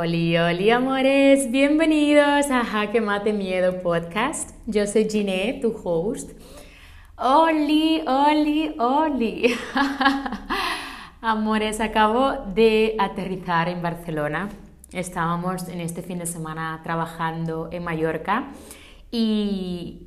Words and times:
Oli, 0.00 0.38
oli, 0.38 0.70
amores, 0.70 1.50
bienvenidos 1.50 2.50
a 2.50 2.64
Jaque 2.64 3.02
Mate 3.02 3.34
Miedo 3.34 3.82
Podcast. 3.82 4.56
Yo 4.64 4.86
soy 4.86 5.06
Giné, 5.10 5.58
tu 5.60 5.74
host. 5.84 6.30
Oli, 7.18 8.02
oli, 8.06 8.74
oli. 8.78 9.54
amores, 11.20 11.82
acabo 11.82 12.32
de 12.54 12.96
aterrizar 12.98 13.68
en 13.68 13.82
Barcelona. 13.82 14.48
Estábamos 14.90 15.68
en 15.68 15.82
este 15.82 16.00
fin 16.00 16.18
de 16.18 16.24
semana 16.24 16.80
trabajando 16.82 17.68
en 17.70 17.84
Mallorca 17.84 18.52
y 19.10 20.06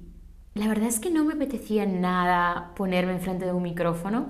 la 0.56 0.68
verdad 0.70 0.88
es 0.88 1.00
que 1.00 1.12
no 1.12 1.24
me 1.24 1.36
apetecía 1.36 1.86
nada 1.86 2.72
ponerme 2.76 3.12
enfrente 3.12 3.46
de 3.46 3.54
un 3.54 3.62
micrófono. 3.62 4.26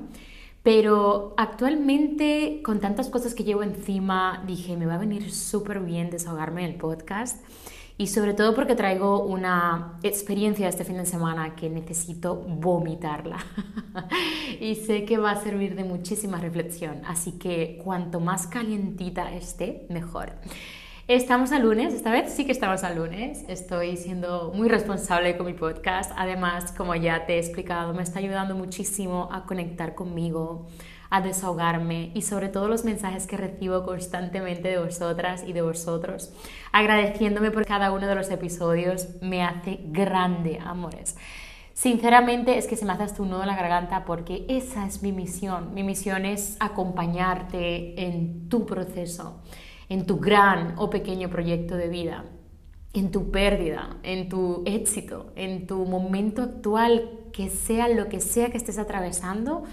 Pero 0.64 1.34
actualmente, 1.36 2.62
con 2.64 2.80
tantas 2.80 3.10
cosas 3.10 3.36
que 3.36 3.44
llevo 3.44 3.64
encima, 3.64 4.44
dije, 4.48 4.78
me 4.78 4.86
va 4.86 4.96
a 4.96 4.98
venir 4.98 5.32
súper 5.34 5.82
bien 5.82 6.10
desahogarme 6.10 6.64
en 6.64 6.72
el 6.72 6.78
podcast. 6.78 7.44
Y 7.98 8.08
sobre 8.08 8.34
todo 8.34 8.56
porque 8.56 8.74
traigo 8.74 9.24
una 9.24 10.00
experiencia 10.02 10.68
este 10.68 10.84
fin 10.84 10.98
de 10.98 11.06
semana 11.06 11.56
que 11.56 11.70
necesito 11.70 12.36
vomitarla. 12.36 13.38
y 14.60 14.76
sé 14.76 15.06
que 15.06 15.18
va 15.18 15.32
a 15.32 15.44
servir 15.44 15.76
de 15.76 15.84
muchísima 15.84 16.40
reflexión. 16.40 17.02
Así 17.06 17.34
que 17.34 17.80
cuanto 17.84 18.20
más 18.20 18.48
calientita 18.48 19.32
esté, 19.34 19.86
mejor. 19.90 20.32
Estamos 21.10 21.52
a 21.52 21.60
lunes, 21.60 21.94
esta 21.94 22.12
vez 22.12 22.32
sí 22.32 22.46
que 22.46 22.54
estamos 22.54 22.86
a 22.86 22.94
lunes. 22.94 23.44
Estoy 23.50 23.98
siendo 23.98 24.54
muy 24.56 24.70
responsable 24.70 25.36
con 25.36 25.46
mi 25.46 25.52
podcast. 25.52 26.14
Además, 26.16 26.72
como 26.72 26.96
ya 26.96 27.26
te 27.26 27.34
he 27.36 27.40
explicado, 27.40 27.94
me 27.94 28.02
está 28.02 28.20
ayudando 28.20 28.56
muchísimo 28.56 29.28
a 29.30 29.44
conectar 29.44 29.96
conmigo, 29.96 30.66
a 31.10 31.20
desahogarme 31.20 32.12
y 32.14 32.22
sobre 32.22 32.48
todo 32.48 32.70
los 32.70 32.86
mensajes 32.86 33.28
que 33.28 33.36
recibo 33.36 33.84
constantemente 33.84 34.70
de 34.70 34.78
vosotras 34.78 35.44
y 35.46 35.52
de 35.52 35.62
vosotros, 35.62 36.32
agradeciéndome 36.72 37.52
por 37.52 37.66
cada 37.66 37.92
uno 37.92 38.08
de 38.08 38.16
los 38.16 38.32
episodios, 38.32 39.10
me 39.22 39.44
hace 39.44 39.82
grande, 39.84 40.62
amores. 40.64 41.18
Sinceramente 41.74 42.58
es 42.58 42.66
que 42.66 42.78
se 42.78 42.86
me 42.86 42.94
hace 42.94 43.04
hasta 43.04 43.22
un 43.22 43.30
nudo 43.30 43.42
en 43.42 43.48
la 43.48 43.58
garganta 43.58 44.06
porque 44.06 44.46
esa 44.48 44.86
es 44.86 45.04
mi 45.04 45.12
misión. 45.12 45.74
Mi 45.74 45.84
misión 45.84 46.26
es 46.26 46.56
acompañarte 46.62 48.02
en 48.08 48.48
tu 48.48 48.66
proceso 48.66 49.42
en 49.90 50.06
tu 50.06 50.20
gran 50.20 50.76
o 50.78 50.90
pequeño 50.90 51.30
proyecto 51.30 51.76
de 51.76 51.88
vida, 51.88 52.26
en 52.94 53.12
tu 53.12 53.32
pérdida, 53.32 53.98
en 54.04 54.30
tu 54.30 54.64
éxito, 54.66 55.32
en 55.36 55.68
tu 55.68 55.86
momento 55.86 56.42
actual, 56.42 57.10
que 57.32 57.50
sea 57.50 57.90
lo 57.90 58.10
que 58.10 58.20
sea 58.20 58.50
que 58.50 58.58
estés 58.58 58.78
atravesando, 58.78 59.64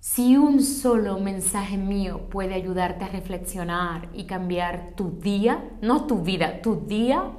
si 0.00 0.36
un 0.36 0.62
solo 0.62 1.18
mensaje 1.18 1.76
mío 1.76 2.28
puede 2.30 2.54
ayudarte 2.54 3.04
a 3.04 3.08
reflexionar 3.08 4.08
y 4.14 4.24
cambiar 4.24 4.92
tu 4.94 5.18
día, 5.20 5.68
no 5.82 6.06
tu 6.06 6.22
vida, 6.22 6.62
tu 6.62 6.86
día, 6.86 7.32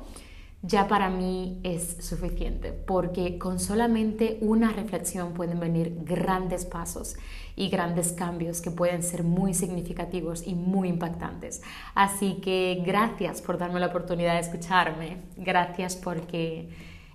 ya 0.67 0.87
para 0.87 1.09
mí 1.09 1.59
es 1.63 1.97
suficiente, 1.99 2.73
porque 2.73 3.37
con 3.37 3.59
solamente 3.59 4.37
una 4.41 4.71
reflexión 4.71 5.33
pueden 5.33 5.59
venir 5.59 5.97
grandes 6.03 6.65
pasos 6.65 7.15
y 7.55 7.69
grandes 7.69 8.11
cambios 8.11 8.61
que 8.61 8.69
pueden 8.69 9.01
ser 9.01 9.23
muy 9.23 9.53
significativos 9.53 10.45
y 10.45 10.55
muy 10.55 10.89
impactantes. 10.89 11.61
Así 11.95 12.35
que 12.35 12.83
gracias 12.85 13.41
por 13.41 13.57
darme 13.57 13.79
la 13.79 13.87
oportunidad 13.87 14.33
de 14.33 14.41
escucharme, 14.41 15.17
gracias 15.37 15.95
porque 15.95 16.69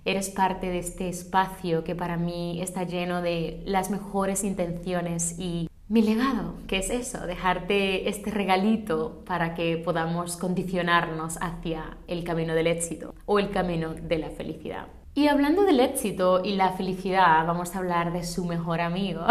eres 0.05 0.29
parte 0.29 0.67
de 0.69 0.79
este 0.79 1.07
espacio 1.07 1.83
que 1.83 1.95
para 1.95 2.17
mí 2.17 2.61
está 2.61 2.83
lleno 2.83 3.21
de 3.21 3.61
las 3.65 3.89
mejores 3.89 4.43
intenciones 4.43 5.39
y 5.39 5.69
mi 5.93 6.01
legado, 6.01 6.55
que 6.67 6.77
es 6.77 6.89
eso, 6.89 7.27
dejarte 7.27 8.09
este 8.09 8.31
regalito 8.31 9.21
para 9.27 9.53
que 9.53 9.77
podamos 9.77 10.37
condicionarnos 10.37 11.37
hacia 11.39 11.97
el 12.07 12.23
camino 12.23 12.55
del 12.55 12.65
éxito 12.65 13.13
o 13.27 13.37
el 13.37 13.51
camino 13.51 13.93
de 13.93 14.17
la 14.17 14.31
felicidad. 14.31 14.87
Y 15.13 15.27
hablando 15.27 15.61
del 15.61 15.79
éxito 15.79 16.41
y 16.43 16.55
la 16.55 16.71
felicidad, 16.71 17.45
vamos 17.45 17.75
a 17.75 17.77
hablar 17.77 18.11
de 18.11 18.23
su 18.23 18.43
mejor 18.43 18.81
amigo 18.81 19.21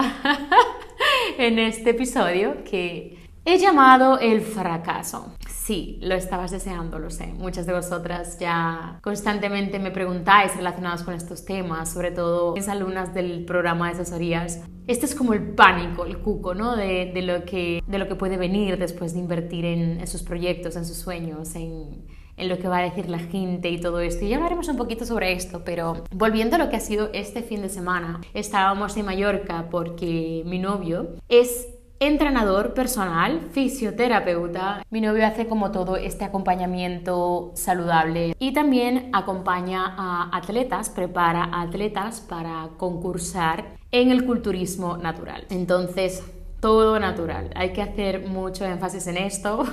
en 1.37 1.59
este 1.59 1.91
episodio 1.91 2.63
que 2.63 3.19
he 3.45 3.59
llamado 3.59 4.19
el 4.19 4.41
fracaso. 4.41 5.35
Sí, 5.49 5.99
lo 6.03 6.15
estabas 6.15 6.51
deseando, 6.51 6.99
lo 6.99 7.11
sé. 7.11 7.27
Muchas 7.27 7.67
de 7.67 7.73
vosotras 7.73 8.39
ya 8.39 8.99
constantemente 9.03 9.79
me 9.79 9.91
preguntáis 9.91 10.57
relacionados 10.57 11.03
con 11.03 11.15
estos 11.15 11.45
temas, 11.45 11.93
sobre 11.93 12.11
todo 12.11 12.55
mis 12.55 12.69
alumnas 12.69 13.15
del 13.15 13.45
programa 13.45 13.87
de 13.87 14.01
asesorías. 14.01 14.61
Este 14.87 15.07
es 15.07 15.15
como 15.15 15.33
el 15.33 15.55
pánico, 15.55 16.05
el 16.05 16.19
cuco, 16.19 16.55
¿no? 16.55 16.75
De, 16.77 17.13
lo, 17.23 17.45
que, 17.45 17.83
de 17.87 17.99
lo 17.99 18.09
que 18.09 18.17
puede 18.17 18.37
venir 18.37 18.79
después 18.79 19.15
de 19.15 19.21
invertir 19.21 19.65
en, 19.65 20.01
en 20.01 20.07
sus 20.07 20.23
proyectos, 20.23 20.75
en 20.75 20.85
sus 20.85 20.97
sueños, 20.97 21.55
en, 21.55 22.05
en 22.37 22.49
lo 22.49 22.59
que 22.59 22.69
va 22.69 22.79
a 22.79 22.83
decir 22.83 23.09
la 23.09 23.21
gente 23.21 23.71
y 23.71 23.81
todo 23.81 24.01
esto. 24.01 24.25
Y 24.25 24.31
ya 24.31 24.37
hablaremos 24.37 24.69
un 24.69 24.77
poquito 24.77 25.05
sobre 25.05 25.33
esto, 25.33 25.63
pero 25.65 26.05
volviendo 26.11 26.57
a 26.57 26.59
lo 26.59 26.71
que 26.71 26.77
ha 26.77 26.81
sido 26.81 27.11
este 27.13 27.43
fin 27.43 27.63
de 27.63 27.69
semana, 27.69 28.21
estábamos 28.35 28.97
en 28.97 29.07
Mallorca 29.07 29.69
porque 29.71 30.43
mi 30.45 30.59
novio 30.59 31.15
es 31.29 31.69
entrenador 32.07 32.75
personal, 32.75 33.41
fisioterapeuta. 33.53 34.85
Mi 34.91 35.01
novio 35.01 35.25
hace 35.25 35.47
como 35.47 35.71
todo 35.71 35.97
este 35.97 36.25
acompañamiento 36.25 37.53
saludable 37.55 38.35
y 38.41 38.53
también 38.53 39.11
acompaña 39.13 39.95
a 39.97 40.37
atletas, 40.37 40.91
prepara 40.91 41.45
a 41.45 41.63
atletas 41.63 42.21
para 42.21 42.71
concursar 42.77 43.77
en 43.93 44.11
el 44.11 44.27
culturismo 44.27 44.97
natural. 44.97 45.47
Entonces, 45.49 46.25
todo 46.59 46.99
natural. 46.99 47.51
Hay 47.55 47.73
que 47.73 47.83
hacer 47.83 48.27
mucho 48.27 48.65
énfasis 48.65 49.07
en 49.07 49.19
esto, 49.19 49.65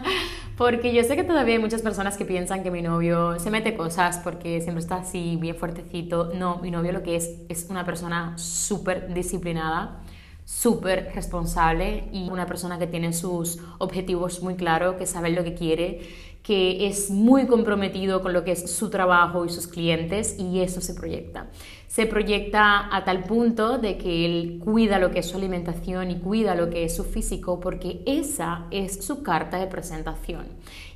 porque 0.56 0.94
yo 0.94 1.02
sé 1.04 1.16
que 1.16 1.24
todavía 1.24 1.56
hay 1.56 1.60
muchas 1.60 1.82
personas 1.82 2.16
que 2.16 2.24
piensan 2.24 2.62
que 2.62 2.70
mi 2.70 2.80
novio 2.80 3.38
se 3.38 3.50
mete 3.50 3.76
cosas 3.76 4.18
porque 4.24 4.62
siempre 4.62 4.80
está 4.80 4.96
así, 4.96 5.36
bien 5.38 5.56
fuertecito. 5.56 6.32
No, 6.34 6.60
mi 6.62 6.70
novio 6.70 6.92
lo 6.92 7.02
que 7.02 7.16
es 7.16 7.30
es 7.50 7.66
una 7.68 7.84
persona 7.84 8.38
súper 8.38 9.12
disciplinada 9.12 10.00
súper 10.44 11.12
responsable 11.14 12.08
y 12.12 12.28
una 12.28 12.46
persona 12.46 12.78
que 12.78 12.86
tiene 12.86 13.12
sus 13.12 13.58
objetivos 13.78 14.42
muy 14.42 14.54
claros, 14.54 14.96
que 14.96 15.06
sabe 15.06 15.30
lo 15.30 15.42
que 15.44 15.54
quiere, 15.54 16.00
que 16.44 16.86
es 16.86 17.10
muy 17.10 17.46
comprometido 17.46 18.20
con 18.20 18.34
lo 18.34 18.44
que 18.44 18.52
es 18.52 18.70
su 18.70 18.90
trabajo 18.90 19.46
y 19.46 19.48
sus 19.48 19.66
clientes 19.66 20.36
y 20.38 20.60
eso 20.60 20.82
se 20.82 20.92
proyecta. 20.92 21.48
Se 21.88 22.04
proyecta 22.04 22.94
a 22.94 23.04
tal 23.04 23.24
punto 23.24 23.78
de 23.78 23.96
que 23.96 24.26
él 24.26 24.60
cuida 24.62 24.98
lo 24.98 25.10
que 25.10 25.20
es 25.20 25.26
su 25.26 25.38
alimentación 25.38 26.10
y 26.10 26.18
cuida 26.18 26.54
lo 26.54 26.68
que 26.68 26.84
es 26.84 26.94
su 26.94 27.04
físico 27.04 27.60
porque 27.60 28.02
esa 28.04 28.66
es 28.70 29.02
su 29.02 29.22
carta 29.22 29.58
de 29.58 29.68
presentación. 29.68 30.44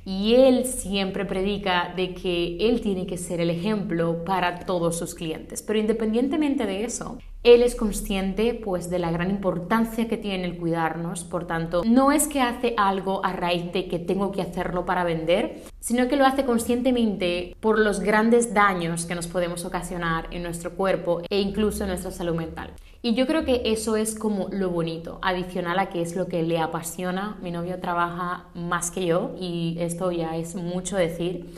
Y 0.05 0.35
él 0.35 0.65
siempre 0.65 1.25
predica 1.25 1.93
de 1.95 2.13
que 2.13 2.57
él 2.69 2.81
tiene 2.81 3.07
que 3.07 3.17
ser 3.17 3.41
el 3.41 3.49
ejemplo 3.49 4.23
para 4.23 4.59
todos 4.59 4.99
sus 4.99 5.15
clientes. 5.15 5.63
Pero 5.63 5.79
independientemente 5.79 6.67
de 6.67 6.83
eso, 6.83 7.17
él 7.43 7.63
es 7.63 7.75
consciente 7.75 8.53
pues 8.53 8.89
de 8.89 8.99
la 8.99 9.11
gran 9.11 9.29
importancia 9.29 10.07
que 10.07 10.17
tiene 10.17 10.45
el 10.45 10.57
cuidarnos, 10.57 11.23
por 11.23 11.47
tanto, 11.47 11.83
no 11.85 12.11
es 12.11 12.27
que 12.27 12.41
hace 12.41 12.73
algo 12.77 13.25
a 13.25 13.33
raíz 13.33 13.71
de 13.71 13.87
que 13.87 13.99
tengo 13.99 14.31
que 14.31 14.41
hacerlo 14.41 14.85
para 14.85 15.03
vender, 15.03 15.63
sino 15.79 16.07
que 16.07 16.17
lo 16.17 16.25
hace 16.25 16.45
conscientemente 16.45 17.55
por 17.59 17.79
los 17.79 18.01
grandes 18.01 18.53
daños 18.53 19.05
que 19.05 19.15
nos 19.15 19.27
podemos 19.27 19.63
ocasionar 19.63 20.27
en 20.31 20.43
nuestro 20.43 20.75
cuerpo 20.75 21.21
e 21.29 21.39
incluso 21.39 21.83
en 21.83 21.89
nuestra 21.89 22.11
salud 22.11 22.35
mental. 22.35 22.73
Y 23.01 23.13
yo 23.13 23.25
creo 23.27 23.45
que 23.45 23.61
eso 23.63 23.95
es 23.95 24.15
como 24.15 24.49
lo 24.51 24.71
bonito, 24.71 25.19
adicional 25.21 25.79
a 25.79 25.89
que 25.89 26.01
es 26.01 26.17
lo 26.17 26.27
que 26.27 26.43
le 26.43 26.59
apasiona. 26.59 27.37
Mi 27.41 27.49
novio 27.49 27.79
trabaja 27.79 28.47
más 28.53 28.91
que 28.91 29.05
yo 29.05 29.35
y 29.39 29.77
esto 29.79 30.11
ya 30.11 30.35
es 30.35 30.55
mucho 30.55 30.97
decir 30.97 31.49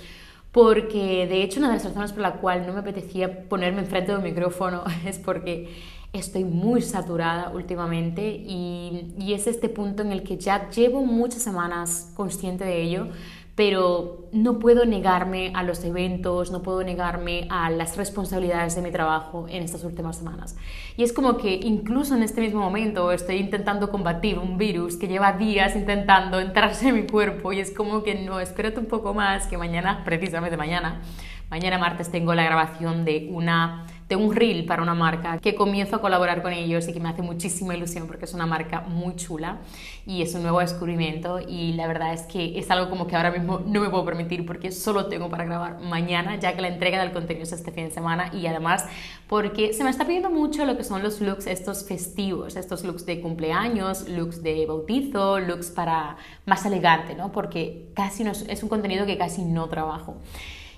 porque 0.51 1.27
de 1.27 1.43
hecho 1.43 1.59
una 1.59 1.69
de 1.69 1.75
las 1.75 1.85
razones 1.85 2.11
por 2.11 2.21
la 2.21 2.33
cual 2.33 2.65
no 2.67 2.73
me 2.73 2.79
apetecía 2.79 3.47
ponerme 3.47 3.81
enfrente 3.81 4.11
de 4.11 4.17
un 4.17 4.23
micrófono 4.23 4.83
es 5.05 5.17
porque 5.17 5.69
estoy 6.13 6.43
muy 6.43 6.81
saturada 6.81 7.51
últimamente 7.51 8.27
y, 8.27 9.13
y 9.17 9.33
es 9.33 9.47
este 9.47 9.69
punto 9.69 10.03
en 10.03 10.11
el 10.11 10.23
que 10.23 10.37
ya 10.37 10.69
llevo 10.69 11.05
muchas 11.05 11.41
semanas 11.41 12.11
consciente 12.15 12.65
de 12.65 12.81
ello, 12.81 13.07
pero 13.55 14.29
no 14.31 14.59
puedo 14.59 14.85
negarme 14.85 15.51
a 15.53 15.63
los 15.63 15.83
eventos, 15.83 16.51
no 16.51 16.61
puedo 16.61 16.83
negarme 16.83 17.47
a 17.49 17.69
las 17.69 17.97
responsabilidades 17.97 18.75
de 18.75 18.81
mi 18.81 18.91
trabajo 18.91 19.45
en 19.49 19.63
estas 19.63 19.83
últimas 19.83 20.17
semanas. 20.17 20.55
Y 20.95 21.03
es 21.03 21.11
como 21.11 21.37
que 21.37 21.53
incluso 21.55 22.15
en 22.15 22.23
este 22.23 22.41
mismo 22.41 22.61
momento 22.61 23.11
estoy 23.11 23.37
intentando 23.37 23.91
combatir 23.91 24.39
un 24.39 24.57
virus 24.57 24.95
que 24.95 25.07
lleva 25.07 25.33
días 25.33 25.75
intentando 25.75 26.39
entrarse 26.39 26.89
en 26.89 26.95
mi 26.95 27.07
cuerpo 27.07 27.51
y 27.51 27.59
es 27.59 27.71
como 27.71 28.03
que 28.03 28.15
no, 28.15 28.39
espérate 28.39 28.79
un 28.79 28.85
poco 28.85 29.13
más, 29.13 29.47
que 29.47 29.57
mañana, 29.57 30.03
precisamente 30.05 30.55
mañana, 30.55 31.01
mañana 31.49 31.77
martes 31.77 32.09
tengo 32.09 32.33
la 32.33 32.45
grabación 32.45 33.03
de 33.03 33.29
una 33.31 33.85
un 34.15 34.35
reel 34.35 34.65
para 34.65 34.81
una 34.81 34.93
marca 34.93 35.39
que 35.39 35.55
comienzo 35.55 35.95
a 35.95 36.01
colaborar 36.01 36.41
con 36.41 36.53
ellos 36.53 36.87
y 36.87 36.93
que 36.93 36.99
me 36.99 37.09
hace 37.09 37.21
muchísima 37.21 37.75
ilusión 37.75 38.07
porque 38.07 38.25
es 38.25 38.33
una 38.33 38.45
marca 38.45 38.81
muy 38.81 39.15
chula 39.15 39.59
y 40.05 40.21
es 40.21 40.33
un 40.35 40.43
nuevo 40.43 40.59
descubrimiento 40.59 41.39
y 41.39 41.73
la 41.73 41.87
verdad 41.87 42.13
es 42.13 42.23
que 42.23 42.57
es 42.57 42.69
algo 42.71 42.89
como 42.89 43.07
que 43.07 43.15
ahora 43.15 43.31
mismo 43.31 43.61
no 43.65 43.81
me 43.81 43.89
puedo 43.89 44.05
permitir 44.05 44.45
porque 44.45 44.71
solo 44.71 45.07
tengo 45.07 45.29
para 45.29 45.45
grabar 45.45 45.79
mañana 45.79 46.39
ya 46.39 46.55
que 46.55 46.61
la 46.61 46.67
entrega 46.67 46.99
del 47.01 47.11
contenido 47.11 47.43
es 47.43 47.51
este 47.51 47.71
fin 47.71 47.85
de 47.85 47.91
semana 47.91 48.31
y 48.33 48.47
además 48.47 48.85
porque 49.27 49.73
se 49.73 49.83
me 49.83 49.89
está 49.89 50.05
pidiendo 50.05 50.29
mucho 50.29 50.65
lo 50.65 50.77
que 50.77 50.83
son 50.83 51.03
los 51.03 51.21
looks 51.21 51.47
estos 51.47 51.85
festivos, 51.85 52.55
estos 52.55 52.83
looks 52.83 53.05
de 53.05 53.21
cumpleaños, 53.21 54.07
looks 54.09 54.43
de 54.43 54.65
bautizo, 54.65 55.39
looks 55.39 55.69
para 55.69 56.17
más 56.45 56.65
elegante, 56.65 57.15
¿no? 57.15 57.31
Porque 57.31 57.91
casi 57.95 58.23
no, 58.23 58.31
es 58.31 58.63
un 58.63 58.69
contenido 58.69 59.05
que 59.05 59.17
casi 59.17 59.43
no 59.43 59.67
trabajo. 59.69 60.17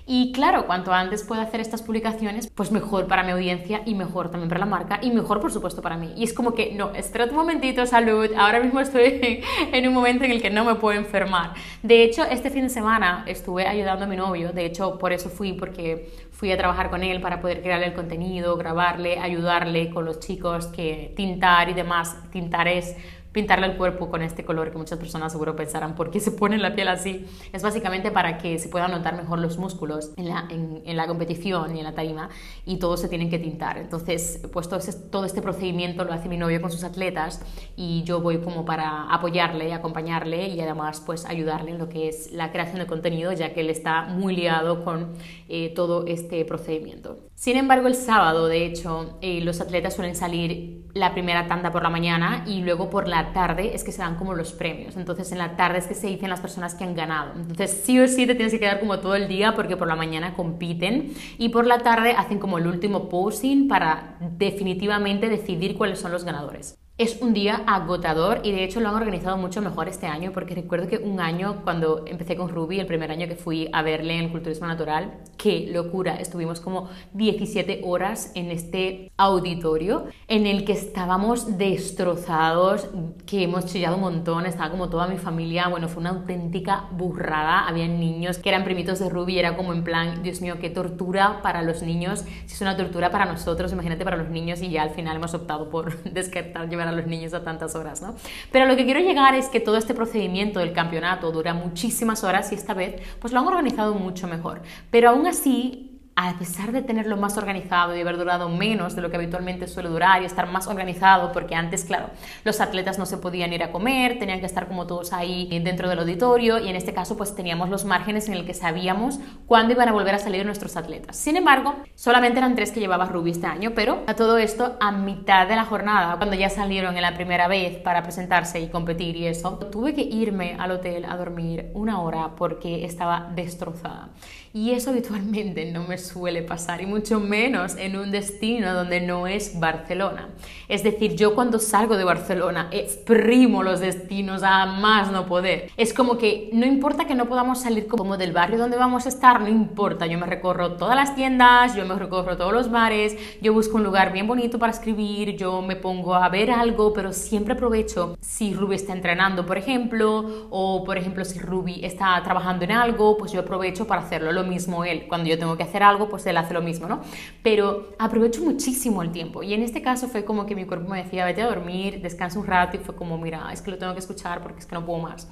Y 0.06 0.32
claro, 0.32 0.66
cuanto 0.66 0.92
antes 0.92 1.22
pueda 1.22 1.42
hacer 1.42 1.60
estas 1.60 1.80
publicaciones, 1.80 2.50
pues 2.54 2.70
mejor 2.70 3.06
para 3.06 3.22
mi 3.22 3.30
audiencia 3.30 3.80
y 3.86 3.94
mejor 3.94 4.30
también 4.30 4.50
para 4.50 4.60
la 4.60 4.66
marca 4.66 4.98
y 5.00 5.10
mejor 5.10 5.40
por 5.40 5.50
supuesto 5.50 5.80
para 5.80 5.96
mí. 5.96 6.12
Y 6.14 6.24
es 6.24 6.34
como 6.34 6.52
que, 6.52 6.74
no, 6.74 6.94
espera 6.94 7.24
un 7.24 7.34
momentito, 7.34 7.86
salud, 7.86 8.28
ahora 8.36 8.60
mismo 8.60 8.80
estoy 8.80 9.42
en 9.72 9.88
un 9.88 9.94
momento 9.94 10.24
en 10.24 10.32
el 10.32 10.42
que 10.42 10.50
no 10.50 10.64
me 10.64 10.74
puedo 10.74 10.98
enfermar. 10.98 11.54
De 11.82 12.02
hecho, 12.02 12.22
este 12.24 12.50
fin 12.50 12.64
de 12.64 12.68
semana 12.68 13.24
estuve 13.26 13.66
ayudando 13.66 14.04
a 14.04 14.08
mi 14.08 14.16
novio, 14.16 14.52
de 14.52 14.66
hecho 14.66 14.98
por 14.98 15.12
eso 15.12 15.30
fui, 15.30 15.54
porque 15.54 16.10
fui 16.32 16.52
a 16.52 16.58
trabajar 16.58 16.90
con 16.90 17.02
él 17.02 17.22
para 17.22 17.40
poder 17.40 17.62
crear 17.62 17.82
el 17.82 17.94
contenido, 17.94 18.56
grabarle, 18.56 19.18
ayudarle 19.18 19.88
con 19.88 20.04
los 20.04 20.20
chicos 20.20 20.66
que 20.66 21.14
tintar 21.16 21.70
y 21.70 21.72
demás. 21.74 22.16
Tintar 22.30 22.68
es 22.68 22.94
pintarle 23.34 23.66
el 23.66 23.76
cuerpo 23.76 24.08
con 24.08 24.22
este 24.22 24.44
color 24.44 24.70
que 24.70 24.78
muchas 24.78 24.96
personas 24.96 25.32
seguro 25.32 25.56
pensarán 25.56 25.96
por 25.96 26.10
qué 26.10 26.20
se 26.20 26.30
pone 26.30 26.56
la 26.56 26.74
piel 26.74 26.86
así. 26.86 27.26
Es 27.52 27.62
básicamente 27.62 28.12
para 28.12 28.38
que 28.38 28.60
se 28.60 28.68
puedan 28.68 28.92
notar 28.92 29.16
mejor 29.16 29.40
los 29.40 29.58
músculos 29.58 30.12
en 30.16 30.28
la, 30.28 30.46
en, 30.48 30.96
la 30.96 31.06
competición 31.08 31.74
y 31.74 31.80
en 31.80 31.84
la 31.84 31.94
tarima 31.94 32.30
y 32.64 32.78
todos 32.78 33.00
se 33.00 33.08
tienen 33.08 33.28
que 33.28 33.40
tintar. 33.40 33.76
Entonces, 33.76 34.40
pues 34.52 34.68
todo, 34.68 35.24
este 35.24 35.42
procedimiento 35.42 36.04
lo 36.04 36.12
hace 36.12 36.28
mi 36.28 36.36
novio 36.36 36.60
con 36.60 36.70
sus 36.70 36.84
atletas 36.84 37.42
y 37.76 38.04
yo 38.04 38.20
voy 38.20 38.38
como 38.38 38.64
para 38.64 39.12
apoyarle, 39.12 39.74
acompañarle 39.74 40.48
y 40.48 40.60
además 40.60 41.02
pues 41.04 41.26
ayudarle 41.26 41.72
en 41.72 41.78
lo 41.78 41.88
que 41.88 42.08
es 42.08 42.30
la 42.30 42.52
creación 42.52 42.78
de 42.78 42.86
contenido 42.86 43.32
ya 43.32 43.52
que 43.52 43.62
él 43.62 43.70
está 43.70 44.04
muy 44.04 44.36
liado 44.36 44.84
con 44.84 45.12
eh, 45.48 45.72
todo 45.74 46.06
este 46.06 46.44
procedimiento. 46.44 47.18
Sin 47.34 47.56
embargo, 47.56 47.88
el 47.88 47.96
sábado, 47.96 48.46
de 48.46 48.64
hecho, 48.64 49.18
eh, 49.20 49.40
los 49.40 49.60
atletas 49.60 49.94
suelen 49.94 50.14
salir 50.14 50.84
la 50.94 51.12
primera 51.12 51.48
tanda 51.48 51.72
por 51.72 51.82
la 51.82 51.90
mañana 51.90 52.44
y 52.46 52.62
luego 52.62 52.88
por 52.88 53.08
la 53.08 53.23
tarde 53.32 53.74
es 53.74 53.84
que 53.84 53.92
se 53.92 54.02
dan 54.02 54.16
como 54.16 54.34
los 54.34 54.52
premios. 54.52 54.96
Entonces, 54.96 55.32
en 55.32 55.38
la 55.38 55.56
tarde 55.56 55.78
es 55.78 55.86
que 55.86 55.94
se 55.94 56.08
dicen 56.08 56.30
las 56.30 56.40
personas 56.40 56.74
que 56.74 56.84
han 56.84 56.94
ganado. 56.94 57.32
Entonces, 57.36 57.82
sí 57.84 57.98
o 57.98 58.06
sí 58.06 58.26
te 58.26 58.34
tienes 58.34 58.52
que 58.52 58.60
quedar 58.60 58.80
como 58.80 58.98
todo 58.98 59.14
el 59.14 59.28
día 59.28 59.54
porque 59.54 59.76
por 59.76 59.88
la 59.88 59.96
mañana 59.96 60.34
compiten 60.34 61.14
y 61.38 61.48
por 61.48 61.66
la 61.66 61.78
tarde 61.78 62.12
hacen 62.12 62.38
como 62.38 62.58
el 62.58 62.66
último 62.66 63.08
posing 63.08 63.68
para 63.68 64.16
definitivamente 64.20 65.28
decidir 65.28 65.76
cuáles 65.76 65.98
son 65.98 66.12
los 66.12 66.24
ganadores. 66.24 66.83
Es 66.96 67.20
un 67.20 67.34
día 67.34 67.64
agotador 67.66 68.42
y 68.44 68.52
de 68.52 68.62
hecho 68.62 68.78
lo 68.78 68.88
han 68.88 68.94
organizado 68.94 69.36
mucho 69.36 69.60
mejor 69.60 69.88
este 69.88 70.06
año 70.06 70.30
porque 70.32 70.54
recuerdo 70.54 70.86
que 70.86 70.98
un 70.98 71.18
año 71.18 71.62
cuando 71.64 72.04
empecé 72.06 72.36
con 72.36 72.50
Ruby, 72.50 72.78
el 72.78 72.86
primer 72.86 73.10
año 73.10 73.26
que 73.26 73.34
fui 73.34 73.68
a 73.72 73.82
verle 73.82 74.16
en 74.16 74.26
el 74.26 74.30
Culturismo 74.30 74.68
Natural, 74.68 75.12
qué 75.36 75.68
locura, 75.72 76.14
estuvimos 76.14 76.60
como 76.60 76.88
17 77.14 77.80
horas 77.82 78.30
en 78.36 78.52
este 78.52 79.10
auditorio 79.16 80.04
en 80.28 80.46
el 80.46 80.64
que 80.64 80.74
estábamos 80.74 81.58
destrozados, 81.58 82.88
que 83.26 83.42
hemos 83.42 83.66
chillado 83.66 83.96
un 83.96 84.02
montón, 84.02 84.46
estaba 84.46 84.70
como 84.70 84.88
toda 84.88 85.08
mi 85.08 85.18
familia, 85.18 85.66
bueno, 85.66 85.88
fue 85.88 86.00
una 86.00 86.10
auténtica 86.10 86.86
burrada, 86.92 87.66
había 87.66 87.88
niños 87.88 88.38
que 88.38 88.50
eran 88.50 88.62
primitos 88.62 89.00
de 89.00 89.08
Ruby, 89.08 89.40
era 89.40 89.56
como 89.56 89.72
en 89.72 89.82
plan, 89.82 90.22
Dios 90.22 90.40
mío, 90.40 90.58
qué 90.60 90.70
tortura 90.70 91.42
para 91.42 91.62
los 91.62 91.82
niños, 91.82 92.20
si 92.46 92.54
es 92.54 92.60
una 92.60 92.76
tortura 92.76 93.10
para 93.10 93.24
nosotros, 93.24 93.72
imagínate 93.72 94.04
para 94.04 94.16
los 94.16 94.28
niños 94.28 94.62
y 94.62 94.70
ya 94.70 94.82
al 94.82 94.90
final 94.90 95.16
hemos 95.16 95.34
optado 95.34 95.68
por 95.70 96.00
descartar 96.04 96.68
a 96.88 96.92
los 96.92 97.06
niños 97.06 97.34
a 97.34 97.42
tantas 97.42 97.74
horas, 97.74 98.02
¿no? 98.02 98.14
Pero 98.52 98.66
lo 98.66 98.76
que 98.76 98.84
quiero 98.84 99.00
llegar 99.00 99.34
es 99.34 99.48
que 99.48 99.60
todo 99.60 99.76
este 99.76 99.94
procedimiento 99.94 100.60
del 100.60 100.72
campeonato 100.72 101.32
dura 101.32 101.54
muchísimas 101.54 102.24
horas 102.24 102.52
y 102.52 102.54
esta 102.54 102.74
vez 102.74 103.02
pues 103.20 103.32
lo 103.32 103.40
han 103.40 103.46
organizado 103.46 103.94
mucho 103.94 104.26
mejor. 104.26 104.62
Pero 104.90 105.10
aún 105.10 105.26
así 105.26 105.93
a 106.16 106.38
pesar 106.38 106.72
de 106.72 106.82
tenerlo 106.82 107.16
más 107.16 107.36
organizado 107.36 107.96
y 107.96 108.00
haber 108.00 108.16
durado 108.16 108.48
menos 108.48 108.94
de 108.94 109.02
lo 109.02 109.10
que 109.10 109.16
habitualmente 109.16 109.66
suele 109.66 109.88
durar 109.88 110.22
y 110.22 110.26
estar 110.26 110.48
más 110.48 110.66
organizado, 110.66 111.32
porque 111.32 111.54
antes, 111.54 111.84
claro, 111.84 112.10
los 112.44 112.60
atletas 112.60 112.98
no 112.98 113.06
se 113.06 113.18
podían 113.18 113.52
ir 113.52 113.62
a 113.62 113.72
comer, 113.72 114.18
tenían 114.18 114.40
que 114.40 114.46
estar 114.46 114.68
como 114.68 114.86
todos 114.86 115.12
ahí 115.12 115.48
dentro 115.64 115.88
del 115.88 115.98
auditorio 115.98 116.58
y 116.58 116.68
en 116.68 116.76
este 116.76 116.94
caso 116.94 117.16
pues 117.16 117.34
teníamos 117.34 117.68
los 117.68 117.84
márgenes 117.84 118.28
en 118.28 118.34
el 118.34 118.46
que 118.46 118.54
sabíamos 118.54 119.18
cuándo 119.46 119.72
iban 119.72 119.88
a 119.88 119.92
volver 119.92 120.14
a 120.14 120.18
salir 120.18 120.46
nuestros 120.46 120.76
atletas. 120.76 121.16
Sin 121.16 121.36
embargo, 121.36 121.74
solamente 121.94 122.38
eran 122.38 122.54
tres 122.54 122.70
que 122.70 122.80
llevaba 122.80 123.06
Ruby 123.06 123.32
este 123.32 123.46
año, 123.46 123.72
pero 123.74 124.02
a 124.06 124.14
todo 124.14 124.38
esto 124.38 124.76
a 124.80 124.92
mitad 124.92 125.48
de 125.48 125.56
la 125.56 125.64
jornada, 125.64 126.16
cuando 126.16 126.36
ya 126.36 126.48
salieron 126.48 126.96
en 126.96 127.02
la 127.02 127.14
primera 127.14 127.48
vez 127.48 127.78
para 127.78 128.02
presentarse 128.02 128.60
y 128.60 128.68
competir 128.68 129.16
y 129.16 129.26
eso, 129.26 129.58
tuve 129.70 129.94
que 129.94 130.02
irme 130.02 130.56
al 130.58 130.70
hotel 130.70 131.04
a 131.06 131.16
dormir 131.16 131.70
una 131.74 132.00
hora 132.00 132.30
porque 132.36 132.84
estaba 132.84 133.30
destrozada. 133.34 134.10
Y 134.56 134.70
eso 134.70 134.90
habitualmente 134.94 135.72
no 135.72 135.82
me 135.82 135.98
suele 135.98 136.42
pasar, 136.42 136.80
y 136.80 136.86
mucho 136.86 137.18
menos 137.18 137.74
en 137.76 137.96
un 137.96 138.12
destino 138.12 138.72
donde 138.72 139.00
no 139.00 139.26
es 139.26 139.58
Barcelona. 139.58 140.28
Es 140.68 140.84
decir, 140.84 141.16
yo 141.16 141.34
cuando 141.34 141.58
salgo 141.58 141.96
de 141.96 142.04
Barcelona 142.04 142.68
exprimo 142.70 143.64
los 143.64 143.80
destinos 143.80 144.44
a 144.44 144.66
más 144.66 145.10
no 145.10 145.26
poder. 145.26 145.70
Es 145.76 145.92
como 145.92 146.18
que 146.18 146.50
no 146.52 146.66
importa 146.66 147.06
que 147.06 147.16
no 147.16 147.26
podamos 147.26 147.62
salir 147.62 147.88
como 147.88 148.16
del 148.16 148.32
barrio 148.32 148.58
donde 148.58 148.76
vamos 148.76 149.06
a 149.06 149.08
estar, 149.08 149.40
no 149.40 149.48
importa, 149.48 150.06
yo 150.06 150.18
me 150.18 150.26
recorro 150.26 150.74
todas 150.74 150.94
las 150.94 151.16
tiendas, 151.16 151.74
yo 151.74 151.84
me 151.84 151.96
recorro 151.96 152.36
todos 152.36 152.52
los 152.52 152.70
bares, 152.70 153.16
yo 153.42 153.52
busco 153.52 153.76
un 153.76 153.82
lugar 153.82 154.12
bien 154.12 154.28
bonito 154.28 154.60
para 154.60 154.72
escribir, 154.72 155.36
yo 155.36 155.62
me 155.62 155.74
pongo 155.74 156.14
a 156.14 156.28
ver 156.28 156.52
algo, 156.52 156.92
pero 156.92 157.12
siempre 157.12 157.54
aprovecho 157.54 158.16
si 158.20 158.54
Ruby 158.54 158.76
está 158.76 158.92
entrenando, 158.92 159.44
por 159.46 159.58
ejemplo, 159.58 160.46
o 160.50 160.84
por 160.84 160.96
ejemplo 160.96 161.24
si 161.24 161.40
Ruby 161.40 161.84
está 161.84 162.22
trabajando 162.22 162.64
en 162.64 162.70
algo, 162.70 163.16
pues 163.16 163.32
yo 163.32 163.40
aprovecho 163.40 163.88
para 163.88 164.02
hacerlo 164.02 164.43
mismo 164.44 164.84
él. 164.84 165.06
Cuando 165.08 165.28
yo 165.28 165.38
tengo 165.38 165.56
que 165.56 165.62
hacer 165.62 165.82
algo, 165.82 166.08
pues 166.08 166.26
él 166.26 166.36
hace 166.36 166.54
lo 166.54 166.62
mismo, 166.62 166.86
¿no? 166.88 167.00
Pero 167.42 167.94
aprovecho 167.98 168.42
muchísimo 168.42 169.02
el 169.02 169.10
tiempo. 169.10 169.42
Y 169.42 169.54
en 169.54 169.62
este 169.62 169.82
caso 169.82 170.08
fue 170.08 170.24
como 170.24 170.46
que 170.46 170.54
mi 170.54 170.64
cuerpo 170.64 170.88
me 170.88 171.02
decía, 171.02 171.24
vete 171.24 171.42
a 171.42 171.46
dormir, 171.46 172.00
descansa 172.00 172.38
un 172.38 172.46
rato. 172.46 172.76
Y 172.76 172.80
fue 172.80 172.94
como, 172.94 173.18
mira, 173.18 173.50
es 173.52 173.62
que 173.62 173.70
lo 173.70 173.78
tengo 173.78 173.92
que 173.92 174.00
escuchar 174.00 174.42
porque 174.42 174.60
es 174.60 174.66
que 174.66 174.74
no 174.74 174.84
puedo 174.84 175.00
más. 175.00 175.28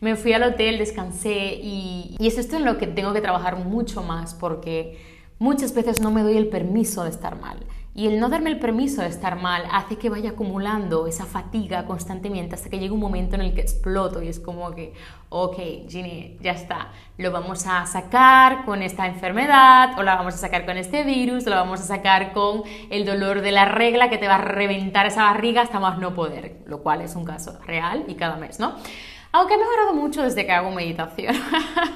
Me 0.00 0.16
fui 0.16 0.32
al 0.32 0.42
hotel, 0.42 0.78
descansé 0.78 1.58
y, 1.62 2.16
y 2.18 2.26
es 2.26 2.38
esto 2.38 2.56
en 2.56 2.64
lo 2.64 2.78
que 2.78 2.86
tengo 2.86 3.12
que 3.12 3.20
trabajar 3.20 3.56
mucho 3.56 4.02
más 4.02 4.34
porque 4.34 4.98
muchas 5.38 5.74
veces 5.74 6.00
no 6.00 6.10
me 6.10 6.22
doy 6.22 6.36
el 6.36 6.48
permiso 6.48 7.04
de 7.04 7.10
estar 7.10 7.40
mal. 7.40 7.58
Y 7.98 8.08
el 8.08 8.20
no 8.20 8.28
darme 8.28 8.50
el 8.50 8.58
permiso 8.58 9.00
de 9.00 9.08
estar 9.08 9.40
mal 9.40 9.64
hace 9.72 9.96
que 9.96 10.10
vaya 10.10 10.30
acumulando 10.30 11.06
esa 11.06 11.24
fatiga 11.24 11.86
constantemente 11.86 12.54
hasta 12.54 12.68
que 12.68 12.78
llega 12.78 12.92
un 12.92 13.00
momento 13.00 13.36
en 13.36 13.40
el 13.40 13.54
que 13.54 13.62
exploto 13.62 14.22
y 14.22 14.28
es 14.28 14.38
como 14.38 14.70
que, 14.72 14.92
ok, 15.30 15.56
Ginny, 15.88 16.36
ya 16.42 16.50
está, 16.50 16.90
lo 17.16 17.32
vamos 17.32 17.66
a 17.66 17.86
sacar 17.86 18.66
con 18.66 18.82
esta 18.82 19.06
enfermedad 19.06 19.98
o 19.98 20.02
la 20.02 20.16
vamos 20.16 20.34
a 20.34 20.36
sacar 20.36 20.66
con 20.66 20.76
este 20.76 21.04
virus 21.04 21.46
o 21.46 21.50
la 21.50 21.56
vamos 21.56 21.80
a 21.80 21.84
sacar 21.84 22.34
con 22.34 22.64
el 22.90 23.06
dolor 23.06 23.40
de 23.40 23.52
la 23.52 23.64
regla 23.64 24.10
que 24.10 24.18
te 24.18 24.28
va 24.28 24.34
a 24.34 24.42
reventar 24.42 25.06
esa 25.06 25.22
barriga 25.22 25.62
hasta 25.62 25.80
más 25.80 25.96
no 25.96 26.12
poder, 26.12 26.58
lo 26.66 26.82
cual 26.82 27.00
es 27.00 27.16
un 27.16 27.24
caso 27.24 27.58
real 27.64 28.04
y 28.08 28.14
cada 28.16 28.36
mes, 28.36 28.60
¿no? 28.60 28.74
Aunque 29.36 29.52
he 29.52 29.58
mejorado 29.58 29.92
mucho 29.92 30.22
desde 30.22 30.46
que 30.46 30.52
hago 30.52 30.70
meditación. 30.70 31.34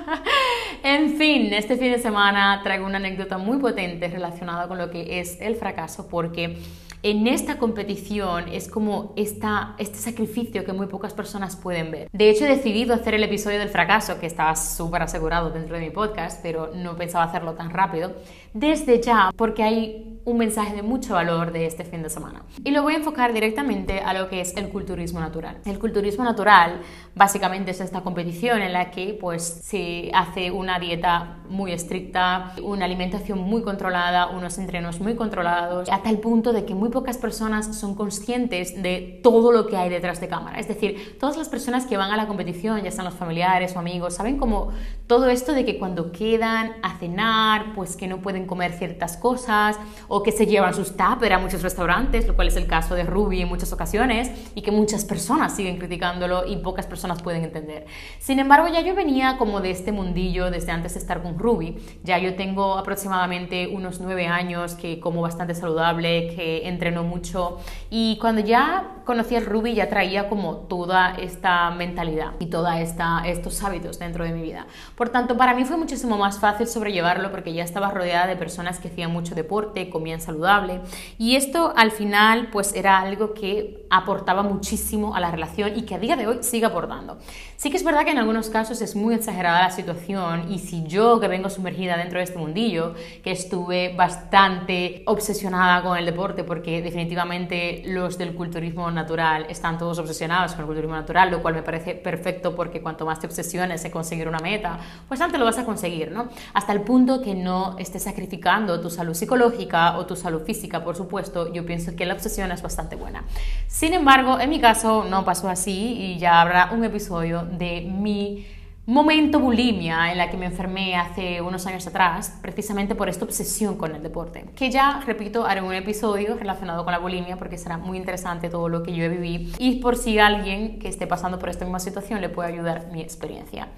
en 0.83 1.17
fin, 1.17 1.51
este 1.55 1.79
fin 1.79 1.91
de 1.91 1.99
semana 1.99 2.61
traigo 2.63 2.85
una 2.85 2.99
anécdota 2.99 3.39
muy 3.39 3.57
potente 3.57 4.09
relacionada 4.09 4.69
con 4.69 4.77
lo 4.77 4.91
que 4.91 5.21
es 5.21 5.41
el 5.41 5.57
fracaso 5.57 6.07
porque 6.07 6.59
en 7.03 7.27
esta 7.27 7.57
competición 7.57 8.49
es 8.49 8.69
como 8.69 9.15
esta, 9.17 9.75
este 9.79 9.97
sacrificio 9.97 10.67
que 10.67 10.75
muy 10.75 10.87
pocas 10.87 11.15
personas 11.15 11.57
pueden 11.57 11.91
ver. 11.91 12.11
De 12.13 12.29
hecho, 12.29 12.45
he 12.45 12.49
decidido 12.49 12.93
hacer 12.93 13.15
el 13.15 13.25
episodio 13.25 13.59
del 13.59 13.71
fracaso, 13.71 14.21
que 14.21 14.27
estaba 14.27 14.55
súper 14.55 15.01
asegurado 15.01 15.49
dentro 15.49 15.77
de 15.77 15.81
mi 15.81 15.91
podcast, 15.91 16.43
pero 16.43 16.73
no 16.75 16.97
pensaba 16.99 17.25
hacerlo 17.25 17.55
tan 17.55 17.71
rápido, 17.71 18.13
desde 18.53 19.01
ya, 19.01 19.31
porque 19.35 19.63
hay 19.63 20.20
un 20.25 20.39
mensaje 20.39 20.75
de 20.75 20.83
mucho 20.83 21.15
valor 21.15 21.53
de 21.53 21.67
este 21.67 21.85
fin 21.85 22.03
de 22.03 22.11
semana. 22.11 22.43
Y 22.65 22.71
lo 22.71 22.83
voy 22.83 22.95
a 22.95 22.97
enfocar 22.97 23.33
directamente 23.33 24.01
a 24.01 24.13
lo 24.15 24.29
que 24.29 24.41
es 24.41 24.57
el 24.57 24.69
culturismo 24.69 25.21
natural. 25.21 25.59
El 25.65 25.79
culturismo 25.79 26.25
natural 26.25 26.81
básicamente 27.15 27.71
es 27.71 27.81
esta 27.81 28.03
competición 28.03 28.63
en 28.63 28.73
la 28.73 28.91
que 28.91 29.17
pues 29.21 29.43
se 29.43 30.11
hace 30.15 30.51
una 30.51 30.79
dieta 30.79 31.39
muy 31.49 31.73
estricta, 31.73 32.55
una 32.63 32.85
alimentación 32.85 33.41
muy 33.41 33.63
controlada, 33.63 34.29
unos 34.29 34.59
entrenos 34.59 35.01
muy 35.01 35.17
controlados, 35.17 35.89
a 35.91 36.03
tal 36.03 36.19
punto 36.19 36.53
de 36.53 36.65
que 36.65 36.75
muy 36.75 36.91
pocas 36.91 37.17
personas 37.17 37.77
son 37.79 37.95
conscientes 37.95 38.81
de 38.83 39.21
todo 39.23 39.53
lo 39.53 39.67
que 39.67 39.77
hay 39.77 39.89
detrás 39.89 40.21
de 40.21 40.29
cámara. 40.29 40.59
Es 40.59 40.69
decir, 40.69 41.17
todas 41.19 41.37
las 41.37 41.49
personas 41.49 41.87
que 41.87 41.97
van 41.97 42.11
a 42.11 42.17
la 42.17 42.27
competición, 42.27 42.83
ya 42.83 42.91
sean 42.91 43.05
los 43.05 43.15
familiares 43.15 43.75
o 43.75 43.79
amigos, 43.79 44.15
saben 44.15 44.39
como 44.39 44.71
todo 45.07 45.29
esto 45.29 45.53
de 45.53 45.65
que 45.65 45.79
cuando 45.79 46.13
quedan 46.13 46.73
a 46.83 46.99
cenar, 46.99 47.75
pues 47.75 47.97
que 47.97 48.07
no 48.07 48.19
pueden 48.19 48.47
comer 48.47 48.73
ciertas 48.73 49.17
cosas 49.17 49.79
o 50.13 50.25
que 50.25 50.33
se 50.33 50.45
llevan 50.45 50.75
sus 50.75 50.97
tuppers 50.97 51.37
a 51.37 51.39
muchos 51.39 51.63
restaurantes, 51.63 52.27
lo 52.27 52.35
cual 52.35 52.49
es 52.49 52.57
el 52.57 52.67
caso 52.67 52.97
de 52.97 53.05
Ruby 53.05 53.43
en 53.43 53.49
muchas 53.49 53.73
ocasiones 53.73 54.31
y 54.57 54.63
que 54.63 54.73
muchas 54.73 55.05
personas 55.05 55.55
siguen 55.55 55.79
criticándolo 55.79 56.47
y 56.47 56.57
pocas 56.57 56.87
personas 56.87 57.23
pueden 57.23 57.45
entender. 57.45 57.87
Sin 58.19 58.41
embargo, 58.41 58.67
ya 58.67 58.81
yo 58.81 58.97
venía 58.97 59.37
como 59.39 59.61
de 59.61 59.71
este 59.71 59.93
mundillo 59.93 60.51
desde 60.51 60.73
antes 60.73 60.95
de 60.95 61.01
estar 61.01 61.23
con 61.23 61.39
Ruby. 61.39 61.79
Ya 62.03 62.19
yo 62.19 62.35
tengo 62.35 62.77
aproximadamente 62.77 63.69
unos 63.69 64.01
nueve 64.01 64.27
años 64.27 64.75
que 64.75 64.99
como 64.99 65.23
bastante 65.23 65.55
saludable, 65.55 66.35
que 66.35 66.67
entreno 66.67 67.05
mucho 67.05 67.59
y 67.89 68.19
cuando 68.21 68.41
ya 68.41 68.97
conocí 69.05 69.37
al 69.37 69.47
Ruby 69.47 69.75
ya 69.75 69.89
traía 69.89 70.29
como 70.29 70.57
toda 70.57 71.15
esta 71.15 71.71
mentalidad 71.71 72.33
y 72.41 72.47
todos 72.47 72.69
estos 72.75 73.63
hábitos 73.63 74.01
dentro 74.01 74.25
de 74.25 74.33
mi 74.33 74.43
vida. 74.43 74.67
Por 74.97 75.11
tanto, 75.11 75.37
para 75.37 75.55
mí 75.55 75.65
fue 75.65 75.77
muchísimo 75.77 76.19
más 76.19 76.41
fácil 76.41 76.67
sobrellevarlo 76.67 77.31
porque 77.31 77.53
ya 77.53 77.63
estaba 77.63 77.91
rodeada 77.93 78.27
de 78.27 78.35
personas 78.37 78.81
que 78.81 78.89
hacían 78.89 79.13
mucho 79.13 79.37
deporte, 79.37 79.89
comían 80.01 80.21
saludable 80.23 80.81
y 81.19 81.37
esto 81.37 81.75
al 81.77 81.91
final 81.91 82.49
pues 82.51 82.75
era 82.75 83.01
algo 83.01 83.35
que 83.35 83.87
aportaba 83.91 84.43
muchísimo 84.43 85.15
a 85.15 85.21
la 85.21 85.31
relación 85.31 85.77
y 85.77 85.83
que 85.83 85.95
a 85.95 85.99
día 85.99 86.17
de 86.17 86.27
hoy 86.27 86.39
sigue 86.41 86.65
aportando. 86.65 87.19
Sí 87.57 87.71
que 87.71 87.77
es 87.77 87.85
verdad 87.85 88.05
que 88.05 88.13
en 88.13 88.19
algunos 88.19 88.49
casos 88.49 88.81
es 88.81 88.97
muy 88.97 89.15
exagerada 89.15 89.61
la 89.61 89.71
situación 89.71 90.51
y 90.51 90.59
si 90.59 90.87
yo 90.87 91.21
que 91.21 91.29
vengo 91.29 91.51
sumergida 91.51 91.99
dentro 91.99 92.19
de 92.19 92.25
este 92.25 92.39
mundillo, 92.39 92.95
que 93.23 93.33
estuve 93.33 93.95
bastante 93.95 95.03
obsesionada 95.07 95.83
con 95.83 95.99
el 95.99 96.07
deporte 96.07 96.43
porque 96.43 96.81
definitivamente 96.81 97.83
los 97.87 98.17
del 98.17 98.35
culturismo 98.35 98.91
natural 98.91 99.45
están 99.51 99.77
todos 99.77 99.99
obsesionados 99.99 100.53
con 100.53 100.61
el 100.61 100.67
culturismo 100.67 100.97
natural, 100.97 101.31
lo 101.31 101.43
cual 101.43 101.55
me 101.55 101.63
parece 101.63 101.95
perfecto 101.95 102.57
porque 102.57 102.81
cuanto 102.81 103.05
más 103.05 103.21
te 103.21 103.27
obsesiones 103.27 103.85
en 103.85 103.91
conseguir 103.91 104.27
una 104.27 104.39
meta, 104.39 104.79
pues 105.07 105.21
antes 105.21 105.39
lo 105.39 105.45
vas 105.45 105.59
a 105.59 105.67
conseguir, 105.67 106.13
¿no? 106.13 106.31
Hasta 106.55 106.73
el 106.73 106.81
punto 106.81 107.21
que 107.21 107.35
no 107.35 107.77
estés 107.79 108.05
sacrificando 108.05 108.81
tu 108.81 108.89
salud 108.89 109.13
psicológica 109.13 109.90
o 109.99 110.07
tu 110.07 110.17
salud 110.17 110.43
física, 110.43 110.83
por 110.85 110.97
supuesto, 110.97 111.53
yo 111.53 111.65
pienso 111.67 111.95
que 111.97 112.07
la 112.07 112.15
obsesión 112.15 112.51
es 112.53 112.63
bastante 112.63 112.97
buena. 112.97 113.25
Sin 113.67 113.95
embargo, 113.95 114.39
en 114.41 114.51
mi 114.51 114.61
caso 114.61 115.05
no 115.05 115.25
pasó 115.25 115.49
así 115.49 115.97
y 115.99 116.19
ya 116.19 116.41
habrá 116.41 116.71
un 116.73 116.85
episodio 116.85 117.43
de 117.43 117.83
mi 117.83 118.47
momento 118.87 119.39
bulimia 119.39 120.11
en 120.11 120.19
la 120.19 120.31
que 120.31 120.37
me 120.37 120.47
enfermé 120.47 120.97
hace 120.97 121.41
unos 121.41 121.65
años 121.67 121.87
atrás, 121.87 122.39
precisamente 122.43 122.97
por 122.97 123.09
esta 123.09 123.25
obsesión 123.25 123.77
con 123.77 123.95
el 123.95 124.03
deporte. 124.03 124.47
Que 124.57 124.69
ya, 124.69 125.01
repito, 125.07 125.47
haré 125.47 125.63
un 125.63 125.73
episodio 125.73 126.37
relacionado 126.37 126.83
con 126.83 126.93
la 126.93 126.99
bulimia 126.99 127.37
porque 127.37 127.57
será 127.57 127.79
muy 127.79 127.99
interesante 127.99 128.49
todo 128.49 128.69
lo 128.69 128.83
que 128.83 128.93
yo 128.93 129.09
vivido 129.09 129.55
y 129.59 129.77
por 129.77 129.97
si 129.97 130.19
alguien 130.19 130.81
que 130.81 130.89
esté 130.89 131.07
pasando 131.07 131.39
por 131.39 131.51
esta 131.51 131.65
misma 131.65 131.79
situación 131.79 132.21
le 132.21 132.31
puede 132.31 132.53
ayudar 132.53 132.89
mi 132.91 133.01
experiencia. 133.01 133.69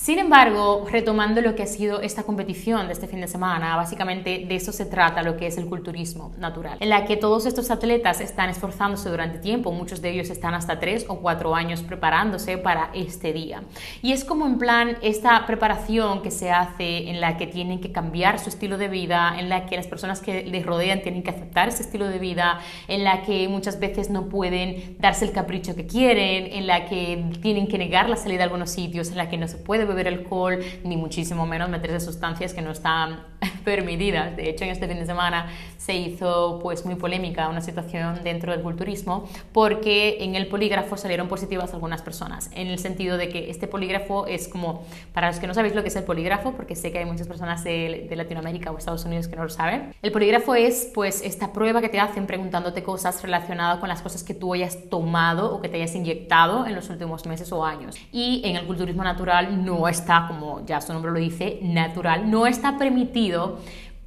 Sin 0.00 0.20
embargo, 0.20 0.86
retomando 0.88 1.40
lo 1.42 1.56
que 1.56 1.64
ha 1.64 1.66
sido 1.66 2.00
esta 2.00 2.22
competición 2.22 2.86
de 2.86 2.92
este 2.92 3.08
fin 3.08 3.20
de 3.20 3.26
semana, 3.26 3.74
básicamente 3.74 4.46
de 4.48 4.54
eso 4.54 4.72
se 4.72 4.86
trata 4.86 5.24
lo 5.24 5.36
que 5.36 5.48
es 5.48 5.58
el 5.58 5.66
culturismo 5.66 6.32
natural, 6.38 6.78
en 6.78 6.88
la 6.88 7.04
que 7.04 7.16
todos 7.16 7.46
estos 7.46 7.68
atletas 7.72 8.20
están 8.20 8.48
esforzándose 8.48 9.10
durante 9.10 9.38
tiempo, 9.38 9.72
muchos 9.72 10.00
de 10.00 10.10
ellos 10.10 10.30
están 10.30 10.54
hasta 10.54 10.78
tres 10.78 11.04
o 11.08 11.18
cuatro 11.18 11.54
años 11.54 11.82
preparándose 11.82 12.58
para 12.58 12.90
este 12.94 13.32
día. 13.32 13.64
Y 14.00 14.12
es 14.12 14.24
como 14.24 14.46
en 14.46 14.56
plan 14.58 14.96
esta 15.02 15.44
preparación 15.46 16.22
que 16.22 16.30
se 16.30 16.52
hace 16.52 17.10
en 17.10 17.20
la 17.20 17.36
que 17.36 17.48
tienen 17.48 17.80
que 17.80 17.90
cambiar 17.90 18.38
su 18.38 18.50
estilo 18.50 18.78
de 18.78 18.88
vida, 18.88 19.34
en 19.36 19.48
la 19.48 19.66
que 19.66 19.76
las 19.76 19.88
personas 19.88 20.20
que 20.20 20.44
les 20.44 20.64
rodean 20.64 21.02
tienen 21.02 21.24
que 21.24 21.30
aceptar 21.30 21.68
ese 21.68 21.82
estilo 21.82 22.06
de 22.06 22.20
vida, 22.20 22.60
en 22.86 23.02
la 23.02 23.22
que 23.22 23.48
muchas 23.48 23.80
veces 23.80 24.10
no 24.10 24.28
pueden 24.28 24.96
darse 25.00 25.24
el 25.24 25.32
capricho 25.32 25.74
que 25.74 25.88
quieren, 25.88 26.52
en 26.52 26.68
la 26.68 26.86
que 26.86 27.32
tienen 27.42 27.66
que 27.66 27.78
negar 27.78 28.08
la 28.08 28.16
salida 28.16 28.42
a 28.42 28.44
algunos 28.44 28.70
sitios, 28.70 29.08
en 29.08 29.16
la 29.16 29.28
que 29.28 29.36
no 29.36 29.48
se 29.48 29.56
puede 29.56 29.87
beber 29.88 30.08
alcohol, 30.08 30.58
ni 30.84 30.96
muchísimo 30.96 31.46
menos 31.46 31.68
meterse 31.68 32.00
sustancias 32.00 32.54
que 32.54 32.62
no 32.62 32.70
están 32.70 33.24
permitidas. 33.64 34.36
De 34.36 34.50
hecho, 34.50 34.64
en 34.64 34.70
este 34.70 34.86
fin 34.86 34.98
de 34.98 35.06
semana 35.06 35.48
se 35.76 35.94
hizo 35.94 36.58
pues 36.62 36.84
muy 36.84 36.96
polémica 36.96 37.48
una 37.48 37.60
situación 37.60 38.20
dentro 38.22 38.52
del 38.52 38.62
culturismo 38.62 39.28
porque 39.52 40.18
en 40.20 40.34
el 40.34 40.46
polígrafo 40.46 40.96
salieron 40.96 41.28
positivas 41.28 41.72
algunas 41.74 42.02
personas, 42.02 42.50
en 42.54 42.68
el 42.68 42.78
sentido 42.78 43.16
de 43.16 43.28
que 43.28 43.50
este 43.50 43.66
polígrafo 43.66 44.26
es 44.26 44.48
como, 44.48 44.84
para 45.12 45.28
los 45.28 45.38
que 45.38 45.46
no 45.46 45.54
sabéis 45.54 45.74
lo 45.74 45.82
que 45.82 45.88
es 45.88 45.96
el 45.96 46.04
polígrafo, 46.04 46.52
porque 46.52 46.76
sé 46.76 46.92
que 46.92 46.98
hay 46.98 47.04
muchas 47.04 47.26
personas 47.26 47.64
de, 47.64 48.06
de 48.08 48.16
Latinoamérica 48.16 48.70
o 48.70 48.78
Estados 48.78 49.04
Unidos 49.04 49.28
que 49.28 49.36
no 49.36 49.44
lo 49.44 49.50
saben, 49.50 49.94
el 50.02 50.12
polígrafo 50.12 50.54
es 50.54 50.90
pues 50.94 51.22
esta 51.22 51.52
prueba 51.52 51.80
que 51.80 51.88
te 51.88 52.00
hacen 52.00 52.26
preguntándote 52.26 52.82
cosas 52.82 53.22
relacionadas 53.22 53.78
con 53.78 53.88
las 53.88 54.02
cosas 54.02 54.22
que 54.22 54.34
tú 54.34 54.54
hayas 54.54 54.88
tomado 54.90 55.54
o 55.54 55.60
que 55.60 55.68
te 55.68 55.76
hayas 55.76 55.94
inyectado 55.94 56.66
en 56.66 56.74
los 56.74 56.90
últimos 56.90 57.26
meses 57.26 57.52
o 57.52 57.64
años. 57.64 57.96
Y 58.12 58.42
en 58.44 58.56
el 58.56 58.66
culturismo 58.66 59.04
natural 59.04 59.64
no 59.64 59.77
está, 59.86 60.24
como 60.26 60.64
ya 60.66 60.80
su 60.80 60.92
nombre 60.92 61.12
lo 61.12 61.18
dice, 61.18 61.60
natural, 61.62 62.30
no 62.30 62.46
está 62.46 62.78
permitido 62.78 63.58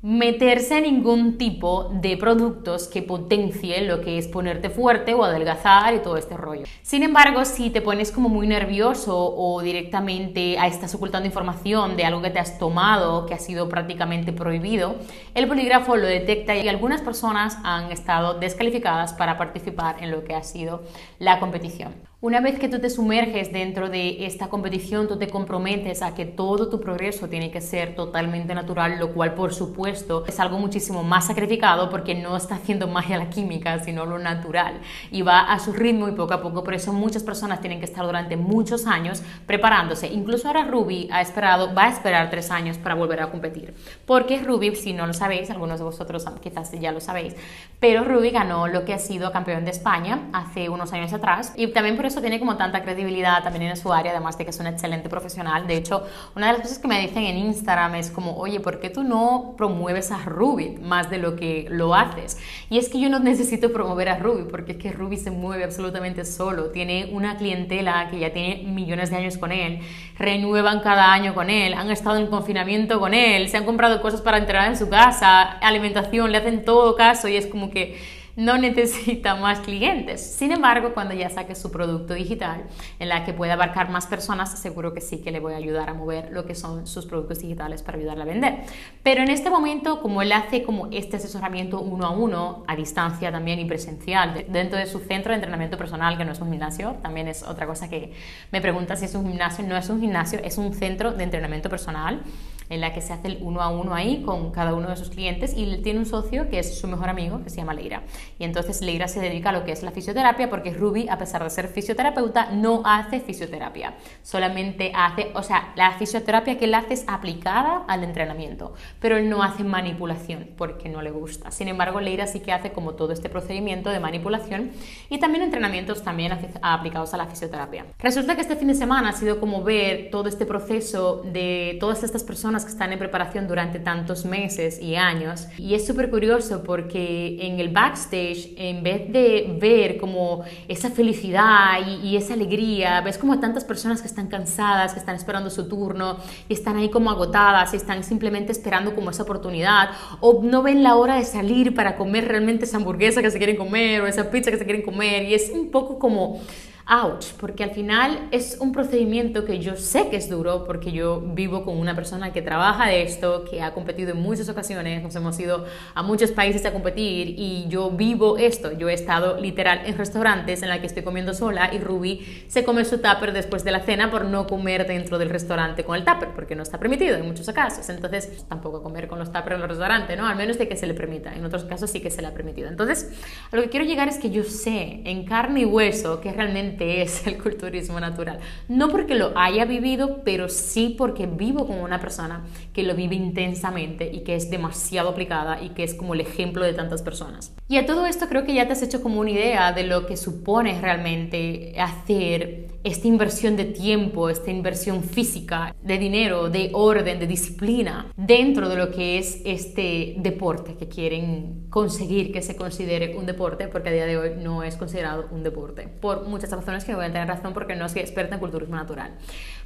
meterse 0.01 0.81
ningún 0.81 1.37
tipo 1.37 1.91
de 1.93 2.17
productos 2.17 2.87
que 2.87 3.03
potencie 3.03 3.81
lo 3.81 4.01
que 4.01 4.17
es 4.17 4.27
ponerte 4.27 4.71
fuerte 4.71 5.13
o 5.13 5.23
adelgazar 5.23 5.93
y 5.93 5.99
todo 5.99 6.17
este 6.17 6.37
rollo. 6.37 6.63
Sin 6.81 7.03
embargo, 7.03 7.45
si 7.45 7.69
te 7.69 7.81
pones 7.81 8.11
como 8.11 8.27
muy 8.27 8.47
nervioso 8.47 9.15
o 9.15 9.61
directamente 9.61 10.55
estás 10.65 10.95
ocultando 10.95 11.27
información 11.27 11.95
de 11.97 12.05
algo 12.05 12.21
que 12.21 12.31
te 12.31 12.39
has 12.39 12.57
tomado 12.57 13.27
que 13.27 13.35
ha 13.35 13.39
sido 13.39 13.69
prácticamente 13.69 14.33
prohibido, 14.33 14.95
el 15.35 15.47
polígrafo 15.47 15.95
lo 15.95 16.07
detecta 16.07 16.55
y 16.55 16.67
algunas 16.67 17.01
personas 17.01 17.59
han 17.63 17.91
estado 17.91 18.39
descalificadas 18.39 19.13
para 19.13 19.37
participar 19.37 20.03
en 20.03 20.09
lo 20.09 20.23
que 20.23 20.33
ha 20.33 20.43
sido 20.43 20.81
la 21.19 21.39
competición. 21.39 22.10
Una 22.23 22.39
vez 22.39 22.59
que 22.59 22.69
tú 22.69 22.77
te 22.77 22.91
sumerges 22.91 23.51
dentro 23.51 23.89
de 23.89 24.27
esta 24.27 24.47
competición, 24.47 25.07
tú 25.07 25.17
te 25.17 25.27
comprometes 25.27 26.03
a 26.03 26.13
que 26.13 26.25
todo 26.25 26.69
tu 26.69 26.79
progreso 26.79 27.27
tiene 27.27 27.49
que 27.49 27.61
ser 27.61 27.95
totalmente 27.95 28.53
natural, 28.53 28.99
lo 28.99 29.11
cual 29.11 29.33
por 29.33 29.55
supuesto 29.55 30.23
es 30.27 30.39
algo 30.39 30.59
muchísimo 30.59 31.01
más 31.01 31.25
sacrificado 31.25 31.89
porque 31.89 32.13
no 32.13 32.37
está 32.37 32.53
haciendo 32.53 32.87
magia 32.87 33.17
la 33.17 33.31
química, 33.31 33.79
sino 33.79 34.05
lo 34.05 34.19
natural 34.19 34.81
y 35.09 35.23
va 35.23 35.51
a 35.51 35.57
su 35.57 35.73
ritmo 35.73 36.09
y 36.09 36.11
poco 36.11 36.35
a 36.35 36.43
poco. 36.43 36.63
Por 36.63 36.75
eso 36.75 36.93
muchas 36.93 37.23
personas 37.23 37.59
tienen 37.59 37.79
que 37.79 37.85
estar 37.85 38.05
durante 38.05 38.37
muchos 38.37 38.85
años 38.85 39.23
preparándose. 39.47 40.05
Incluso 40.05 40.47
ahora 40.47 40.65
Ruby 40.65 41.09
ha 41.11 41.21
esperado, 41.21 41.73
va 41.73 41.85
a 41.85 41.89
esperar 41.89 42.29
tres 42.29 42.51
años 42.51 42.77
para 42.77 42.93
volver 42.93 43.21
a 43.21 43.31
competir. 43.31 43.73
Porque 44.05 44.43
Ruby, 44.43 44.75
si 44.75 44.93
no 44.93 45.07
lo 45.07 45.15
sabéis, 45.15 45.49
algunos 45.49 45.79
de 45.79 45.85
vosotros 45.85 46.23
quizás 46.39 46.71
ya 46.79 46.91
lo 46.91 46.99
sabéis, 46.99 47.35
pero 47.79 48.03
Ruby 48.03 48.29
ganó 48.29 48.67
lo 48.67 48.85
que 48.85 48.93
ha 48.93 48.99
sido 48.99 49.31
campeón 49.31 49.65
de 49.65 49.71
España 49.71 50.29
hace 50.33 50.69
unos 50.69 50.93
años 50.93 51.13
atrás 51.13 51.53
y 51.55 51.65
también 51.65 51.97
por 51.97 52.10
eso 52.11 52.21
tiene 52.21 52.39
como 52.39 52.57
tanta 52.57 52.83
credibilidad 52.83 53.43
también 53.43 53.71
en 53.71 53.77
su 53.77 53.91
área, 53.91 54.11
además 54.11 54.37
de 54.37 54.43
que 54.43 54.51
es 54.51 54.59
un 54.59 54.67
excelente 54.67 55.09
profesional. 55.09 55.65
De 55.65 55.75
hecho, 55.75 56.05
una 56.35 56.47
de 56.47 56.53
las 56.53 56.61
cosas 56.61 56.79
que 56.79 56.87
me 56.87 56.99
dicen 57.01 57.23
en 57.23 57.37
Instagram 57.37 57.95
es 57.95 58.11
como, 58.11 58.37
oye, 58.37 58.59
¿por 58.59 58.79
qué 58.79 58.89
tú 58.89 59.03
no 59.03 59.55
promueves 59.57 60.11
a 60.11 60.23
Ruby 60.25 60.77
más 60.81 61.09
de 61.09 61.17
lo 61.17 61.35
que 61.35 61.67
lo 61.69 61.95
haces? 61.95 62.37
Y 62.69 62.77
es 62.77 62.89
que 62.89 62.99
yo 62.99 63.09
no 63.09 63.19
necesito 63.19 63.71
promover 63.71 64.09
a 64.09 64.17
Ruby, 64.17 64.43
porque 64.49 64.73
es 64.73 64.77
que 64.77 64.91
Ruby 64.91 65.17
se 65.17 65.31
mueve 65.31 65.63
absolutamente 65.63 66.25
solo. 66.25 66.65
Tiene 66.71 67.09
una 67.11 67.37
clientela 67.37 68.09
que 68.09 68.19
ya 68.19 68.31
tiene 68.31 68.63
millones 68.63 69.09
de 69.09 69.17
años 69.17 69.37
con 69.37 69.51
él, 69.51 69.79
renuevan 70.17 70.81
cada 70.81 71.11
año 71.13 71.33
con 71.33 71.49
él, 71.49 71.73
han 71.73 71.89
estado 71.89 72.17
en 72.17 72.27
confinamiento 72.27 72.99
con 72.99 73.13
él, 73.13 73.49
se 73.49 73.57
han 73.57 73.65
comprado 73.65 74.01
cosas 74.01 74.21
para 74.21 74.37
entregar 74.37 74.67
en 74.67 74.77
su 74.77 74.89
casa, 74.89 75.41
alimentación, 75.41 76.31
le 76.31 76.37
hacen 76.37 76.65
todo 76.65 76.95
caso 76.95 77.27
y 77.27 77.37
es 77.37 77.47
como 77.47 77.71
que 77.71 78.20
no 78.41 78.57
necesita 78.57 79.35
más 79.35 79.59
clientes. 79.59 80.19
Sin 80.21 80.51
embargo, 80.51 80.93
cuando 80.93 81.13
ya 81.13 81.29
saque 81.29 81.53
su 81.53 81.71
producto 81.71 82.15
digital 82.15 82.63
en 82.99 83.09
la 83.09 83.23
que 83.23 83.33
pueda 83.33 83.53
abarcar 83.53 83.89
más 83.91 84.07
personas, 84.07 84.59
seguro 84.59 84.93
que 84.93 85.01
sí 85.01 85.19
que 85.19 85.31
le 85.31 85.39
voy 85.39 85.53
a 85.53 85.57
ayudar 85.57 85.89
a 85.89 85.93
mover 85.93 86.31
lo 86.31 86.45
que 86.45 86.55
son 86.55 86.87
sus 86.87 87.05
productos 87.05 87.39
digitales 87.39 87.83
para 87.83 87.99
ayudarle 87.99 88.23
a 88.23 88.25
vender. 88.25 88.63
Pero 89.03 89.21
en 89.21 89.29
este 89.29 89.51
momento, 89.51 90.01
como 90.01 90.23
él 90.23 90.31
hace 90.31 90.63
como 90.63 90.87
este 90.91 91.17
asesoramiento 91.17 91.79
uno 91.81 92.05
a 92.07 92.09
uno, 92.09 92.63
a 92.67 92.75
distancia 92.75 93.31
también 93.31 93.59
y 93.59 93.65
presencial, 93.65 94.45
dentro 94.49 94.79
de 94.79 94.87
su 94.87 94.99
centro 94.99 95.31
de 95.31 95.35
entrenamiento 95.35 95.77
personal, 95.77 96.17
que 96.17 96.25
no 96.25 96.31
es 96.31 96.39
un 96.39 96.49
gimnasio, 96.49 96.95
también 97.03 97.27
es 97.27 97.43
otra 97.43 97.67
cosa 97.67 97.89
que 97.89 98.11
me 98.51 98.59
pregunta 98.59 98.95
si 98.95 99.05
es 99.05 99.13
un 99.13 99.27
gimnasio, 99.27 99.63
no 99.67 99.77
es 99.77 99.87
un 99.89 100.01
gimnasio, 100.01 100.39
es 100.43 100.57
un 100.57 100.73
centro 100.73 101.11
de 101.11 101.23
entrenamiento 101.23 101.69
personal 101.69 102.23
en 102.71 102.81
la 102.81 102.93
que 102.93 103.01
se 103.01 103.13
hace 103.13 103.27
el 103.27 103.37
uno 103.41 103.61
a 103.61 103.69
uno 103.69 103.93
ahí 103.93 104.23
con 104.23 104.51
cada 104.51 104.73
uno 104.73 104.89
de 104.89 104.95
sus 104.95 105.09
clientes 105.09 105.53
y 105.55 105.77
tiene 105.83 105.99
un 105.99 106.05
socio 106.05 106.49
que 106.49 106.59
es 106.59 106.79
su 106.79 106.87
mejor 106.87 107.09
amigo 107.09 107.43
que 107.43 107.49
se 107.49 107.57
llama 107.57 107.73
Leira. 107.73 108.03
Y 108.39 108.45
entonces 108.45 108.81
Leira 108.81 109.07
se 109.07 109.19
dedica 109.19 109.49
a 109.49 109.51
lo 109.51 109.65
que 109.65 109.71
es 109.71 109.83
la 109.83 109.91
fisioterapia 109.91 110.49
porque 110.49 110.73
Ruby, 110.73 111.07
a 111.09 111.17
pesar 111.17 111.43
de 111.43 111.49
ser 111.49 111.67
fisioterapeuta, 111.67 112.51
no 112.51 112.81
hace 112.85 113.19
fisioterapia. 113.19 113.95
Solamente 114.23 114.91
hace, 114.95 115.31
o 115.35 115.43
sea, 115.43 115.73
la 115.75 115.91
fisioterapia 115.91 116.57
que 116.57 116.65
él 116.65 116.73
hace 116.73 116.93
es 116.93 117.05
aplicada 117.07 117.83
al 117.87 118.03
entrenamiento, 118.03 118.73
pero 118.99 119.17
él 119.17 119.29
no 119.29 119.43
hace 119.43 119.63
manipulación 119.63 120.49
porque 120.57 120.89
no 120.89 121.01
le 121.01 121.11
gusta. 121.11 121.51
Sin 121.51 121.67
embargo, 121.67 121.99
Leira 121.99 122.25
sí 122.25 122.39
que 122.39 122.53
hace 122.53 122.71
como 122.71 122.93
todo 122.93 123.11
este 123.11 123.29
procedimiento 123.29 123.89
de 123.89 123.99
manipulación 123.99 124.71
y 125.09 125.19
también 125.19 125.43
entrenamientos 125.43 126.03
también 126.03 126.31
aplicados 126.61 127.13
a 127.13 127.17
la 127.17 127.27
fisioterapia. 127.27 127.85
Resulta 127.99 128.35
que 128.35 128.41
este 128.41 128.55
fin 128.55 128.69
de 128.69 128.75
semana 128.75 129.09
ha 129.09 129.13
sido 129.13 129.39
como 129.39 129.63
ver 129.63 130.09
todo 130.09 130.29
este 130.29 130.45
proceso 130.45 131.21
de 131.25 131.77
todas 131.79 132.03
estas 132.03 132.23
personas 132.23 132.60
que 132.65 132.71
están 132.71 132.91
en 132.93 132.99
preparación 132.99 133.47
durante 133.47 133.79
tantos 133.79 134.25
meses 134.25 134.81
y 134.81 134.95
años. 134.95 135.47
Y 135.57 135.75
es 135.75 135.85
súper 135.85 136.09
curioso 136.09 136.63
porque 136.63 137.37
en 137.41 137.59
el 137.59 137.69
backstage, 137.69 138.53
en 138.57 138.83
vez 138.83 139.11
de 139.11 139.57
ver 139.59 139.97
como 139.97 140.43
esa 140.67 140.89
felicidad 140.89 141.79
y, 141.85 142.07
y, 142.07 142.17
esa 142.17 142.33
alegría, 142.33 143.01
ves 143.01 143.17
como 143.17 143.39
tantas 143.39 143.63
personas 143.63 144.01
que 144.01 144.07
están 144.07 144.27
cansadas, 144.27 144.93
que 144.93 144.99
están 144.99 145.15
esperando 145.15 145.49
su 145.49 145.67
turno 145.67 146.17
y 146.47 146.53
están 146.53 146.77
ahí 146.77 146.89
como 146.89 147.09
agotadas 147.09 147.73
y 147.73 147.77
están 147.77 148.03
simplemente 148.03 148.51
esperando 148.51 148.95
como 148.95 149.11
esa 149.11 149.23
oportunidad 149.23 149.89
o 150.19 150.41
no 150.43 150.61
ven 150.61 150.83
la 150.83 150.95
hora 150.95 151.15
de 151.15 151.25
salir 151.25 151.73
para 151.73 151.95
comer 151.95 152.27
realmente 152.27 152.65
esa 152.65 152.77
hamburguesa 152.77 153.21
que 153.21 153.31
se 153.31 153.37
quieren 153.37 153.55
comer 153.55 154.01
o 154.01 154.07
esa 154.07 154.29
pizza 154.29 154.51
que 154.51 154.57
se 154.57 154.65
quieren 154.65 154.83
comer 154.83 155.23
y 155.23 155.33
es 155.33 155.49
un 155.53 155.71
poco 155.71 155.99
como 155.99 156.41
ouch, 156.87 157.33
porque 157.39 157.63
al 157.63 157.71
final 157.71 158.27
es 158.31 158.57
un 158.59 158.71
procedimiento 158.71 159.45
que 159.45 159.59
yo 159.59 159.75
sé 159.75 160.09
que 160.09 160.17
es 160.17 160.29
duro, 160.29 160.63
porque 160.65 160.91
yo 160.91 161.21
vivo 161.21 161.63
con 161.63 161.77
una 161.77 161.95
persona 161.95 162.33
que 162.33 162.41
trabaja 162.41 162.87
de 162.87 163.03
esto, 163.03 163.45
que 163.49 163.61
ha 163.61 163.73
competido 163.73 164.11
en 164.11 164.21
muchas 164.21 164.49
ocasiones, 164.49 165.01
nos 165.03 165.15
hemos 165.15 165.39
ido 165.39 165.65
a 165.93 166.03
muchos 166.03 166.31
países 166.31 166.65
a 166.65 166.71
competir 166.71 167.35
y 167.37 167.65
yo 167.69 167.91
vivo 167.91 168.37
esto. 168.37 168.71
Yo 168.71 168.89
he 168.89 168.93
estado 168.93 169.39
literal 169.39 169.81
en 169.85 169.97
restaurantes 169.97 170.63
en 170.63 170.69
la 170.69 170.79
que 170.79 170.87
estoy 170.87 171.03
comiendo 171.03 171.33
sola 171.33 171.73
y 171.73 171.79
Ruby 171.79 172.45
se 172.47 172.63
come 172.63 172.85
su 172.85 172.97
tupper 172.97 173.33
después 173.33 173.63
de 173.63 173.71
la 173.71 173.81
cena 173.81 174.09
por 174.09 174.25
no 174.25 174.47
comer 174.47 174.87
dentro 174.87 175.17
del 175.17 175.29
restaurante 175.29 175.83
con 175.83 175.95
el 175.95 176.03
tupper, 176.03 176.29
porque 176.35 176.55
no 176.55 176.63
está 176.63 176.79
permitido 176.79 177.15
en 177.15 177.25
muchos 177.25 177.47
casos. 177.51 177.89
Entonces, 177.89 178.45
tampoco 178.47 178.81
comer 178.81 179.07
con 179.07 179.19
los 179.19 179.31
tuppers 179.31 179.55
en 179.55 179.61
el 179.61 179.69
restaurante, 179.69 180.15
¿no? 180.15 180.27
Al 180.27 180.35
menos 180.35 180.57
de 180.57 180.67
que 180.67 180.75
se 180.75 180.87
le 180.87 180.93
permita. 180.93 181.33
En 181.33 181.45
otros 181.45 181.63
casos 181.65 181.89
sí 181.89 181.99
que 181.99 182.09
se 182.09 182.21
le 182.21 182.27
ha 182.27 182.33
permitido. 182.33 182.67
Entonces, 182.67 183.11
a 183.51 183.55
lo 183.55 183.61
que 183.63 183.69
quiero 183.69 183.85
llegar 183.85 184.07
es 184.07 184.17
que 184.17 184.29
yo 184.29 184.43
sé 184.43 185.01
en 185.05 185.25
carne 185.25 185.61
y 185.61 185.65
hueso 185.65 186.21
que 186.21 186.31
realmente 186.31 186.70
es 186.79 187.27
el 187.27 187.41
culturismo 187.41 187.99
natural. 187.99 188.39
No 188.67 188.89
porque 188.89 189.15
lo 189.15 189.31
haya 189.35 189.65
vivido, 189.65 190.21
pero 190.23 190.49
sí 190.49 190.95
porque 190.97 191.25
vivo 191.25 191.67
con 191.67 191.79
una 191.79 191.99
persona 191.99 192.45
que 192.73 192.83
lo 192.83 192.95
vive 192.95 193.15
intensamente 193.15 194.09
y 194.11 194.21
que 194.21 194.35
es 194.35 194.49
demasiado 194.49 195.09
aplicada 195.09 195.61
y 195.61 195.69
que 195.69 195.83
es 195.83 195.93
como 195.93 196.13
el 196.13 196.21
ejemplo 196.21 196.63
de 196.63 196.73
tantas 196.73 197.01
personas. 197.01 197.53
Y 197.67 197.77
a 197.77 197.85
todo 197.85 198.05
esto 198.05 198.27
creo 198.27 198.45
que 198.45 198.53
ya 198.53 198.67
te 198.67 198.73
has 198.73 198.81
hecho 198.81 199.01
como 199.01 199.19
una 199.19 199.31
idea 199.31 199.71
de 199.73 199.83
lo 199.83 200.05
que 200.05 200.17
supone 200.17 200.79
realmente 200.81 201.75
hacer 201.79 202.70
esta 202.83 203.07
inversión 203.07 203.55
de 203.55 203.65
tiempo, 203.65 204.29
esta 204.29 204.51
inversión 204.51 205.03
física, 205.03 205.75
de 205.83 205.97
dinero, 205.97 206.49
de 206.49 206.71
orden, 206.73 207.19
de 207.19 207.27
disciplina 207.27 208.07
dentro 208.15 208.69
de 208.69 208.75
lo 208.75 208.91
que 208.91 209.17
es 209.17 209.41
este 209.45 210.15
deporte 210.17 210.75
que 210.75 210.87
quieren 210.87 211.67
conseguir 211.69 212.31
que 212.31 212.41
se 212.41 212.55
considere 212.55 213.15
un 213.17 213.25
deporte, 213.25 213.67
porque 213.67 213.89
a 213.89 213.91
día 213.91 214.05
de 214.05 214.17
hoy 214.17 214.31
no 214.37 214.63
es 214.63 214.75
considerado 214.75 215.27
un 215.31 215.43
deporte, 215.43 215.87
por 215.87 216.27
muchas 216.27 216.51
razones 216.51 216.83
que 216.83 216.95
voy 216.95 217.05
a 217.05 217.07
tener 217.07 217.27
razón 217.27 217.53
porque 217.53 217.75
no 217.75 217.87
soy 217.89 218.01
experta 218.01 218.35
en 218.35 218.39
culturismo 218.39 218.75
natural. 218.75 219.17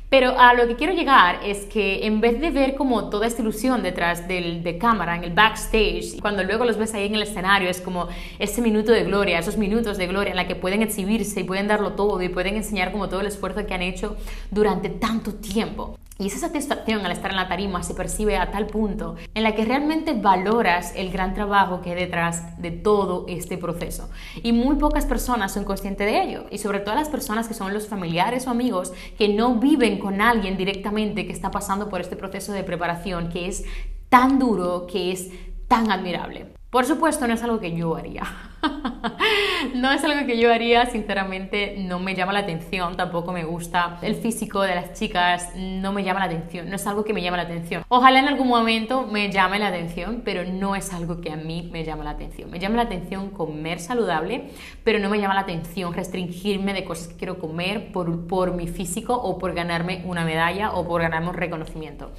Pero 0.09 0.37
a 0.39 0.53
lo 0.53 0.67
que 0.67 0.75
quiero 0.75 0.93
llegar 0.93 1.39
es 1.43 1.65
que 1.65 2.05
en 2.05 2.21
vez 2.21 2.39
de 2.39 2.51
ver 2.51 2.75
como 2.75 3.09
toda 3.09 3.27
esta 3.27 3.41
ilusión 3.41 3.83
detrás 3.83 4.27
del, 4.27 4.63
de 4.63 4.77
cámara, 4.77 5.15
en 5.15 5.23
el 5.23 5.31
backstage, 5.31 6.19
cuando 6.21 6.43
luego 6.43 6.63
los 6.63 6.77
ves 6.77 6.93
ahí 6.93 7.07
en 7.07 7.15
el 7.15 7.23
escenario, 7.23 7.69
es 7.69 7.81
como 7.81 8.07
ese 8.39 8.61
minuto 8.61 8.91
de 8.91 9.03
gloria, 9.03 9.39
esos 9.39 9.57
minutos 9.57 9.97
de 9.97 10.07
gloria 10.07 10.31
en 10.31 10.37
la 10.37 10.47
que 10.47 10.55
pueden 10.55 10.81
exhibirse 10.81 11.41
y 11.41 11.43
pueden 11.43 11.67
darlo 11.67 11.93
todo 11.93 12.21
y 12.21 12.29
pueden 12.29 12.55
enseñar 12.55 12.91
como 12.91 13.09
todo 13.09 13.21
el 13.21 13.27
esfuerzo 13.27 13.65
que 13.65 13.73
han 13.73 13.81
hecho 13.81 14.15
durante 14.51 14.89
tanto 14.89 15.33
tiempo. 15.33 15.97
Y 16.17 16.27
esa 16.27 16.39
satisfacción 16.39 17.05
al 17.05 17.11
estar 17.11 17.31
en 17.31 17.35
la 17.35 17.49
tarima 17.49 17.83
se 17.83 17.93
percibe 17.93 18.37
a 18.37 18.49
tal 18.49 18.67
punto 18.67 19.15
en 19.33 19.43
la 19.43 19.53
que 19.53 19.65
realmente 19.65 20.13
valoras 20.13 20.93
el 20.95 21.11
gran 21.11 21.33
trabajo 21.33 21.81
que 21.81 21.89
hay 21.89 21.97
detrás 21.97 22.57
de 22.61 22.71
todo 22.71 23.25
este 23.27 23.57
proceso. 23.57 24.09
Y 24.41 24.53
muy 24.53 24.77
pocas 24.77 25.05
personas 25.05 25.51
son 25.51 25.65
conscientes 25.65 26.09
de 26.09 26.23
ello. 26.23 26.45
Y 26.51 26.59
sobre 26.59 26.79
todo 26.79 26.95
las 26.95 27.09
personas 27.09 27.49
que 27.49 27.53
son 27.53 27.73
los 27.73 27.89
familiares 27.89 28.47
o 28.47 28.51
amigos 28.51 28.93
que 29.17 29.27
no 29.27 29.55
viven 29.55 29.94
con 29.99 30.21
alguien 30.21 30.57
directamente 30.57 31.25
que 31.25 31.33
está 31.33 31.51
pasando 31.51 31.89
por 31.89 32.01
este 32.01 32.15
proceso 32.15 32.51
de 32.53 32.63
preparación 32.63 33.29
que 33.29 33.47
es 33.47 33.63
tan 34.09 34.39
duro, 34.39 34.87
que 34.87 35.11
es 35.11 35.29
tan 35.67 35.91
admirable. 35.91 36.54
Por 36.75 36.83
supuesto, 36.83 37.25
no 37.25 37.33
es 37.33 37.41
algo 37.41 37.61
que 37.61 37.73
yo 37.73 37.95
haría. 37.95 38.23
no 39.75 39.93
es 39.93 40.03
algo 40.03 40.27
que 40.27 40.37
yo 40.37 40.51
haría, 40.51 40.85
sinceramente 40.87 41.77
no 41.77 41.99
me 41.99 42.15
llama 42.15 42.33
la 42.33 42.39
atención, 42.39 42.97
tampoco 42.97 43.31
me 43.31 43.45
gusta 43.45 43.97
el 44.01 44.15
físico 44.15 44.61
de 44.61 44.75
las 44.75 44.91
chicas, 44.91 45.51
no 45.55 45.93
me 45.93 46.03
llama 46.03 46.19
la 46.19 46.25
atención, 46.25 46.69
no 46.69 46.75
es 46.75 46.85
algo 46.85 47.05
que 47.05 47.13
me 47.13 47.21
llama 47.21 47.37
la 47.37 47.43
atención. 47.43 47.85
Ojalá 47.87 48.19
en 48.19 48.27
algún 48.27 48.49
momento 48.49 49.07
me 49.07 49.31
llame 49.31 49.57
la 49.57 49.67
atención, 49.67 50.23
pero 50.25 50.43
no 50.43 50.75
es 50.75 50.91
algo 50.91 51.21
que 51.21 51.31
a 51.31 51.37
mí 51.37 51.69
me 51.71 51.85
llama 51.85 52.03
la 52.03 52.09
atención. 52.09 52.51
Me 52.51 52.59
llama 52.59 52.75
la 52.75 52.81
atención 52.81 53.29
comer 53.29 53.79
saludable, 53.79 54.49
pero 54.83 54.99
no 54.99 55.09
me 55.09 55.21
llama 55.21 55.33
la 55.33 55.41
atención 55.41 55.93
restringirme 55.93 56.73
de 56.73 56.83
cosas 56.83 57.07
que 57.07 57.15
quiero 57.15 57.39
comer 57.39 57.93
por, 57.93 58.27
por 58.27 58.53
mi 58.53 58.67
físico 58.67 59.15
o 59.15 59.37
por 59.37 59.53
ganarme 59.53 60.03
una 60.05 60.25
medalla 60.25 60.73
o 60.73 60.85
por 60.85 61.01
ganarme 61.01 61.29
un 61.29 61.35
reconocimiento. 61.35 62.11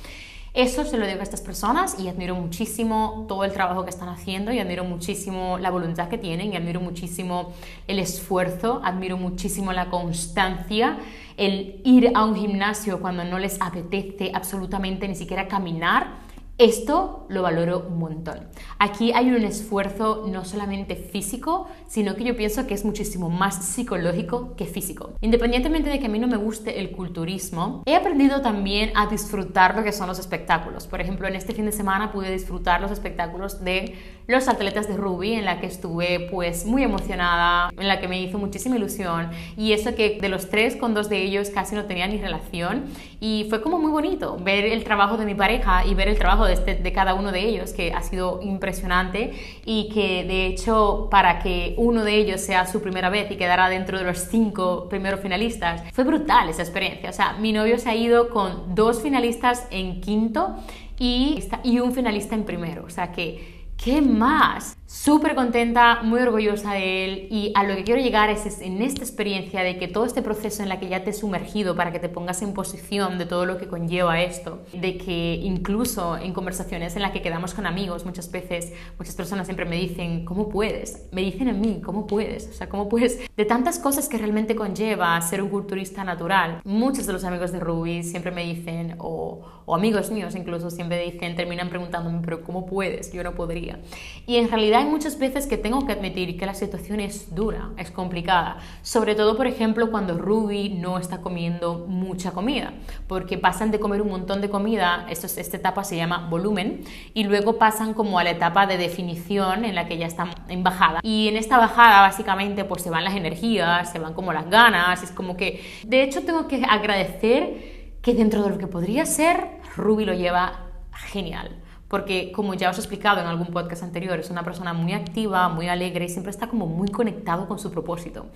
Eso 0.56 0.86
se 0.86 0.96
lo 0.96 1.06
digo 1.06 1.20
a 1.20 1.22
estas 1.22 1.42
personas 1.42 2.00
y 2.00 2.08
admiro 2.08 2.34
muchísimo 2.34 3.26
todo 3.28 3.44
el 3.44 3.52
trabajo 3.52 3.84
que 3.84 3.90
están 3.90 4.08
haciendo 4.08 4.52
y 4.52 4.58
admiro 4.58 4.84
muchísimo 4.84 5.58
la 5.58 5.70
voluntad 5.70 6.08
que 6.08 6.16
tienen 6.16 6.50
y 6.50 6.56
admiro 6.56 6.80
muchísimo 6.80 7.52
el 7.86 7.98
esfuerzo, 7.98 8.80
admiro 8.82 9.18
muchísimo 9.18 9.75
la 9.75 9.90
constancia, 9.90 10.96
el 11.36 11.82
ir 11.84 12.10
a 12.14 12.25
un 12.25 12.36
gimnasio 12.36 13.02
cuando 13.02 13.22
no 13.22 13.38
les 13.38 13.60
apetece 13.60 14.30
absolutamente 14.32 15.06
ni 15.06 15.14
siquiera 15.14 15.46
caminar 15.46 16.25
esto 16.58 17.26
lo 17.28 17.42
valoro 17.42 17.86
un 17.88 17.98
montón. 17.98 18.48
Aquí 18.78 19.12
hay 19.12 19.30
un 19.30 19.44
esfuerzo 19.44 20.25
no 20.26 20.44
solamente 20.44 20.96
físico, 20.96 21.68
sino 21.86 22.14
que 22.14 22.25
yo 22.25 22.34
pienso 22.34 22.66
que 22.66 22.72
es 22.72 22.84
muchísimo 22.84 23.28
más 23.28 23.64
psicológico 23.64 24.56
que 24.56 24.64
físico. 24.64 25.12
Independientemente 25.20 25.90
de 25.90 25.98
que 25.98 26.06
a 26.06 26.08
mí 26.08 26.18
no 26.18 26.28
me 26.28 26.36
guste 26.36 26.80
el 26.80 26.92
culturismo, 26.92 27.82
he 27.84 27.94
aprendido 27.94 28.40
también 28.40 28.90
a 28.95 29.06
disfrutar 29.06 29.76
lo 29.76 29.84
que 29.84 29.92
son 29.92 30.08
los 30.08 30.19
espectáculos. 30.19 30.86
Por 30.86 31.00
ejemplo, 31.00 31.28
en 31.28 31.36
este 31.36 31.52
fin 31.52 31.66
de 31.66 31.73
semana 31.73 32.10
pude 32.10 32.30
disfrutar 32.30 32.80
los 32.80 32.90
espectáculos 32.90 33.62
de 33.62 33.95
los 34.26 34.49
atletas 34.49 34.89
de 34.89 34.97
rugby, 34.97 35.34
en 35.34 35.45
la 35.45 35.60
que 35.60 35.67
estuve 35.67 36.28
pues 36.30 36.67
muy 36.67 36.82
emocionada, 36.82 37.71
en 37.78 37.86
la 37.86 38.00
que 38.00 38.08
me 38.08 38.21
hizo 38.21 38.39
muchísima 38.39 38.76
ilusión. 38.76 39.30
Y 39.56 39.73
eso 39.73 39.95
que 39.95 40.19
de 40.21 40.28
los 40.28 40.50
tres, 40.50 40.76
con 40.76 40.95
dos 40.95 41.08
de 41.08 41.23
ellos 41.23 41.50
casi 41.50 41.75
no 41.75 41.84
tenía 41.84 42.06
ni 42.08 42.19
relación. 42.19 42.86
Y 43.21 43.47
fue 43.49 43.62
como 43.62 43.78
muy 43.78 43.91
bonito 43.91 44.36
ver 44.43 44.65
el 44.65 44.82
trabajo 44.84 45.17
de 45.17 45.26
mi 45.26 45.34
pareja 45.34 45.86
y 45.86 45.95
ver 45.95 46.08
el 46.08 46.19
trabajo 46.19 46.45
de, 46.45 46.54
este, 46.54 46.75
de 46.75 46.93
cada 46.93 47.15
uno 47.15 47.30
de 47.30 47.41
ellos, 47.41 47.73
que 47.73 47.93
ha 47.93 48.02
sido 48.02 48.41
impresionante 48.43 49.32
y 49.65 49.89
que 49.91 50.25
de 50.25 50.47
hecho 50.47 51.08
para 51.10 51.39
que 51.39 51.75
uno 51.76 52.04
de 52.04 52.17
ellos 52.17 52.41
sea 52.41 52.67
su 52.67 52.82
primera 52.82 53.10
vez 53.10 53.30
y 53.30 53.36
quedara 53.36 53.69
dentro 53.69 53.99
de 53.99 54.04
los 54.04 54.19
cinco 54.19 54.89
primeros 54.89 55.21
finalistas, 55.21 55.82
fue 55.93 56.04
brutal 56.04 56.49
esa 56.49 56.62
experiencia. 56.62 57.10
O 57.10 57.12
sea, 57.12 57.34
mi 57.34 57.52
novio 57.52 57.78
se 57.78 57.91
ha 57.91 57.95
ido 57.95 58.28
con 58.30 58.75
dos 58.75 59.00
finalistas 59.02 59.67
en 59.71 60.00
quinto 60.00 60.56
y, 60.99 61.45
y 61.62 61.78
un 61.80 61.93
finalista 61.93 62.34
en 62.34 62.45
primero. 62.45 62.84
O 62.84 62.91
sea 62.91 63.12
que 63.12 63.55
¿Qué 63.76 64.00
más? 64.02 64.76
Súper 64.86 65.34
contenta, 65.34 66.02
muy 66.04 66.20
orgullosa 66.20 66.75
de 66.75 67.04
él 67.04 67.28
y 67.28 67.50
a 67.56 67.64
lo 67.64 67.75
que 67.75 67.82
quiero 67.82 68.00
llegar 68.00 68.30
es, 68.30 68.60
en 68.60 68.80
esta 68.82 69.02
experiencia 69.02 69.64
de 69.64 69.78
que 69.78 69.88
todo 69.88 70.04
este 70.04 70.22
proceso 70.22 70.62
en 70.62 70.68
la 70.68 70.78
que 70.78 70.88
ya 70.88 71.02
te 71.02 71.10
he 71.10 71.12
sumergido 71.12 71.75
para 71.75 71.90
que 71.90 71.99
te 71.99 72.08
pongas 72.08 72.40
en 72.42 72.54
posición 72.54 73.18
de 73.18 73.26
todo 73.26 73.46
lo 73.46 73.58
que 73.58 73.66
conlleva 73.66 74.22
esto, 74.22 74.62
de 74.72 74.96
que 74.96 75.40
incluso 75.42 76.16
en 76.16 76.32
conversaciones 76.32 76.94
en 76.94 77.02
las 77.02 77.10
que 77.10 77.20
quedamos 77.20 77.52
con 77.52 77.66
amigos 77.66 78.06
muchas 78.06 78.30
veces, 78.30 78.72
muchas 78.96 79.16
personas 79.16 79.49
siempre 79.49 79.64
me 79.64 79.75
dicen, 79.75 80.25
¿cómo 80.25 80.49
puedes? 80.49 81.08
Me 81.10 81.22
dicen 81.22 81.49
a 81.49 81.52
mí, 81.52 81.80
¿cómo 81.84 82.06
puedes? 82.06 82.49
O 82.49 82.52
sea, 82.52 82.68
¿cómo 82.68 82.88
puedes? 82.88 83.18
De 83.36 83.44
tantas 83.44 83.80
cosas 83.80 84.08
que 84.08 84.18
realmente 84.18 84.54
conlleva 84.54 85.20
ser 85.20 85.42
un 85.42 85.49
culturista 85.49 86.04
natural. 86.04 86.60
Muchos 86.64 87.06
de 87.06 87.12
los 87.12 87.25
amigos 87.25 87.50
de 87.50 87.58
Ruby 87.58 88.04
siempre 88.04 88.30
me 88.30 88.44
dicen, 88.44 88.94
o, 88.99 89.40
o 89.64 89.75
amigos 89.75 90.12
míos 90.12 90.36
incluso 90.36 90.70
siempre 90.70 91.02
dicen, 91.04 91.34
terminan 91.34 91.70
preguntándome, 91.70 92.20
pero 92.25 92.44
¿cómo 92.44 92.66
puedes? 92.66 93.12
Yo 93.12 93.25
no 93.25 93.34
podría. 93.34 93.80
Y 94.28 94.36
en 94.36 94.49
realidad 94.49 94.75
hay 94.76 94.84
muchas 94.84 95.19
veces 95.19 95.47
que 95.47 95.56
tengo 95.56 95.84
que 95.86 95.93
admitir 95.93 96.39
que 96.39 96.47
la 96.47 96.54
situación 96.54 97.00
es 97.00 97.34
dura, 97.34 97.71
es 97.76 97.91
complicada. 97.91 98.58
Sobre 98.82 99.15
todo, 99.15 99.36
por 99.36 99.47
ejemplo, 99.47 99.91
cuando 99.91 100.17
Ruby 100.19 100.71
no 100.71 100.99
está 100.99 101.21
comiendo 101.21 101.86
mucha 101.89 102.32
comida, 102.32 102.73
porque 103.06 103.39
pasan 103.39 103.71
de 103.71 103.80
comer 103.80 104.02
un 104.02 104.10
montón 104.10 104.41
de 104.41 104.49
comida, 104.49 105.06
esto, 105.08 105.26
esta 105.26 105.56
etapa 105.56 105.84
se 105.84 105.97
llama 105.97 106.28
volumen, 106.28 106.84
y 107.15 107.25
luego 107.25 107.58
pasan 107.58 107.95
como 107.95 108.19
a 108.19 108.25
la 108.25 108.30
etapa 108.30 108.67
de 108.67 108.76
definición 108.76 109.65
en 109.65 109.75
la 109.75 109.86
que 109.86 109.99
ya 109.99 110.06
están 110.06 110.30
en 110.49 110.62
bajada. 110.62 111.00
Y 111.02 111.28
en 111.28 111.36
esta 111.36 111.58
bajada 111.58 112.02
básicamente 112.02 112.65
pues 112.65 112.82
se 112.82 112.91
van 112.91 113.04
las 113.04 113.15
energías, 113.15 113.91
se 113.91 113.99
van 113.99 114.15
como 114.15 114.32
las 114.32 114.49
ganas, 114.49 115.02
es 115.02 115.10
como 115.10 115.36
que... 115.36 115.65
De 115.84 116.02
hecho 116.02 116.23
tengo 116.23 116.49
que 116.49 116.65
agradecer 116.65 117.97
que 118.02 118.15
dentro 118.15 118.43
de 118.43 118.50
lo 118.50 118.58
que 118.58 118.67
podría 118.67 119.06
ser, 119.06 119.58
Ruby 119.76 120.04
lo 120.04 120.15
lleva 120.15 120.67
genial 120.93 121.65
porque 121.88 122.32
como 122.32 122.54
ya 122.54 122.70
os 122.70 122.78
he 122.78 122.80
explicado 122.80 123.20
en 123.20 123.26
algún 123.26 123.49
podcast 123.49 123.82
anterior, 123.82 124.18
es 124.18 124.30
una 124.30 124.42
persona 124.42 124.72
muy 124.72 124.92
activa, 124.92 125.49
muy 125.49 125.68
alegre 125.68 126.06
y 126.06 126.08
siempre 126.08 126.30
está 126.30 126.49
como 126.49 126.66
muy 126.66 126.88
conectado 126.88 127.46
con 127.46 127.58
su 127.58 127.70
propósito, 127.70 128.26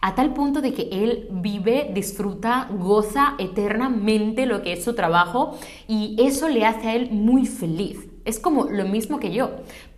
a 0.00 0.14
tal 0.14 0.32
punto 0.32 0.60
de 0.60 0.72
que 0.72 0.88
él 0.92 1.28
vive, 1.30 1.90
disfruta, 1.92 2.68
goza 2.70 3.34
eternamente 3.38 4.46
lo 4.46 4.62
que 4.62 4.72
es 4.72 4.84
su 4.84 4.94
trabajo 4.94 5.58
y 5.88 6.16
eso 6.18 6.48
le 6.48 6.64
hace 6.64 6.88
a 6.88 6.94
él 6.94 7.10
muy 7.10 7.46
feliz. 7.46 8.06
Es 8.24 8.38
como 8.38 8.64
lo 8.64 8.84
mismo 8.84 9.18
que 9.18 9.32
yo, 9.32 9.50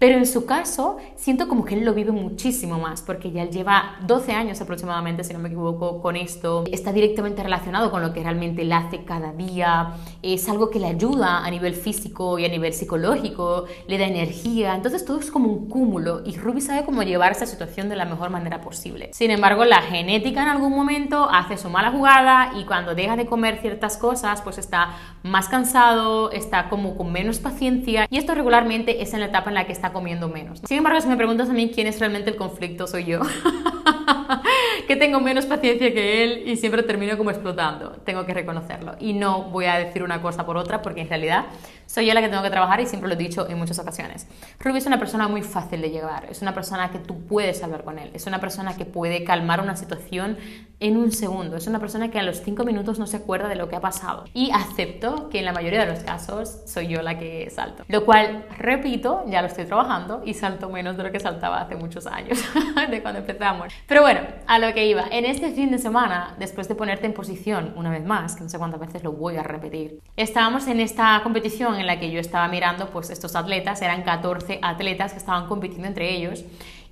Pero 0.02 0.18
en 0.18 0.26
su 0.26 0.46
caso, 0.46 0.96
siento 1.14 1.46
como 1.46 1.64
que 1.64 1.76
él 1.76 1.84
lo 1.84 1.94
vive 1.94 2.10
muchísimo 2.10 2.76
más, 2.76 3.02
porque 3.02 3.30
ya 3.30 3.44
él 3.44 3.50
lleva 3.50 3.98
12 4.04 4.32
años 4.32 4.60
aproximadamente, 4.60 5.22
si 5.22 5.32
no 5.32 5.38
me 5.38 5.48
equivoco, 5.48 6.02
con 6.02 6.16
esto. 6.16 6.64
Está 6.72 6.92
directamente 6.92 7.40
relacionado 7.40 7.92
con 7.92 8.02
lo 8.02 8.12
que 8.12 8.20
realmente 8.20 8.62
él 8.62 8.72
hace 8.72 9.04
cada 9.04 9.32
día. 9.32 9.92
Es 10.20 10.48
algo 10.48 10.70
que 10.70 10.80
le 10.80 10.88
ayuda 10.88 11.44
a 11.44 11.50
nivel 11.52 11.76
físico 11.76 12.36
y 12.40 12.44
a 12.44 12.48
nivel 12.48 12.72
psicológico, 12.72 13.66
le 13.86 13.96
da 13.96 14.06
energía. 14.06 14.74
Entonces 14.74 15.04
todo 15.04 15.20
es 15.20 15.30
como 15.30 15.48
un 15.48 15.68
cúmulo 15.68 16.22
y 16.26 16.36
Ruby 16.36 16.62
sabe 16.62 16.84
cómo 16.84 17.04
llevar 17.04 17.30
esa 17.30 17.46
situación 17.46 17.88
de 17.88 17.94
la 17.94 18.04
mejor 18.04 18.30
manera 18.30 18.60
posible. 18.60 19.10
Sin 19.12 19.30
embargo, 19.30 19.64
la 19.64 19.82
genética 19.82 20.42
en 20.42 20.48
algún 20.48 20.72
momento 20.72 21.28
hace 21.30 21.56
su 21.56 21.70
mala 21.70 21.92
jugada 21.92 22.50
y 22.58 22.64
cuando 22.64 22.96
deja 22.96 23.14
de 23.14 23.26
comer 23.26 23.60
ciertas 23.60 23.98
cosas, 23.98 24.42
pues 24.42 24.58
está 24.58 24.96
más 25.22 25.48
cansado, 25.48 26.32
está 26.32 26.68
como 26.68 26.96
con 26.96 27.12
menos 27.12 27.38
paciencia 27.38 28.08
y 28.10 28.18
esto 28.18 28.34
regularmente 28.34 29.00
es 29.00 29.14
en 29.14 29.20
la 29.20 29.26
etapa 29.26 29.48
en 29.50 29.54
la 29.54 29.64
que 29.64 29.72
está 29.72 29.91
comiendo 29.92 30.28
menos. 30.28 30.60
Sin 30.64 30.78
embargo, 30.78 31.00
si 31.00 31.08
me 31.08 31.16
preguntas 31.16 31.48
a 31.48 31.52
mí 31.52 31.70
quién 31.74 31.86
es 31.86 31.98
realmente 32.00 32.30
el 32.30 32.36
conflicto, 32.36 32.86
soy 32.86 33.04
yo. 33.04 33.20
que 34.86 34.96
tengo 34.96 35.20
menos 35.20 35.46
paciencia 35.46 35.92
que 35.92 36.24
él 36.24 36.42
y 36.46 36.56
siempre 36.56 36.82
termino 36.82 37.16
como 37.16 37.30
explotando. 37.30 37.92
Tengo 38.04 38.24
que 38.26 38.34
reconocerlo. 38.34 38.94
Y 39.00 39.12
no 39.12 39.44
voy 39.44 39.66
a 39.66 39.76
decir 39.76 40.02
una 40.02 40.20
cosa 40.20 40.46
por 40.46 40.56
otra 40.56 40.82
porque 40.82 41.02
en 41.02 41.08
realidad 41.08 41.46
soy 41.86 42.06
yo 42.06 42.14
la 42.14 42.22
que 42.22 42.28
tengo 42.28 42.42
que 42.42 42.50
trabajar 42.50 42.80
y 42.80 42.86
siempre 42.86 43.08
lo 43.08 43.14
he 43.14 43.18
dicho 43.18 43.46
en 43.48 43.58
muchas 43.58 43.78
ocasiones. 43.78 44.26
Ruby 44.60 44.78
es 44.78 44.86
una 44.86 44.98
persona 44.98 45.28
muy 45.28 45.42
fácil 45.42 45.82
de 45.82 45.90
llegar, 45.90 46.26
es 46.30 46.40
una 46.40 46.54
persona 46.54 46.90
que 46.90 46.98
tú 46.98 47.26
puedes 47.26 47.62
hablar 47.62 47.84
con 47.84 47.98
él, 47.98 48.10
es 48.14 48.26
una 48.26 48.40
persona 48.40 48.76
que 48.76 48.86
puede 48.86 49.24
calmar 49.24 49.60
una 49.60 49.76
situación 49.76 50.38
en 50.80 50.96
un 50.96 51.12
segundo, 51.12 51.56
es 51.56 51.66
una 51.66 51.78
persona 51.80 52.10
que 52.10 52.18
a 52.18 52.22
los 52.22 52.40
cinco 52.40 52.64
minutos 52.64 52.98
no 52.98 53.06
se 53.06 53.18
acuerda 53.18 53.48
de 53.48 53.56
lo 53.56 53.68
que 53.68 53.76
ha 53.76 53.80
pasado. 53.80 54.24
Y 54.32 54.50
acepto 54.52 55.28
que 55.28 55.40
en 55.40 55.44
la 55.44 55.52
mayoría 55.52 55.84
de 55.84 55.92
los 55.92 56.00
casos 56.00 56.62
soy 56.66 56.88
yo 56.88 57.02
la 57.02 57.18
que 57.18 57.50
salto. 57.50 57.84
Lo 57.88 58.04
cual, 58.04 58.46
repito, 58.58 59.24
ya 59.28 59.42
lo 59.42 59.48
estoy 59.48 59.66
trabajando 59.66 60.22
y 60.24 60.34
salto 60.34 60.70
menos 60.70 60.96
de 60.96 61.02
lo 61.02 61.12
que 61.12 61.20
saltaba 61.20 61.60
hace 61.60 61.76
muchos 61.76 62.06
años, 62.06 62.42
de 62.90 63.02
cuando 63.02 63.20
empezamos. 63.20 63.72
Pero 63.86 64.02
bueno, 64.02 64.20
a 64.46 64.58
lo 64.58 64.71
que 64.74 64.86
iba. 64.86 65.04
En 65.10 65.24
este 65.24 65.50
fin 65.52 65.70
de 65.70 65.78
semana, 65.78 66.34
después 66.38 66.68
de 66.68 66.74
ponerte 66.74 67.06
en 67.06 67.14
posición 67.14 67.72
una 67.76 67.90
vez 67.90 68.04
más, 68.04 68.36
que 68.36 68.42
no 68.42 68.48
sé 68.48 68.58
cuántas 68.58 68.80
veces 68.80 69.02
lo 69.02 69.12
voy 69.12 69.36
a 69.36 69.42
repetir, 69.42 70.00
estábamos 70.16 70.66
en 70.66 70.80
esta 70.80 71.20
competición 71.22 71.76
en 71.76 71.86
la 71.86 71.98
que 71.98 72.10
yo 72.10 72.20
estaba 72.20 72.48
mirando 72.48 72.88
pues 72.90 73.10
estos 73.10 73.36
atletas, 73.36 73.82
eran 73.82 74.02
14 74.02 74.58
atletas 74.62 75.12
que 75.12 75.18
estaban 75.18 75.46
compitiendo 75.46 75.88
entre 75.88 76.14
ellos. 76.14 76.44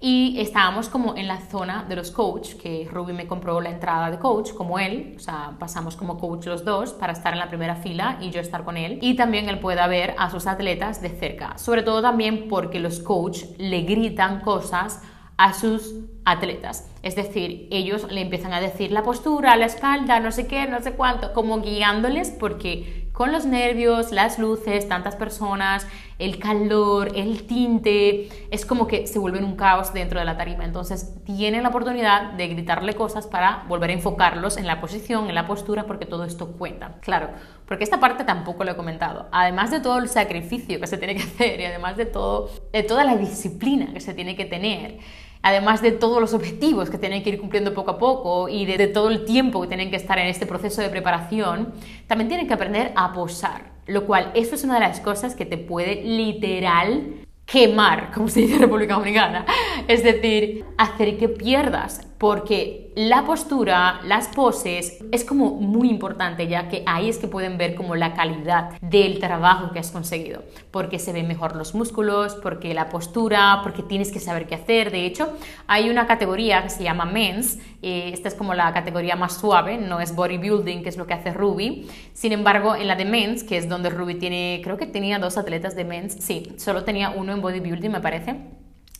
Y 0.02 0.40
estábamos 0.40 0.88
como 0.88 1.14
en 1.14 1.28
la 1.28 1.42
zona 1.42 1.84
de 1.86 1.94
los 1.94 2.10
coach, 2.10 2.54
que 2.54 2.88
Ruby 2.90 3.12
me 3.12 3.26
compró 3.26 3.60
la 3.60 3.68
entrada 3.68 4.10
de 4.10 4.18
coach 4.18 4.52
como 4.54 4.78
él, 4.78 5.12
o 5.14 5.20
sea, 5.20 5.52
pasamos 5.58 5.94
como 5.94 6.16
coach 6.16 6.46
los 6.46 6.64
dos 6.64 6.94
para 6.94 7.12
estar 7.12 7.34
en 7.34 7.38
la 7.38 7.48
primera 7.48 7.76
fila 7.76 8.16
y 8.18 8.30
yo 8.30 8.40
estar 8.40 8.64
con 8.64 8.78
él. 8.78 8.98
Y 9.02 9.14
también 9.14 9.50
él 9.50 9.58
pueda 9.58 9.86
ver 9.88 10.14
a 10.16 10.30
sus 10.30 10.46
atletas 10.46 11.02
de 11.02 11.10
cerca, 11.10 11.58
sobre 11.58 11.82
todo 11.82 12.00
también 12.00 12.48
porque 12.48 12.80
los 12.80 12.98
coach 13.00 13.44
le 13.58 13.82
gritan 13.82 14.40
cosas 14.40 15.02
a 15.40 15.54
sus 15.54 15.94
atletas. 16.26 16.86
Es 17.02 17.16
decir, 17.16 17.66
ellos 17.70 18.12
le 18.12 18.20
empiezan 18.20 18.52
a 18.52 18.60
decir 18.60 18.92
la 18.92 19.02
postura, 19.02 19.56
la 19.56 19.64
espalda, 19.64 20.20
no 20.20 20.32
sé 20.32 20.46
qué, 20.46 20.66
no 20.66 20.82
sé 20.82 20.92
cuánto, 20.92 21.32
como 21.32 21.62
guiándoles 21.62 22.28
porque 22.28 23.08
con 23.20 23.32
los 23.32 23.44
nervios, 23.44 24.12
las 24.12 24.38
luces, 24.38 24.88
tantas 24.88 25.16
personas, 25.16 25.86
el 26.18 26.38
calor, 26.38 27.12
el 27.14 27.46
tinte, 27.46 28.28
es 28.50 28.64
como 28.64 28.86
que 28.86 29.06
se 29.06 29.18
vuelve 29.18 29.44
un 29.44 29.56
caos 29.56 29.92
dentro 29.92 30.18
de 30.18 30.24
la 30.24 30.36
tarima. 30.36 30.64
Entonces 30.64 31.14
tienen 31.24 31.62
la 31.62 31.70
oportunidad 31.70 32.32
de 32.32 32.48
gritarle 32.48 32.94
cosas 32.94 33.26
para 33.26 33.64
volver 33.68 33.90
a 33.90 33.92
enfocarlos 33.94 34.56
en 34.56 34.66
la 34.66 34.80
posición, 34.80 35.28
en 35.28 35.34
la 35.34 35.46
postura, 35.46 35.84
porque 35.84 36.06
todo 36.06 36.24
esto 36.24 36.52
cuenta. 36.52 36.96
Claro, 37.00 37.28
porque 37.66 37.84
esta 37.84 38.00
parte 38.00 38.24
tampoco 38.24 38.64
lo 38.64 38.72
he 38.72 38.76
comentado. 38.76 39.28
Además 39.32 39.70
de 39.70 39.80
todo 39.80 39.98
el 39.98 40.08
sacrificio 40.08 40.80
que 40.80 40.86
se 40.86 40.98
tiene 40.98 41.14
que 41.14 41.22
hacer 41.24 41.60
y 41.60 41.64
además 41.64 41.96
de, 41.96 42.06
todo, 42.06 42.50
de 42.72 42.82
toda 42.82 43.04
la 43.04 43.16
disciplina 43.16 43.92
que 43.92 44.00
se 44.00 44.14
tiene 44.14 44.34
que 44.34 44.46
tener, 44.46 44.98
además 45.42 45.82
de 45.82 45.92
todos 45.92 46.20
los 46.20 46.34
objetivos 46.34 46.90
que 46.90 46.98
tienen 46.98 47.22
que 47.22 47.30
ir 47.30 47.40
cumpliendo 47.40 47.74
poco 47.74 47.92
a 47.92 47.98
poco 47.98 48.48
y 48.48 48.66
de, 48.66 48.86
todo 48.88 49.08
el 49.08 49.24
tiempo 49.24 49.60
que 49.62 49.68
tienen 49.68 49.90
que 49.90 49.96
estar 49.96 50.18
en 50.18 50.26
este 50.26 50.46
proceso 50.46 50.82
de 50.82 50.90
preparación, 50.90 51.72
también 52.06 52.28
tienen 52.28 52.46
que 52.46 52.54
aprender 52.54 52.92
a 52.96 53.12
posar, 53.12 53.72
lo 53.86 54.06
cual 54.06 54.30
eso 54.34 54.54
es 54.54 54.64
una 54.64 54.74
de 54.74 54.80
las 54.80 55.00
cosas 55.00 55.34
que 55.34 55.46
te 55.46 55.58
puede 55.58 56.02
literal 56.02 57.26
quemar, 57.46 58.12
como 58.12 58.28
se 58.28 58.40
dice 58.40 58.54
en 58.54 58.60
República 58.60 58.94
Dominicana, 58.94 59.44
es 59.88 60.04
decir, 60.04 60.64
hacer 60.78 61.18
que 61.18 61.28
pierdas, 61.28 62.06
porque 62.20 62.92
la 62.96 63.24
postura, 63.24 64.02
las 64.04 64.28
poses, 64.28 64.98
es 65.10 65.24
como 65.24 65.54
muy 65.54 65.88
importante, 65.88 66.48
ya 66.48 66.68
que 66.68 66.82
ahí 66.84 67.08
es 67.08 67.16
que 67.16 67.28
pueden 67.28 67.56
ver 67.56 67.74
como 67.74 67.96
la 67.96 68.12
calidad 68.12 68.78
del 68.82 69.18
trabajo 69.20 69.72
que 69.72 69.78
has 69.78 69.90
conseguido, 69.90 70.42
porque 70.70 70.98
se 70.98 71.14
ven 71.14 71.26
mejor 71.26 71.56
los 71.56 71.74
músculos, 71.74 72.34
porque 72.34 72.74
la 72.74 72.90
postura, 72.90 73.60
porque 73.62 73.82
tienes 73.82 74.12
que 74.12 74.20
saber 74.20 74.46
qué 74.46 74.56
hacer. 74.56 74.90
De 74.90 75.06
hecho, 75.06 75.32
hay 75.66 75.88
una 75.88 76.06
categoría 76.06 76.62
que 76.62 76.68
se 76.68 76.84
llama 76.84 77.06
Men's, 77.06 77.58
eh, 77.80 78.10
esta 78.12 78.28
es 78.28 78.34
como 78.34 78.52
la 78.52 78.70
categoría 78.74 79.16
más 79.16 79.38
suave, 79.38 79.78
no 79.78 79.98
es 79.98 80.14
bodybuilding, 80.14 80.82
que 80.82 80.90
es 80.90 80.98
lo 80.98 81.06
que 81.06 81.14
hace 81.14 81.32
Ruby. 81.32 81.88
Sin 82.12 82.32
embargo, 82.32 82.76
en 82.76 82.86
la 82.86 82.96
de 82.96 83.06
Men's, 83.06 83.44
que 83.44 83.56
es 83.56 83.66
donde 83.66 83.88
Ruby 83.88 84.16
tiene, 84.16 84.60
creo 84.62 84.76
que 84.76 84.84
tenía 84.84 85.18
dos 85.18 85.38
atletas 85.38 85.74
de 85.74 85.86
Men's, 85.86 86.18
sí, 86.20 86.52
solo 86.58 86.84
tenía 86.84 87.08
uno 87.08 87.32
en 87.32 87.40
bodybuilding, 87.40 87.92
me 87.92 88.00
parece 88.00 88.36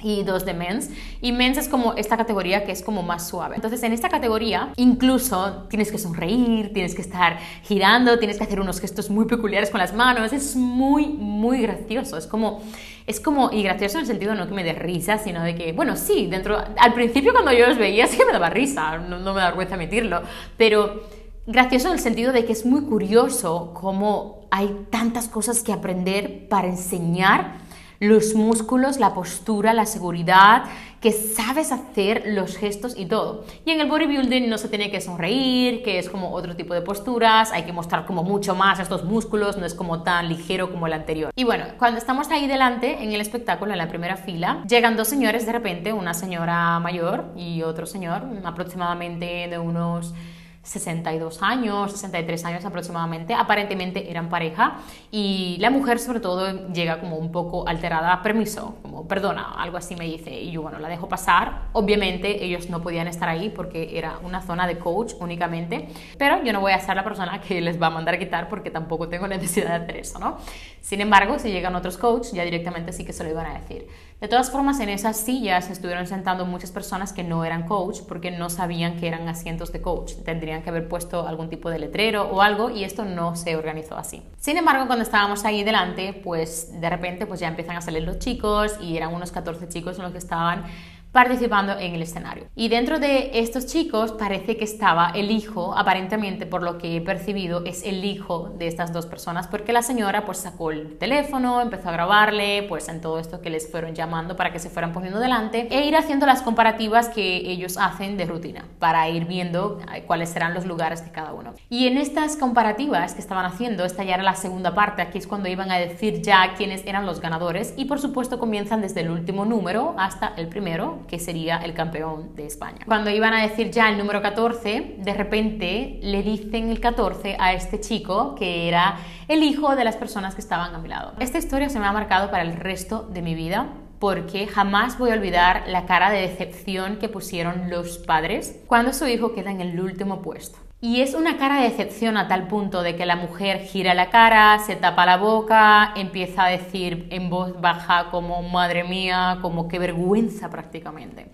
y 0.03 0.23
dos 0.23 0.45
de 0.45 0.55
mens. 0.55 0.91
Y 1.21 1.33
mens 1.33 1.59
es 1.59 1.69
como 1.69 1.95
esta 1.95 2.17
categoría 2.17 2.65
que 2.65 2.73
es 2.73 2.83
como 2.83 3.03
más 3.03 3.29
suave. 3.29 3.57
Entonces, 3.57 3.83
en 3.83 3.93
esta 3.93 4.09
categoría, 4.09 4.73
incluso 4.77 5.67
tienes 5.69 5.91
que 5.91 5.99
sonreír, 5.99 6.73
tienes 6.73 6.95
que 6.95 7.03
estar 7.03 7.39
girando, 7.63 8.19
tienes 8.19 8.39
que 8.39 8.45
hacer 8.45 8.61
unos 8.61 8.81
gestos 8.81 9.11
muy 9.11 9.27
peculiares 9.27 9.71
con 9.71 9.81
las 9.81 9.95
manos. 9.95 10.33
Es 10.33 10.57
muy, 10.57 11.07
muy 11.09 11.63
gracioso. 11.63 12.17
Es 12.17 12.27
como, 12.27 12.61
es 13.07 13.21
como, 13.21 13.51
y 13.53 13.63
gracioso 13.63 13.99
en 13.99 14.03
el 14.03 14.07
sentido 14.07 14.35
no 14.35 14.47
que 14.47 14.55
me 14.55 14.65
dé 14.65 14.73
risa, 14.73 15.19
sino 15.19 15.43
de 15.43 15.55
que, 15.55 15.73
bueno, 15.73 15.97
sí, 15.97 16.27
dentro, 16.29 16.57
al 16.79 16.95
principio 16.95 17.33
cuando 17.33 17.53
yo 17.53 17.67
los 17.67 17.79
veía 17.79 18.07
sí 18.07 18.17
que 18.17 18.25
me 18.25 18.33
daba 18.33 18.51
risa, 18.51 18.99
no, 18.99 19.19
me 19.19 19.41
da 19.41 19.47
vergüenza 19.47 19.75
admitirlo, 19.75 20.23
pero 20.57 21.03
gracioso 21.47 21.89
en 21.89 21.95
el 21.95 22.01
sentido 22.01 22.33
de 22.33 22.45
que 22.45 22.53
es 22.53 22.65
muy 22.65 22.83
curioso 22.83 23.73
cómo 23.75 24.47
hay 24.51 24.87
tantas 24.91 25.29
cosas 25.29 25.63
que 25.63 25.73
aprender 25.73 26.49
para 26.49 26.69
enseñar 26.69 27.59
los 28.01 28.35
músculos, 28.35 28.99
la 28.99 29.13
postura, 29.13 29.75
la 29.75 29.85
seguridad, 29.85 30.65
que 31.03 31.13
sabes 31.13 31.71
hacer 31.71 32.25
los 32.27 32.57
gestos 32.57 32.95
y 32.97 33.07
todo. 33.07 33.45
Y 33.65 33.71
en 33.71 33.81
el 33.81 33.89
bodybuilding 33.89 34.49
no 34.49 34.57
se 34.57 34.69
tiene 34.69 34.91
que 34.91 35.03
sonreír, 35.03 35.83
que 35.83 35.99
es 35.99 36.09
como 36.09 36.33
otro 36.33 36.57
tipo 36.57 36.73
de 36.73 36.81
posturas, 36.81 37.53
hay 37.53 37.65
que 37.65 37.73
mostrar 37.73 38.07
como 38.07 38.23
mucho 38.23 38.55
más 38.55 38.81
estos 38.81 39.05
músculos, 39.05 39.59
no 39.59 39.67
es 39.67 39.75
como 39.75 40.03
tan 40.03 40.29
ligero 40.29 40.71
como 40.71 40.87
el 40.87 40.95
anterior. 40.95 41.31
Y 41.37 41.45
bueno, 41.45 41.65
cuando 41.79 41.99
estamos 41.99 42.31
ahí 42.31 42.47
delante 42.47 43.03
en 43.03 43.13
el 43.13 43.21
espectáculo, 43.21 43.73
en 43.73 43.79
la 43.79 43.89
primera 43.89 44.17
fila, 44.17 44.65
llegan 44.67 44.97
dos 44.97 45.09
señores 45.09 45.45
de 45.45 45.53
repente, 45.53 45.93
una 45.93 46.15
señora 46.15 46.79
mayor 46.81 47.27
y 47.37 47.63
otro 47.63 47.85
señor, 47.85 48.23
aproximadamente 48.45 49.47
de 49.49 49.59
unos 49.59 50.15
62 50.63 51.43
años, 51.43 51.93
63 51.93 52.45
años 52.45 52.65
aproximadamente, 52.65 53.35
aparentemente 53.35 54.11
eran 54.11 54.29
pareja 54.29 54.79
y 55.11 55.57
la 55.59 55.71
mujer 55.71 55.99
sobre 55.99 56.21
todo 56.21 56.69
llega 56.69 57.01
como 57.01 57.17
un 57.17 57.33
poco 57.33 57.67
alterada, 57.67 58.23
permiso, 58.23 58.77
como 58.83 59.09
perdona, 59.09 59.55
algo 59.55 59.79
así 59.79 59.97
me 59.97 60.05
dice 60.05 60.31
y 60.31 60.51
yo 60.51 60.63
bueno, 60.63 60.79
la 60.79 60.89
dejo 60.89 61.09
pasar, 61.09 61.69
obviamente 61.73 62.45
ellos 62.45 62.69
no 62.69 62.83
podían 62.83 63.09
estar 63.09 63.29
ahí 63.29 63.49
porque 63.49 63.97
era 63.97 64.19
una 64.23 64.43
zona 64.43 64.67
de 64.67 64.79
coach 64.79 65.15
únicamente, 65.19 65.89
pero 66.19 66.45
yo 66.45 66.53
no 66.53 66.61
voy 66.61 66.73
a 66.73 66.81
ser 66.81 66.95
la 66.95 67.05
persona 67.05 67.41
que 67.41 67.61
les 67.61 67.81
va 67.81 67.87
a 67.87 67.91
mandar 67.91 68.17
a 68.17 68.19
quitar 68.19 68.49
porque 68.49 68.71
tampoco 68.71 69.09
tengo 69.09 69.27
necesidad 69.29 69.79
de 69.79 69.85
hacer 69.85 69.97
eso, 69.97 70.19
¿no? 70.19 70.37
Sin 70.83 71.01
embargo, 71.01 71.39
si 71.39 71.51
llegan 71.51 71.75
otros 71.75 71.97
coaches, 71.97 72.33
ya 72.33 72.45
directamente 72.45 72.93
sí 72.93 73.05
que 73.05 73.13
se 73.13 73.25
lo 73.25 73.31
iban 73.31 73.47
a 73.47 73.55
decir. 73.55 73.87
De 74.21 74.29
todas 74.29 74.51
formas, 74.51 74.81
en 74.81 74.91
esas 74.91 75.17
sillas 75.17 75.71
estuvieron 75.71 76.07
sentando 76.07 76.45
muchas 76.45 76.71
personas 76.71 77.13
que 77.13 77.23
no 77.23 77.45
eran 77.45 77.67
coach 77.67 78.01
porque 78.07 78.31
no 78.31 78.51
sabían 78.51 78.97
que 78.97 79.09
eran 79.09 79.29
asientos 79.29 79.73
de 79.73 79.81
coach. 79.81 80.15
Tendrían 80.25 80.50
que 80.63 80.71
haber 80.71 80.89
puesto 80.89 81.27
algún 81.27 81.49
tipo 81.49 81.71
de 81.71 81.79
letrero 81.79 82.29
o 82.31 82.43
algo 82.43 82.71
y 82.71 82.85
esto 82.85 83.05
no 83.05 83.37
se 83.37 83.57
organizó 83.57 83.97
así. 83.97 84.23
Sin 84.39 84.57
embargo, 84.57 84.87
cuando 84.87 85.05
estábamos 85.05 85.45
ahí 85.45 85.63
delante, 85.63 86.13
pues 86.13 86.81
de 86.81 86.91
repente 86.91 87.27
pues 87.27 87.41
ya 87.41 87.49
empiezan 87.49 87.77
a 87.77 87.81
salir 87.81 88.03
los 88.03 88.19
chicos 88.19 88.77
y 88.81 88.97
eran 88.97 89.15
unos 89.15 89.31
14 89.31 89.69
chicos 89.69 89.99
los 89.99 90.13
que 90.13 90.19
estaban 90.19 90.65
participando 91.13 91.79
en 91.79 91.95
el 91.95 92.03
escenario. 92.03 92.45
Y 92.55 92.69
dentro 92.69 92.99
de 92.99 93.31
estos 93.35 93.67
chicos 93.67 94.13
parece 94.13 94.57
que 94.57 94.65
estaba 94.65 95.11
el 95.15 95.31
hijo, 95.31 95.77
aparentemente 95.77 96.47
por 96.47 96.63
lo 96.63 96.79
que 96.79 96.97
he 96.97 97.01
percibido 97.01 97.65
es 97.65 97.85
el 97.85 98.05
hijo 98.05 98.55
de 98.59 98.67
estas 98.67 98.93
dos 98.93 99.07
personas, 99.07 99.49
porque 99.49 99.73
la 99.73 99.83
señora 99.83 100.25
pues 100.25 100.39
sacó 100.39 100.71
el 100.71 100.99
teléfono, 100.99 101.61
empezó 101.61 101.89
a 101.89 101.93
grabarle, 101.93 102.65
pues 102.69 102.89
en 102.89 103.01
todo 103.01 103.19
esto 103.19 103.41
que 103.41 103.51
les 103.51 103.71
fueron 103.71 103.95
llamando 103.95 104.37
para 104.37 104.53
que 104.53 104.59
se 104.59 104.71
fueran 104.71 104.93
poniendo 104.93 105.19
delante 105.19 105.69
e 105.71 105.87
ir 105.87 105.97
haciendo 105.97 106.27
las 106.27 106.43
comparativas 106.43 107.09
que 107.09 107.51
ellos 107.51 107.77
hacen 107.77 108.17
de 108.17 108.27
rutina 108.27 108.65
para 108.79 109.09
ir 109.09 109.25
viendo 109.25 109.81
eh, 109.95 110.05
cuáles 110.07 110.31
serán 110.31 110.55
los 110.55 110.67
lugares 110.67 111.05
de 111.05 111.11
cada 111.11 111.33
uno. 111.33 111.55
Y 111.69 111.87
en 111.87 111.99
estas 111.99 112.37
comparativas 112.37 113.15
que 113.15 113.21
estaban 113.21 113.47
haciendo, 113.47 113.85
esta 113.85 114.05
ya 114.05 114.15
era 114.15 114.23
la 114.23 114.37
segunda 114.37 114.75
parte, 114.75 115.03
aquí 115.03 115.19
es 115.19 115.27
cuando 115.27 115.49
iban 115.49 115.71
a 115.71 115.79
decir 115.79 116.23
ya 116.23 116.55
quiénes 116.57 116.87
eran 116.87 117.07
los 117.07 117.21
ganadores 117.21 117.75
y 117.77 117.87
por 117.87 117.99
supuesto 117.99 118.39
comienzan 118.39 118.81
desde 118.81 119.01
el 119.01 119.11
último 119.11 119.45
número 119.45 119.95
hasta 119.99 120.33
el 120.37 120.49
primero 120.49 121.00
que 121.07 121.19
sería 121.19 121.59
el 121.59 121.75
campeón 121.75 122.35
de 122.37 122.47
España. 122.47 122.81
Cuando 122.87 123.11
iban 123.11 123.35
a 123.35 123.43
decir 123.43 123.71
ya 123.71 123.89
el 123.89 123.99
número 123.99 124.23
14, 124.23 124.97
de 124.99 125.15
repente 125.15 125.99
le 126.03 126.23
dicen 126.23 126.71
el 126.71 126.81
14 126.81 127.37
a 127.39 127.53
este 127.53 127.81
chico 127.81 128.35
que 128.35 128.69
era 128.69 128.97
el 129.29 129.43
hijo 129.43 129.77
de 129.77 129.85
las 129.85 129.97
personas 129.97 130.35
que 130.35 130.41
estaban 130.41 130.75
a 130.75 130.79
mi 130.79 130.89
lado. 130.89 131.13
Esta 131.19 131.39
historia 131.39 131.69
se 131.69 131.79
me 131.79 131.87
ha 131.87 131.93
marcado 131.93 132.31
para 132.31 132.43
el 132.43 132.55
resto 132.55 133.09
de 133.13 133.23
mi 133.23 133.35
vida 133.35 133.69
porque 133.99 134.47
jamás 134.47 134.99
voy 134.99 135.11
a 135.11 135.15
olvidar 135.15 135.65
la 135.69 135.85
cara 135.85 136.11
de 136.11 136.23
decepción 136.23 136.97
que 136.97 137.09
pusieron 137.09 137.69
los 137.69 137.99
padres 137.99 138.59
cuando 138.67 138.93
su 138.93 139.07
hijo 139.07 139.35
queda 139.35 139.51
en 139.51 139.61
el 139.61 139.79
último 139.79 140.23
puesto. 140.23 140.59
Y 140.83 141.03
es 141.03 141.13
una 141.13 141.37
cara 141.37 141.61
de 141.61 141.69
decepción 141.69 142.17
a 142.17 142.27
tal 142.27 142.49
punto 142.49 142.83
de 142.83 142.97
que 142.97 143.05
la 143.05 143.17
mujer 143.17 143.61
gira 143.67 143.93
la 143.93 144.09
cara, 144.09 144.59
se 144.61 144.77
tapa 144.77 145.05
la 145.05 145.19
boca, 145.19 145.93
empieza 145.95 146.47
a 146.47 146.49
decir 146.49 147.07
en 147.11 147.29
voz 147.29 147.61
baja 147.61 148.11
como 148.11 148.43
madre 148.43 148.85
mía, 148.85 149.41
como 149.43 149.69
qué 149.69 149.79
vergüenza 149.79 150.49
prácticamente. 150.49 151.27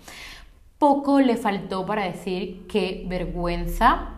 Poco 0.78 1.20
le 1.20 1.36
faltó 1.36 1.86
para 1.86 2.04
decir 2.04 2.66
qué 2.66 3.04
vergüenza. 3.06 4.14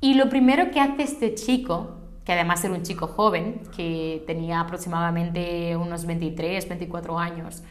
Y 0.00 0.14
lo 0.14 0.28
primero 0.28 0.72
que 0.72 0.80
hace 0.80 1.04
este 1.04 1.36
chico, 1.36 1.98
que 2.24 2.32
además 2.32 2.64
era 2.64 2.74
un 2.74 2.82
chico 2.82 3.06
joven, 3.06 3.62
que 3.76 4.24
tenía 4.26 4.58
aproximadamente 4.58 5.76
unos 5.76 6.06
23, 6.06 6.68
24 6.68 7.20
años, 7.20 7.62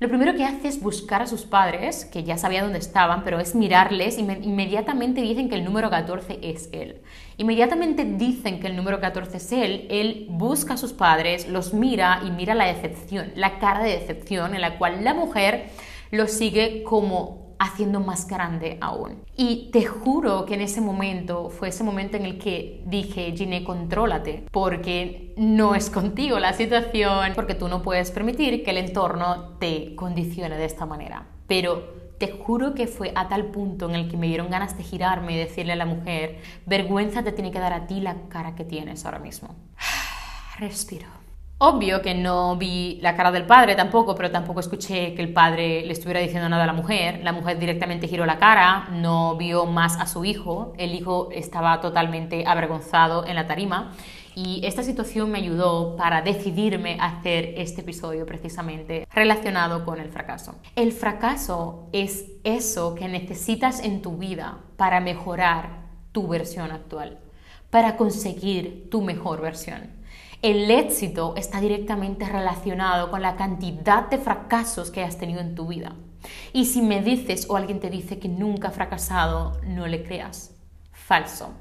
lo 0.00 0.08
primero 0.08 0.34
que 0.34 0.44
hace 0.44 0.68
es 0.68 0.80
buscar 0.80 1.20
a 1.20 1.26
sus 1.26 1.42
padres, 1.42 2.06
que 2.06 2.24
ya 2.24 2.38
sabía 2.38 2.62
dónde 2.62 2.78
estaban, 2.78 3.22
pero 3.22 3.38
es 3.38 3.54
mirarles 3.54 4.16
y 4.16 4.22
inmediatamente 4.22 5.20
dicen 5.20 5.50
que 5.50 5.56
el 5.56 5.64
número 5.64 5.90
14 5.90 6.38
es 6.42 6.70
él. 6.72 7.02
Inmediatamente 7.36 8.06
dicen 8.06 8.60
que 8.60 8.68
el 8.68 8.76
número 8.76 8.98
14 8.98 9.36
es 9.36 9.52
él, 9.52 9.86
él 9.90 10.26
busca 10.30 10.74
a 10.74 10.76
sus 10.78 10.94
padres, 10.94 11.48
los 11.48 11.74
mira 11.74 12.22
y 12.26 12.30
mira 12.30 12.54
la 12.54 12.64
decepción, 12.64 13.30
la 13.34 13.58
cara 13.58 13.84
de 13.84 13.90
decepción 13.90 14.54
en 14.54 14.62
la 14.62 14.78
cual 14.78 15.04
la 15.04 15.12
mujer 15.12 15.66
lo 16.10 16.28
sigue 16.28 16.82
como 16.82 17.39
haciendo 17.60 18.00
más 18.00 18.26
grande 18.26 18.78
aún. 18.80 19.22
Y 19.36 19.70
te 19.70 19.84
juro 19.84 20.46
que 20.46 20.54
en 20.54 20.62
ese 20.62 20.80
momento 20.80 21.50
fue 21.50 21.68
ese 21.68 21.84
momento 21.84 22.16
en 22.16 22.24
el 22.24 22.38
que 22.38 22.82
dije, 22.86 23.32
Gine, 23.36 23.62
contrólate, 23.62 24.46
porque 24.50 25.34
no 25.36 25.74
es 25.74 25.90
contigo 25.90 26.38
la 26.38 26.54
situación, 26.54 27.32
porque 27.34 27.54
tú 27.54 27.68
no 27.68 27.82
puedes 27.82 28.10
permitir 28.10 28.64
que 28.64 28.70
el 28.70 28.78
entorno 28.78 29.58
te 29.58 29.94
condicione 29.94 30.56
de 30.56 30.64
esta 30.64 30.86
manera. 30.86 31.26
Pero 31.46 32.14
te 32.18 32.32
juro 32.32 32.74
que 32.74 32.86
fue 32.86 33.12
a 33.14 33.28
tal 33.28 33.46
punto 33.46 33.90
en 33.90 33.94
el 33.94 34.10
que 34.10 34.16
me 34.16 34.26
dieron 34.26 34.48
ganas 34.48 34.78
de 34.78 34.82
girarme 34.82 35.34
y 35.34 35.38
decirle 35.38 35.74
a 35.74 35.76
la 35.76 35.86
mujer, 35.86 36.40
vergüenza 36.64 37.22
te 37.22 37.32
tiene 37.32 37.50
que 37.50 37.60
dar 37.60 37.74
a 37.74 37.86
ti 37.86 38.00
la 38.00 38.16
cara 38.30 38.54
que 38.54 38.64
tienes 38.64 39.04
ahora 39.04 39.18
mismo. 39.18 39.54
Respiro. 40.58 41.19
Obvio 41.62 42.00
que 42.00 42.14
no 42.14 42.56
vi 42.56 42.98
la 43.02 43.14
cara 43.14 43.30
del 43.30 43.44
padre 43.44 43.74
tampoco, 43.74 44.14
pero 44.14 44.30
tampoco 44.30 44.60
escuché 44.60 45.12
que 45.12 45.20
el 45.20 45.30
padre 45.30 45.84
le 45.84 45.92
estuviera 45.92 46.18
diciendo 46.18 46.48
nada 46.48 46.64
a 46.64 46.66
la 46.66 46.72
mujer. 46.72 47.20
La 47.22 47.34
mujer 47.34 47.58
directamente 47.58 48.08
giró 48.08 48.24
la 48.24 48.38
cara, 48.38 48.88
no 48.92 49.36
vio 49.36 49.66
más 49.66 50.00
a 50.00 50.06
su 50.06 50.24
hijo. 50.24 50.72
El 50.78 50.94
hijo 50.94 51.28
estaba 51.32 51.82
totalmente 51.82 52.46
avergonzado 52.46 53.26
en 53.26 53.34
la 53.34 53.46
tarima. 53.46 53.92
Y 54.34 54.62
esta 54.64 54.82
situación 54.82 55.30
me 55.30 55.36
ayudó 55.36 55.96
para 55.96 56.22
decidirme 56.22 56.96
a 56.98 57.18
hacer 57.18 57.52
este 57.58 57.82
episodio 57.82 58.24
precisamente 58.24 59.06
relacionado 59.12 59.84
con 59.84 60.00
el 60.00 60.08
fracaso. 60.08 60.54
El 60.76 60.92
fracaso 60.92 61.90
es 61.92 62.24
eso 62.42 62.94
que 62.94 63.06
necesitas 63.06 63.84
en 63.84 64.00
tu 64.00 64.16
vida 64.16 64.60
para 64.78 65.00
mejorar 65.00 65.90
tu 66.12 66.26
versión 66.26 66.72
actual, 66.72 67.18
para 67.68 67.98
conseguir 67.98 68.88
tu 68.90 69.02
mejor 69.02 69.42
versión. 69.42 69.99
El 70.42 70.70
éxito 70.70 71.34
está 71.36 71.60
directamente 71.60 72.24
relacionado 72.24 73.10
con 73.10 73.20
la 73.20 73.36
cantidad 73.36 74.08
de 74.08 74.16
fracasos 74.16 74.90
que 74.90 75.04
has 75.04 75.18
tenido 75.18 75.40
en 75.40 75.54
tu 75.54 75.66
vida. 75.66 75.92
Y 76.54 76.64
si 76.64 76.80
me 76.80 77.02
dices 77.02 77.46
o 77.50 77.58
alguien 77.58 77.78
te 77.78 77.90
dice 77.90 78.18
que 78.18 78.30
nunca 78.30 78.68
ha 78.68 78.70
fracasado, 78.70 79.60
no 79.66 79.86
le 79.86 80.02
creas. 80.02 80.56
Falso. 80.92 81.52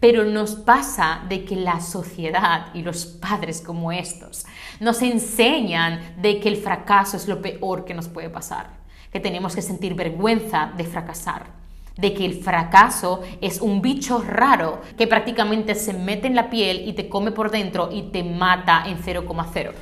Pero 0.00 0.24
nos 0.24 0.56
pasa 0.56 1.22
de 1.28 1.44
que 1.44 1.54
la 1.54 1.80
sociedad 1.80 2.74
y 2.74 2.82
los 2.82 3.06
padres 3.06 3.60
como 3.60 3.92
estos 3.92 4.46
nos 4.80 5.00
enseñan 5.02 6.20
de 6.20 6.40
que 6.40 6.48
el 6.48 6.56
fracaso 6.56 7.16
es 7.16 7.28
lo 7.28 7.40
peor 7.40 7.84
que 7.84 7.94
nos 7.94 8.08
puede 8.08 8.30
pasar, 8.30 8.78
que 9.12 9.20
tenemos 9.20 9.54
que 9.54 9.62
sentir 9.62 9.94
vergüenza 9.94 10.72
de 10.76 10.82
fracasar 10.82 11.63
de 11.96 12.14
que 12.14 12.24
el 12.24 12.34
fracaso 12.34 13.22
es 13.40 13.60
un 13.60 13.82
bicho 13.82 14.20
raro 14.20 14.80
que 14.96 15.06
prácticamente 15.06 15.74
se 15.74 15.92
mete 15.92 16.26
en 16.26 16.34
la 16.34 16.50
piel 16.50 16.88
y 16.88 16.92
te 16.92 17.08
come 17.08 17.30
por 17.30 17.50
dentro 17.50 17.88
y 17.92 18.02
te 18.02 18.24
mata 18.24 18.84
en 18.86 18.98
0,0. 18.98 19.72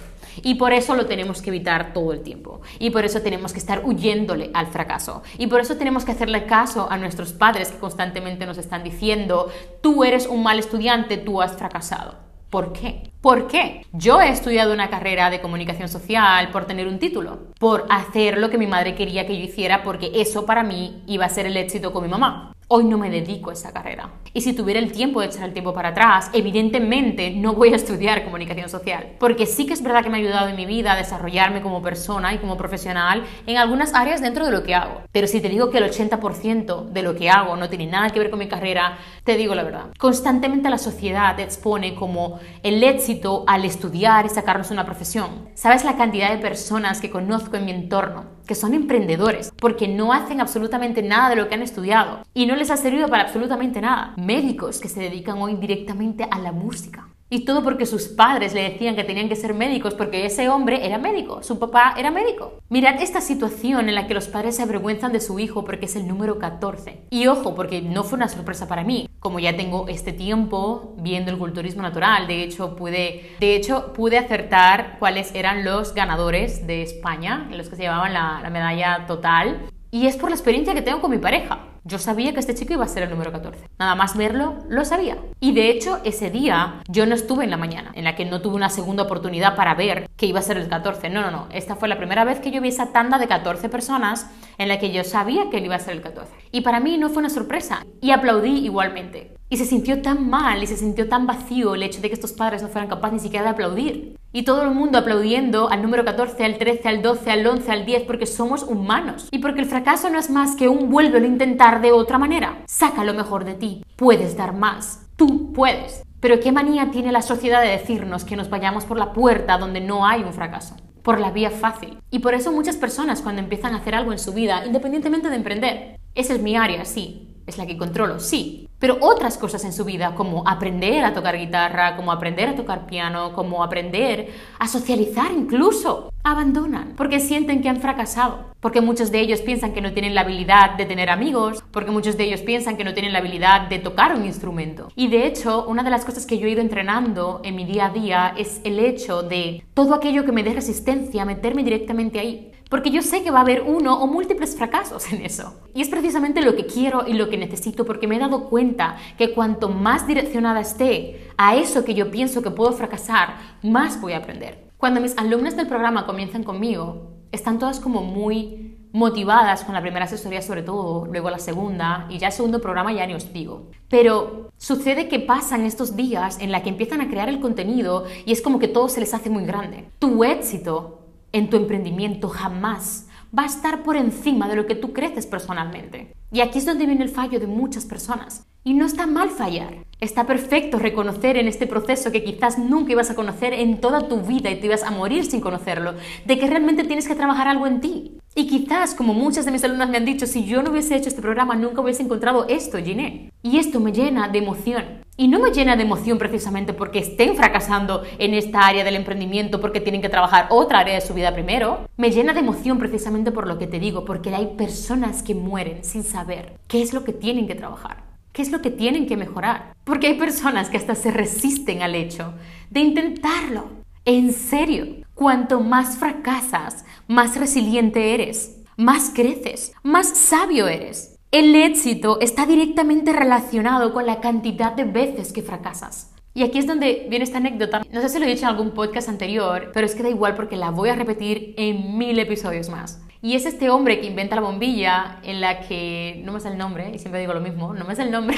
Y 0.43 0.55
por 0.55 0.73
eso 0.73 0.95
lo 0.95 1.07
tenemos 1.07 1.43
que 1.43 1.51
evitar 1.51 1.93
todo 1.93 2.13
el 2.13 2.23
tiempo. 2.23 2.63
Y 2.79 2.91
por 2.91 3.05
eso 3.05 3.21
tenemos 3.21 3.53
que 3.53 3.59
estar 3.59 3.83
huyéndole 3.85 4.51
al 4.55 4.69
fracaso. 4.69 5.23
Y 5.39 5.47
por 5.47 5.61
eso 5.61 5.77
tenemos 5.77 6.05
que 6.05 6.13
hacerle 6.13 6.47
caso 6.47 6.89
a 6.91 6.97
nuestros 6.97 7.33
padres 7.33 7.71
que 7.71 7.79
constantemente 7.79 8.47
nos 8.47 8.59
están 8.59 8.83
diciendo, 8.83 9.51
tú 9.83 10.05
eres 10.05 10.27
un 10.27 10.43
mal 10.43 10.59
estudiante, 10.59 11.19
tú 11.19 11.43
has 11.43 11.57
fracasado. 11.57 12.17
¿Por 12.49 12.73
qué? 12.73 13.12
¿Por 13.23 13.47
qué? 13.47 13.87
Yo 13.93 14.21
he 14.21 14.31
estudiado 14.31 14.75
una 14.75 14.91
carrera 14.91 15.31
de 15.31 15.41
comunicación 15.41 15.89
social 15.89 16.51
por 16.51 16.65
tener 16.65 16.89
un 16.89 16.99
título, 16.99 17.53
por 17.61 17.87
hacer 17.89 18.37
lo 18.39 18.51
que 18.51 18.59
mi 18.59 18.67
madre 18.67 18.97
quería 18.97 19.29
que 19.29 19.39
yo 19.39 19.45
hiciera, 19.45 19.85
porque 19.85 20.11
eso 20.17 20.45
para 20.45 20.65
mí 20.65 21.05
iba 21.07 21.25
a 21.25 21.29
ser 21.29 21.47
el 21.47 21.57
éxito 21.57 21.93
con 21.93 22.03
mi 22.03 22.09
mamá. 22.09 22.53
Hoy 22.75 22.85
no 22.85 22.97
me 22.97 23.11
dedico 23.11 23.51
a 23.51 23.53
esa 23.53 23.71
carrera. 23.71 24.09
Y 24.33 24.41
si 24.41 24.55
tuviera 24.55 24.81
el 24.81 24.93
tiempo 24.93 25.21
de 25.21 25.27
echar 25.27 25.45
el 25.45 25.53
tiempo 25.53 25.75
para 25.75 25.91
atrás, 25.91 26.31
evidentemente 26.33 27.31
no 27.31 27.53
voy 27.53 27.75
a 27.75 27.77
estudiar 27.77 28.25
comunicación 28.25 28.71
social. 28.71 29.13
Porque 29.19 29.45
sí 29.45 29.67
que 29.67 29.75
es 29.75 29.83
verdad 29.83 30.03
que 30.03 30.09
me 30.09 30.17
ha 30.17 30.21
ayudado 30.21 30.49
en 30.49 30.57
mi 30.57 30.65
vida 30.65 30.93
a 30.93 30.97
desarrollarme 30.97 31.61
como 31.61 31.83
persona 31.83 32.33
y 32.33 32.39
como 32.39 32.57
profesional 32.57 33.25
en 33.47 33.59
algunas 33.59 33.93
áreas 33.93 34.23
dentro 34.23 34.47
de 34.47 34.53
lo 34.53 34.63
que 34.63 34.75
hago. 34.75 35.03
Pero 35.13 35.27
si 35.27 35.43
te 35.43 35.51
digo 35.51 35.69
que 35.69 35.79
el 35.79 35.85
80% 35.85 36.87
de 36.87 37.03
lo 37.03 37.15
que 37.15 37.29
hago 37.29 37.57
no 37.57 37.69
tiene 37.69 37.89
nada 37.89 38.09
que 38.09 38.21
ver 38.21 38.31
con 38.31 38.39
mi 38.39 38.49
carrera, 38.49 38.97
te 39.23 39.37
digo 39.37 39.55
la 39.55 39.65
verdad. 39.65 39.87
Constantemente 39.99 40.71
la 40.71 40.79
sociedad 40.79 41.37
te 41.37 41.43
expone 41.43 41.95
como 41.95 42.41
el 42.63 42.83
éxito 42.83 43.12
al 43.47 43.65
estudiar 43.65 44.27
y 44.27 44.29
sacarnos 44.29 44.71
una 44.71 44.85
profesión. 44.85 45.49
¿Sabes 45.55 45.85
la 45.85 45.97
cantidad 45.97 46.31
de 46.31 46.39
personas 46.39 47.01
que 47.01 47.11
conozco 47.11 47.57
en 47.57 47.65
mi 47.65 47.71
entorno 47.73 48.25
que 48.47 48.55
son 48.55 48.75
emprendedores 48.75 49.53
porque 49.61 49.89
no 49.89 50.13
hacen 50.13 50.41
absolutamente 50.41 51.03
nada 51.03 51.31
de 51.31 51.37
lo 51.37 51.49
que 51.49 51.55
han 51.55 51.63
estudiado 51.63 52.23
y 52.35 52.47
no 52.47 52.57
les 52.57 52.71
ha 52.71 52.77
servido 52.77 53.09
para 53.09 53.25
absolutamente 53.25 53.81
nada. 53.81 54.15
Médicos 54.17 54.81
que 54.81 54.89
se 54.89 55.01
dedican 55.01 55.41
hoy 55.41 55.55
directamente 55.55 56.27
a 56.31 56.39
la 56.39 56.53
música. 56.53 57.09
Y 57.33 57.47
todo 57.47 57.65
porque 57.65 57.87
sus 57.87 58.09
padres 58.09 58.53
le 58.53 58.63
decían 58.63 58.95
que 58.95 59.05
tenían 59.05 59.31
que 59.31 59.37
ser 59.37 59.55
médicos 59.55 59.95
porque 59.95 60.27
ese 60.27 60.51
hombre 60.51 60.85
era 60.85 60.99
médico, 60.99 61.43
su 61.43 61.59
papá 61.59 61.95
era 61.97 62.11
médico. 62.11 62.59
Mirad 62.69 63.01
esta 63.01 63.23
situación 63.23 63.89
en 63.89 63.95
la 63.95 64.07
que 64.07 64.13
los 64.13 64.29
padres 64.29 64.57
se 64.57 64.63
avergüenzan 64.63 65.15
de 65.15 65.21
su 65.23 65.39
hijo 65.39 65.65
porque 65.65 65.87
es 65.87 65.97
el 65.97 66.07
número 66.07 66.39
14. 66.39 67.05
Y 67.09 67.29
ojo, 67.29 67.55
porque 67.55 67.81
no 67.81 68.05
fue 68.05 68.19
una 68.19 68.29
sorpresa 68.29 68.69
para 68.69 68.85
mí. 68.85 69.09
Como 69.19 69.39
ya 69.39 69.57
tengo 69.57 69.89
este 69.89 70.13
tiempo 70.13 70.95
viendo 70.99 71.31
el 71.31 71.39
culturismo 71.39 71.81
natural, 71.81 72.27
de 72.27 72.43
hecho 72.43 72.77
pude, 72.77 73.31
de 73.41 73.57
hecho, 73.57 73.95
pude 73.95 74.19
acertar 74.19 74.99
cuáles 74.99 75.35
eran 75.35 75.65
los 75.65 75.95
ganadores 75.95 76.67
de 76.67 76.83
España, 76.83 77.49
los 77.51 77.71
que 77.71 77.77
se 77.77 77.85
llevaban 77.85 78.13
la, 78.13 78.41
la 78.43 78.51
medalla 78.51 79.07
total. 79.07 79.71
Y 79.91 80.07
es 80.07 80.19
por 80.19 80.29
la 80.29 80.37
experiencia 80.37 80.75
que 80.75 80.83
tengo 80.83 81.01
con 81.01 81.11
mi 81.11 81.17
pareja. 81.17 81.72
Yo 81.85 81.99
sabía 81.99 82.33
que 82.33 82.39
este 82.39 82.55
chico 82.55 82.75
iba 82.75 82.85
a 82.85 82.89
ser 82.89 83.03
el 83.03 83.11
número 83.11 83.33
14. 83.33 83.67
Nada 83.77 83.97
más 83.97 84.17
verlo, 84.17 84.59
lo 84.69 84.85
sabía. 84.85 85.17
Y 85.41 85.53
de 85.53 85.69
hecho, 85.69 85.99
ese 86.05 86.31
día 86.31 86.81
yo 86.89 87.07
no 87.07 87.17
estuve 87.17 87.43
en 87.43 87.51
la 87.51 87.57
mañana, 87.57 87.91
en 87.95 88.05
la 88.05 88.15
que 88.15 88.25
no 88.25 88.41
tuve 88.41 88.55
una 88.55 88.71
segunda 88.71 89.03
oportunidad 89.03 89.57
para 89.57 89.75
ver 89.75 90.09
que 90.17 90.27
iba 90.27 90.39
a 90.39 90.43
ser 90.43 90.59
el 90.59 90.69
14. 90.69 91.11
No, 91.11 91.23
no, 91.23 91.33
no. 91.33 91.49
Esta 91.51 91.75
fue 91.75 91.89
la 91.89 91.99
primera 91.99 92.23
vez 92.25 92.39
que 92.39 92.53
yo 92.53 92.61
vi 92.61 92.69
esa 92.69 92.93
tanda 92.93 93.19
de 93.19 93.27
14 93.27 93.69
personas 93.69 94.31
en 94.59 94.69
la 94.69 94.79
que 94.79 94.93
yo 94.93 95.03
sabía 95.03 95.51
que 95.51 95.59
él 95.59 95.65
iba 95.65 95.75
a 95.75 95.81
ser 95.81 95.95
el 95.95 96.03
14. 96.03 96.33
Y 96.53 96.61
para 96.61 96.79
mí 96.79 96.99
no 96.99 97.09
fue 97.09 97.19
una 97.19 97.31
sorpresa. 97.31 97.85
Y 98.01 98.13
aplaudí 98.13 98.65
igualmente. 98.65 99.35
Y 99.53 99.59
se 99.59 99.67
sintió 99.67 100.01
tan 100.01 100.31
mal 100.31 100.63
y 100.63 100.67
se 100.67 100.79
sintió 100.79 101.11
tan 101.11 101.27
vacío 101.27 101.75
el 101.75 101.83
hecho 101.83 102.01
de 102.01 102.09
que 102.09 102.15
estos 102.15 102.33
padres 102.33 102.63
no 102.63 102.69
fueran 102.69 102.89
capaces 102.89 103.13
ni 103.13 103.21
siquiera 103.21 103.45
de 103.45 103.51
aplaudir. 103.51 104.17
Y 104.33 104.45
todo 104.45 104.63
el 104.63 104.71
mundo 104.71 104.97
aplaudiendo 104.97 105.69
al 105.69 105.83
número 105.83 106.07
14, 106.07 106.43
al 106.43 106.57
13, 106.57 106.89
al 106.89 107.03
12, 107.03 107.31
al 107.31 107.47
11, 107.47 107.71
al 107.71 107.85
10, 107.85 108.05
porque 108.05 108.25
somos 108.25 108.63
humanos. 108.63 109.29
Y 109.31 109.41
porque 109.41 109.61
el 109.61 109.67
fracaso 109.67 110.09
no 110.09 110.19
es 110.19 110.31
más 110.31 110.57
que 110.57 110.69
un 110.69 110.89
vuelvo 110.89 111.19
a 111.19 111.21
intentar 111.21 111.83
de 111.83 111.93
otra 111.93 112.17
manera. 112.17 112.63
Saca 112.65 113.05
lo 113.05 113.13
mejor 113.13 113.45
de 113.45 113.53
ti. 113.53 113.85
Puedes 113.97 114.39
dar 114.39 114.55
más. 114.55 115.11
Tú 115.17 115.53
puedes. 115.53 116.03
Pero 116.21 116.41
qué 116.41 116.51
manía 116.51 116.91
tiene 116.91 117.13
la 117.13 117.21
sociedad 117.21 117.61
de 117.61 117.69
decirnos 117.69 118.25
que 118.25 118.37
nos 118.37 118.49
vayamos 118.49 118.87
por 118.87 118.97
la 118.97 119.13
puerta 119.13 119.59
donde 119.59 119.83
no 119.83 120.07
hay 120.07 120.23
un 120.23 120.33
fracaso 120.33 120.77
por 121.03 121.21
la 121.21 121.31
vía 121.31 121.51
fácil. 121.51 121.99
Y 122.11 122.21
por 122.21 122.33
eso 122.33 122.53
muchas 122.53 122.77
personas 122.77 123.21
cuando 123.21 123.43
empiezan 123.43 123.75
a 123.75 123.79
hacer 123.79 123.95
algo 123.95 124.13
en 124.13 124.19
su 124.19 124.33
vida, 124.33 124.65
independientemente 124.65 125.29
de 125.29 125.37
emprender, 125.37 126.01
esa 126.15 126.35
es 126.35 126.41
mi 126.41 126.57
área, 126.57 126.85
sí, 126.85 127.32
es 127.47 127.59
la 127.59 127.67
que 127.67 127.77
controlo, 127.77 128.21
sí, 128.21 128.69
pero 128.79 128.99
otras 129.01 129.39
cosas 129.39 129.65
en 129.65 129.73
su 129.73 129.85
vida, 129.85 130.15
como 130.15 130.47
aprender 130.47 131.05
a 131.05 131.15
tocar 131.15 131.39
guitarra, 131.39 131.97
como 131.97 132.13
aprender 132.13 132.49
a 132.49 132.57
tocar 132.57 132.87
piano, 132.87 133.33
como 133.33 133.63
aprender 133.63 134.31
a 134.59 134.67
socializar 134.67 135.31
incluso, 135.33 136.13
abandonan 136.25 136.95
porque 136.97 137.21
sienten 137.21 137.63
que 137.63 137.69
han 137.69 137.81
fracasado, 137.81 138.47
porque 138.61 138.81
muchos 138.81 139.11
de 139.11 139.21
ellos 139.21 139.41
piensan 139.41 139.73
que 139.73 139.81
no 139.81 139.93
tienen 139.93 140.15
la 140.15 140.23
habilidad 140.23 140.77
de 140.77 140.87
tener 140.87 141.11
amigos, 141.11 141.63
porque 141.71 141.91
muchos 141.91 142.17
de 142.17 142.25
ellos 142.25 142.41
piensan 142.43 142.77
que 142.77 142.85
no 142.85 142.95
tienen 142.95 143.13
la 143.13 143.19
habilidad 143.19 143.69
de 143.69 143.79
tocar 143.79 144.15
un 144.15 144.25
instrumento. 144.25 144.89
Y 144.97 145.09
de 145.09 145.27
hecho, 145.27 145.65
una 145.67 145.83
de 145.83 145.91
las 145.91 146.05
cosas 146.05 146.27
que 146.27 146.39
yo 146.39 146.47
he 146.47 146.51
ido 146.51 146.61
entrenando 146.61 147.41
en 147.45 147.57
mi 147.57 147.65
día 147.65 147.87
a 147.87 147.91
día 147.91 148.35
es 148.37 148.61
el 148.65 148.79
hecho 148.79 149.23
de 149.23 149.65
todo 149.75 149.95
aquello 149.95 150.25
que 150.25 150.33
me 150.33 150.43
dé 150.43 150.55
resistencia, 150.55 151.25
meterme 151.25 151.65
directamente 151.65 152.19
ahí 152.19 152.53
porque 152.73 152.91
yo 152.91 153.03
sé 153.03 153.23
que 153.23 153.31
va 153.31 153.41
a 153.41 153.43
haber 153.43 153.65
uno 153.67 154.03
o 154.03 154.07
múltiples 154.07 154.57
fracasos 154.57 155.13
en 155.13 155.27
eso. 155.27 155.61
Y 155.75 155.83
es 155.83 155.91
precisamente 155.91 156.41
lo 156.41 156.57
que 156.57 156.65
quiero 156.65 157.07
y 157.07 157.13
lo 157.13 157.29
que 157.29 157.37
necesito 157.37 157.85
porque 157.85 158.09
me 158.09 158.17
he 158.17 158.19
dado 158.19 158.49
cuenta 158.49 158.97
que 159.19 159.35
cuanto 159.35 159.69
más 159.69 160.07
direccionada 160.07 160.59
esté 160.61 161.29
a 161.37 161.55
eso 161.55 161.85
que 161.85 161.93
yo 161.93 162.11
pienso 162.11 162.41
que 162.41 162.51
puedo 162.51 162.73
fracasar, 162.73 163.37
más 163.63 164.01
voy 164.01 164.15
a 164.15 164.21
aprender. 164.21 164.71
Cuando 164.79 165.03
mis 165.03 165.19
alumnos 165.19 165.55
del 165.55 165.67
programa 165.67 166.07
comienzan 166.07 166.45
conmigo, 166.45 167.11
están 167.31 167.59
todas 167.59 167.79
como 167.79 168.01
muy 168.01 168.79
motivadas 168.93 169.65
con 169.65 169.75
la 169.75 169.83
primera 169.83 170.07
asesoría 170.07 170.41
sobre 170.41 170.63
todo, 170.63 171.05
luego 171.05 171.29
la 171.29 171.41
segunda 171.41 172.07
y 172.09 172.17
ya 172.17 172.29
el 172.29 172.33
segundo 172.33 172.63
programa 172.63 172.95
ya 172.95 173.07
ni 173.07 173.13
os 173.13 173.35
digo. 173.35 173.67
Pero 173.91 174.51
sucede 174.57 175.09
que 175.09 175.19
pasan 175.19 175.67
estos 175.67 175.95
días 175.95 176.39
en 176.41 176.51
la 176.51 176.63
que 176.63 176.71
empiezan 176.71 177.03
a 177.03 177.11
crear 177.11 177.29
el 177.29 177.41
contenido 177.41 178.07
y 178.25 178.33
es 178.33 178.41
como 178.41 178.59
que 178.59 178.69
todo 178.69 178.89
se 178.89 179.01
les 179.01 179.13
hace 179.13 179.29
muy 179.29 179.45
grande. 179.45 179.91
Tu 179.99 180.25
éxito 180.25 181.02
en 181.33 181.51
tu 181.51 181.57
emprendimiento 181.57 182.29
jamás 182.29 183.09
va 183.37 183.45
a 183.45 183.47
estar 183.47 183.83
por 183.83 183.97
encima 183.97 184.49
de 184.49 184.57
lo 184.57 184.67
que 184.67 184.75
tú 184.75 184.93
creces 184.93 185.27
personalmente. 185.27 186.13
Y 186.31 186.41
aquí 186.41 186.59
es 186.59 186.67
donde 186.67 186.87
viene 186.87 187.05
el 187.05 187.11
fallo 187.11 187.41
de 187.41 187.47
muchas 187.47 187.85
personas. 187.85 188.47
Y 188.65 188.75
no 188.75 188.87
está 188.87 189.07
mal 189.07 189.31
fallar. 189.31 189.85
Está 190.01 190.27
perfecto 190.27 190.79
reconocer 190.79 191.37
en 191.37 191.49
este 191.49 191.67
proceso 191.67 192.13
que 192.13 192.23
quizás 192.23 192.59
nunca 192.59 192.93
ibas 192.93 193.11
a 193.11 193.15
conocer 193.15 193.53
en 193.55 193.81
toda 193.81 194.09
tu 194.09 194.21
vida 194.21 194.51
y 194.51 194.61
te 194.61 194.67
ibas 194.67 194.85
a 194.85 194.91
morir 194.91 195.25
sin 195.25 195.41
conocerlo, 195.41 195.95
de 196.25 196.39
que 196.39 196.47
realmente 196.47 196.85
tienes 196.85 197.09
que 197.09 197.15
trabajar 197.15 197.49
algo 197.49 197.67
en 197.67 197.81
ti. 197.81 198.19
Y 198.35 198.47
quizás, 198.47 198.95
como 198.95 199.13
muchas 199.13 199.45
de 199.45 199.51
mis 199.51 199.63
alumnas 199.63 199.91
me 199.91 199.99
han 199.99 200.07
dicho, 200.07 200.27
si 200.27 200.45
yo 200.45 200.63
no 200.63 200.71
hubiese 200.71 200.97
hecho 200.97 201.11
este 201.11 201.21
programa, 201.21 201.55
nunca 201.55 201.83
hubiese 201.83 202.03
encontrado 202.03 202.47
esto, 202.49 202.79
Giné. 202.79 203.31
Y 203.43 203.59
esto 203.59 203.79
me 203.79 203.93
llena 203.93 204.29
de 204.29 204.39
emoción. 204.39 205.03
Y 205.19 205.29
no 205.29 205.39
me 205.39 205.51
llena 205.51 205.77
de 205.77 205.83
emoción 205.83 206.17
precisamente 206.17 206.73
porque 206.73 207.01
estén 207.01 207.37
fracasando 207.37 208.03
en 208.19 208.33
esta 208.33 208.67
área 208.67 208.85
del 208.85 208.97
emprendimiento, 208.97 209.61
porque 209.61 209.81
tienen 209.81 210.01
que 210.01 210.09
trabajar 210.09 210.47
otra 210.49 210.79
área 210.79 210.95
de 210.95 211.03
su 211.03 211.13
vida 211.13 211.35
primero. 211.35 211.87
Me 211.99 212.11
llena 212.11 212.33
de 212.33 212.41
emoción 212.41 212.79
precisamente 212.79 213.33
por 213.33 213.47
lo 213.47 213.59
que 213.59 213.67
te 213.67 213.79
digo, 213.79 214.07
porque 214.07 214.35
hay 214.35 214.55
personas 214.57 215.23
que 215.23 215.35
mueren 215.35 215.85
sin 215.85 216.03
saber 216.03 216.59
qué 216.69 216.81
es 216.81 216.95
lo 216.95 217.05
que 217.05 217.13
tienen 217.13 217.47
que 217.47 217.55
trabajar. 217.55 218.05
¿Qué 218.33 218.41
es 218.41 218.51
lo 218.51 218.63
que 218.63 218.71
tienen 218.71 219.07
que 219.07 219.19
mejorar? 219.19 219.75
Porque 219.85 220.07
hay 220.07 220.15
personas 220.15 220.71
que 220.71 220.79
hasta 220.79 220.95
se 220.95 221.11
resisten 221.11 221.83
al 221.83 221.95
hecho 221.95 222.33
de 222.71 222.81
intentarlo. 222.81 223.69
En 224.07 224.33
serio, 224.33 225.02
cuanto 225.15 225.61
más 225.61 225.97
fracasas, 225.97 226.85
más 227.07 227.37
resiliente 227.37 228.15
eres, 228.15 228.63
más 228.77 229.11
creces, 229.15 229.73
más 229.83 230.09
sabio 230.09 230.69
eres. 230.69 231.19
El 231.31 231.55
éxito 231.55 232.21
está 232.21 232.47
directamente 232.47 233.13
relacionado 233.13 233.93
con 233.93 234.07
la 234.07 234.21
cantidad 234.21 234.73
de 234.73 234.85
veces 234.85 235.33
que 235.33 235.43
fracasas. 235.43 236.13
Y 236.35 236.45
aquí 236.45 236.59
es 236.59 236.67
donde 236.67 237.07
viene 237.11 237.25
esta 237.25 237.39
anécdota. 237.39 237.83
No 237.91 238.01
sé 238.01 238.09
si 238.09 238.19
lo 238.19 238.25
he 238.25 238.29
dicho 238.29 238.43
en 238.43 238.49
algún 238.49 238.73
podcast 238.73 239.09
anterior, 239.09 239.71
pero 239.75 239.87
es 239.87 239.95
que 239.95 240.03
da 240.03 240.09
igual 240.09 240.35
porque 240.35 240.57
la 240.57 240.71
voy 240.71 240.89
a 240.89 240.95
repetir 240.95 241.55
en 241.59 241.99
mil 241.99 242.19
episodios 242.19 242.71
más. 242.71 243.03
Y 243.25 243.37
es 243.37 243.47
este 243.47 243.71
hombre 243.71 244.01
que 244.01 244.09
inventa 244.09 244.35
la 244.35 244.43
bombilla 244.43 245.21
en 245.23 245.41
la 245.41 245.61
que 245.61 246.21
no 246.25 246.33
me 246.33 246.41
sé 246.41 246.49
el 246.49 246.59
nombre, 246.59 246.91
y 246.93 246.99
siempre 246.99 247.21
digo 247.21 247.33
lo 247.33 247.41
mismo, 247.41 247.73
no 247.73 247.85
me 247.85 247.95
sé 247.95 248.03
el 248.03 248.11
nombre. 248.11 248.37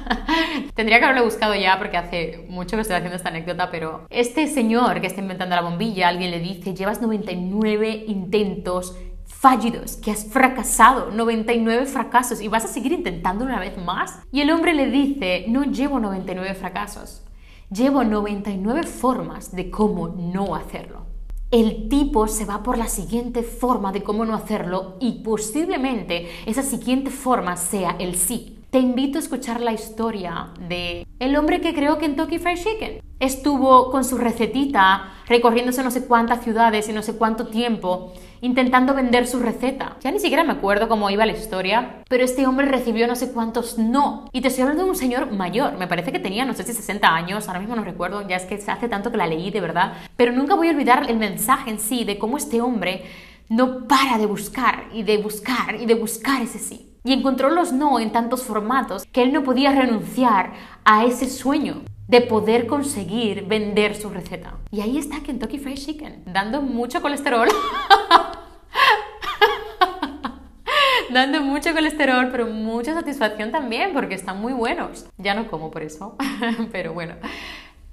Tendría 0.74 1.00
que 1.00 1.06
haberlo 1.06 1.24
buscado 1.24 1.56
ya 1.56 1.76
porque 1.76 1.96
hace 1.96 2.46
mucho 2.48 2.76
que 2.76 2.82
estoy 2.82 2.94
haciendo 2.94 3.16
esta 3.16 3.30
anécdota, 3.30 3.68
pero 3.68 4.06
este 4.10 4.46
señor 4.46 5.00
que 5.00 5.08
está 5.08 5.20
inventando 5.20 5.56
la 5.56 5.62
bombilla, 5.62 6.06
alguien 6.06 6.30
le 6.30 6.38
dice, 6.38 6.72
llevas 6.72 7.02
99 7.02 8.04
intentos 8.06 8.96
fallidos, 9.24 9.96
que 9.96 10.12
has 10.12 10.24
fracasado, 10.24 11.10
99 11.10 11.86
fracasos 11.86 12.40
y 12.40 12.46
vas 12.46 12.64
a 12.64 12.68
seguir 12.68 12.92
intentando 12.92 13.44
una 13.44 13.58
vez 13.58 13.76
más. 13.76 14.20
Y 14.30 14.40
el 14.40 14.52
hombre 14.52 14.72
le 14.72 14.88
dice, 14.88 15.46
no 15.48 15.64
llevo 15.64 15.98
99 15.98 16.54
fracasos, 16.54 17.24
llevo 17.72 18.04
99 18.04 18.84
formas 18.84 19.50
de 19.50 19.68
cómo 19.68 20.06
no 20.06 20.54
hacerlo 20.54 21.15
el 21.50 21.88
tipo 21.88 22.26
se 22.26 22.44
va 22.44 22.62
por 22.62 22.76
la 22.76 22.88
siguiente 22.88 23.42
forma 23.42 23.92
de 23.92 24.02
cómo 24.02 24.24
no 24.24 24.34
hacerlo 24.34 24.96
y 25.00 25.22
posiblemente 25.22 26.28
esa 26.46 26.62
siguiente 26.62 27.10
forma 27.10 27.56
sea 27.56 27.96
el 27.98 28.16
sí. 28.16 28.58
Te 28.70 28.80
invito 28.80 29.18
a 29.18 29.22
escuchar 29.22 29.60
la 29.60 29.72
historia 29.72 30.48
de 30.68 31.06
el 31.20 31.36
hombre 31.36 31.60
que 31.60 31.72
creó 31.72 31.98
Kentucky 31.98 32.38
Fried 32.38 32.58
Chicken. 32.58 33.00
Estuvo 33.20 33.90
con 33.90 34.04
su 34.04 34.18
recetita 34.18 35.14
recorriéndose 35.28 35.82
no 35.82 35.90
sé 35.90 36.04
cuántas 36.06 36.42
ciudades 36.42 36.88
y 36.88 36.92
no 36.92 37.02
sé 37.02 37.16
cuánto 37.16 37.46
tiempo 37.46 38.12
intentando 38.40 38.94
vender 38.94 39.26
su 39.26 39.40
receta. 39.40 39.96
Ya 40.00 40.10
ni 40.10 40.18
siquiera 40.18 40.44
me 40.44 40.52
acuerdo 40.52 40.88
cómo 40.88 41.10
iba 41.10 41.26
la 41.26 41.32
historia, 41.32 42.02
pero 42.08 42.24
este 42.24 42.46
hombre 42.46 42.66
recibió 42.66 43.06
no 43.06 43.16
sé 43.16 43.32
cuántos 43.32 43.78
no. 43.78 44.28
Y 44.32 44.40
te 44.40 44.48
estoy 44.48 44.62
hablando 44.62 44.84
de 44.84 44.90
un 44.90 44.96
señor 44.96 45.32
mayor, 45.32 45.76
me 45.76 45.86
parece 45.86 46.12
que 46.12 46.18
tenía 46.18 46.44
no 46.44 46.54
sé 46.54 46.64
si 46.64 46.72
60 46.72 47.08
años, 47.08 47.48
ahora 47.48 47.60
mismo 47.60 47.76
no 47.76 47.84
recuerdo, 47.84 48.26
ya 48.28 48.36
es 48.36 48.44
que 48.44 48.54
hace 48.70 48.88
tanto 48.88 49.10
que 49.10 49.16
la 49.16 49.26
leí 49.26 49.50
de 49.50 49.60
verdad, 49.60 49.94
pero 50.16 50.32
nunca 50.32 50.54
voy 50.54 50.68
a 50.68 50.70
olvidar 50.70 51.10
el 51.10 51.16
mensaje 51.16 51.70
en 51.70 51.80
sí 51.80 52.04
de 52.04 52.18
cómo 52.18 52.36
este 52.36 52.60
hombre 52.60 53.04
no 53.48 53.86
para 53.86 54.18
de 54.18 54.26
buscar 54.26 54.88
y 54.92 55.02
de 55.02 55.18
buscar 55.18 55.76
y 55.80 55.86
de 55.86 55.94
buscar 55.94 56.42
ese 56.42 56.58
sí. 56.58 56.92
Y 57.04 57.12
encontró 57.12 57.50
los 57.50 57.72
no 57.72 58.00
en 58.00 58.10
tantos 58.10 58.42
formatos 58.42 59.04
que 59.12 59.22
él 59.22 59.32
no 59.32 59.44
podía 59.44 59.70
renunciar 59.70 60.54
a 60.84 61.04
ese 61.04 61.30
sueño 61.30 61.82
de 62.08 62.20
poder 62.20 62.66
conseguir 62.66 63.46
vender 63.46 63.94
su 63.94 64.10
receta. 64.10 64.54
Y 64.70 64.80
ahí 64.80 64.98
está 64.98 65.20
Kentucky 65.20 65.58
Fried 65.58 65.76
Chicken, 65.76 66.22
dando 66.26 66.62
mucho 66.62 67.00
colesterol. 67.02 67.48
dando 71.10 71.42
mucho 71.42 71.72
colesterol, 71.72 72.28
pero 72.30 72.46
mucha 72.46 72.94
satisfacción 72.94 73.50
también, 73.50 73.92
porque 73.92 74.14
están 74.14 74.40
muy 74.40 74.52
buenos. 74.52 75.06
Ya 75.18 75.34
no 75.34 75.48
como 75.48 75.70
por 75.70 75.82
eso, 75.82 76.16
pero 76.72 76.92
bueno, 76.92 77.14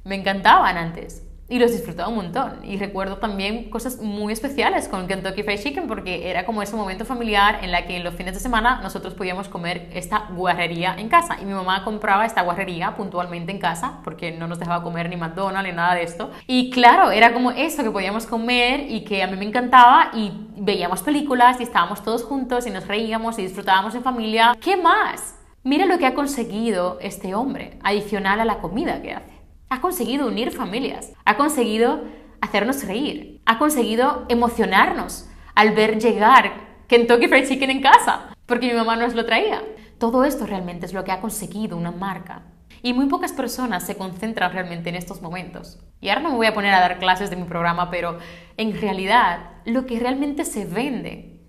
me 0.03 0.15
encantaban 0.15 0.77
antes 0.77 1.23
y 1.49 1.59
los 1.59 1.71
disfrutaba 1.71 2.09
un 2.09 2.15
montón. 2.15 2.59
Y 2.63 2.77
recuerdo 2.77 3.17
también 3.17 3.69
cosas 3.69 4.01
muy 4.01 4.33
especiales 4.33 4.87
con 4.87 5.07
Kentucky 5.07 5.43
Fried 5.43 5.59
Chicken 5.59 5.87
porque 5.87 6.29
era 6.29 6.45
como 6.45 6.61
ese 6.61 6.75
momento 6.75 7.05
familiar 7.05 7.59
en 7.61 7.71
la 7.71 7.85
que 7.85 7.97
en 7.97 8.03
los 8.03 8.15
fines 8.15 8.33
de 8.33 8.39
semana 8.39 8.79
nosotros 8.81 9.13
podíamos 9.13 9.49
comer 9.49 9.89
esta 9.93 10.29
guarrería 10.31 10.95
en 10.97 11.09
casa. 11.09 11.37
Y 11.41 11.45
mi 11.45 11.53
mamá 11.53 11.83
compraba 11.83 12.25
esta 12.25 12.41
guarrería 12.41 12.95
puntualmente 12.95 13.51
en 13.51 13.59
casa 13.59 13.99
porque 14.03 14.31
no 14.31 14.47
nos 14.47 14.59
dejaba 14.59 14.83
comer 14.83 15.09
ni 15.09 15.17
McDonald's 15.17 15.69
ni 15.69 15.75
nada 15.75 15.95
de 15.95 16.03
esto. 16.03 16.31
Y 16.47 16.69
claro, 16.69 17.11
era 17.11 17.33
como 17.33 17.51
eso 17.51 17.83
que 17.83 17.91
podíamos 17.91 18.25
comer 18.25 18.89
y 18.89 19.03
que 19.03 19.21
a 19.21 19.27
mí 19.27 19.37
me 19.37 19.45
encantaba 19.45 20.11
y 20.13 20.31
veíamos 20.57 21.01
películas 21.01 21.59
y 21.59 21.63
estábamos 21.63 22.03
todos 22.03 22.23
juntos 22.23 22.65
y 22.67 22.69
nos 22.69 22.87
reíamos 22.87 23.37
y 23.37 23.43
disfrutábamos 23.43 23.95
en 23.95 24.03
familia. 24.03 24.55
¿Qué 24.61 24.77
más? 24.77 25.35
Mira 25.63 25.85
lo 25.85 25.97
que 25.97 26.05
ha 26.05 26.13
conseguido 26.13 26.97
este 26.99 27.35
hombre, 27.35 27.79
adicional 27.83 28.41
a 28.41 28.45
la 28.45 28.57
comida 28.57 29.01
que 29.01 29.13
hace. 29.13 29.32
Ha 29.73 29.81
conseguido 29.81 30.27
unir 30.27 30.51
familias, 30.51 31.13
ha 31.25 31.35
conseguido 31.35 32.03
hacernos 32.41 32.83
reír, 32.85 33.41
ha 33.47 33.57
conseguido 33.57 34.23
emocionarnos 34.29 35.27
al 35.55 35.71
ver 35.71 35.99
llegar 35.99 36.83
Kentucky 36.87 37.27
Fried 37.27 37.47
Chicken 37.47 37.71
en 37.71 37.81
casa, 37.81 38.35
porque 38.45 38.67
mi 38.67 38.73
mamá 38.73 38.97
nos 38.97 39.15
lo 39.15 39.25
traía. 39.25 39.63
Todo 39.97 40.25
esto 40.25 40.45
realmente 40.45 40.85
es 40.85 40.93
lo 40.93 41.03
que 41.03 41.11
ha 41.11 41.21
conseguido 41.21 41.75
una 41.75 41.89
marca. 41.89 42.43
Y 42.83 42.93
muy 42.93 43.07
pocas 43.07 43.31
personas 43.31 43.83
se 43.83 43.97
concentran 43.97 44.53
realmente 44.53 44.89
en 44.89 44.95
estos 44.95 45.23
momentos. 45.23 45.79
Y 45.99 46.09
ahora 46.09 46.21
no 46.21 46.29
me 46.29 46.35
voy 46.35 46.45
a 46.45 46.53
poner 46.53 46.75
a 46.75 46.79
dar 46.79 46.99
clases 46.99 47.31
de 47.31 47.35
mi 47.35 47.45
programa, 47.45 47.89
pero 47.89 48.19
en 48.57 48.79
realidad 48.79 49.53
lo 49.65 49.87
que 49.87 49.99
realmente 49.99 50.45
se 50.45 50.65
vende 50.65 51.41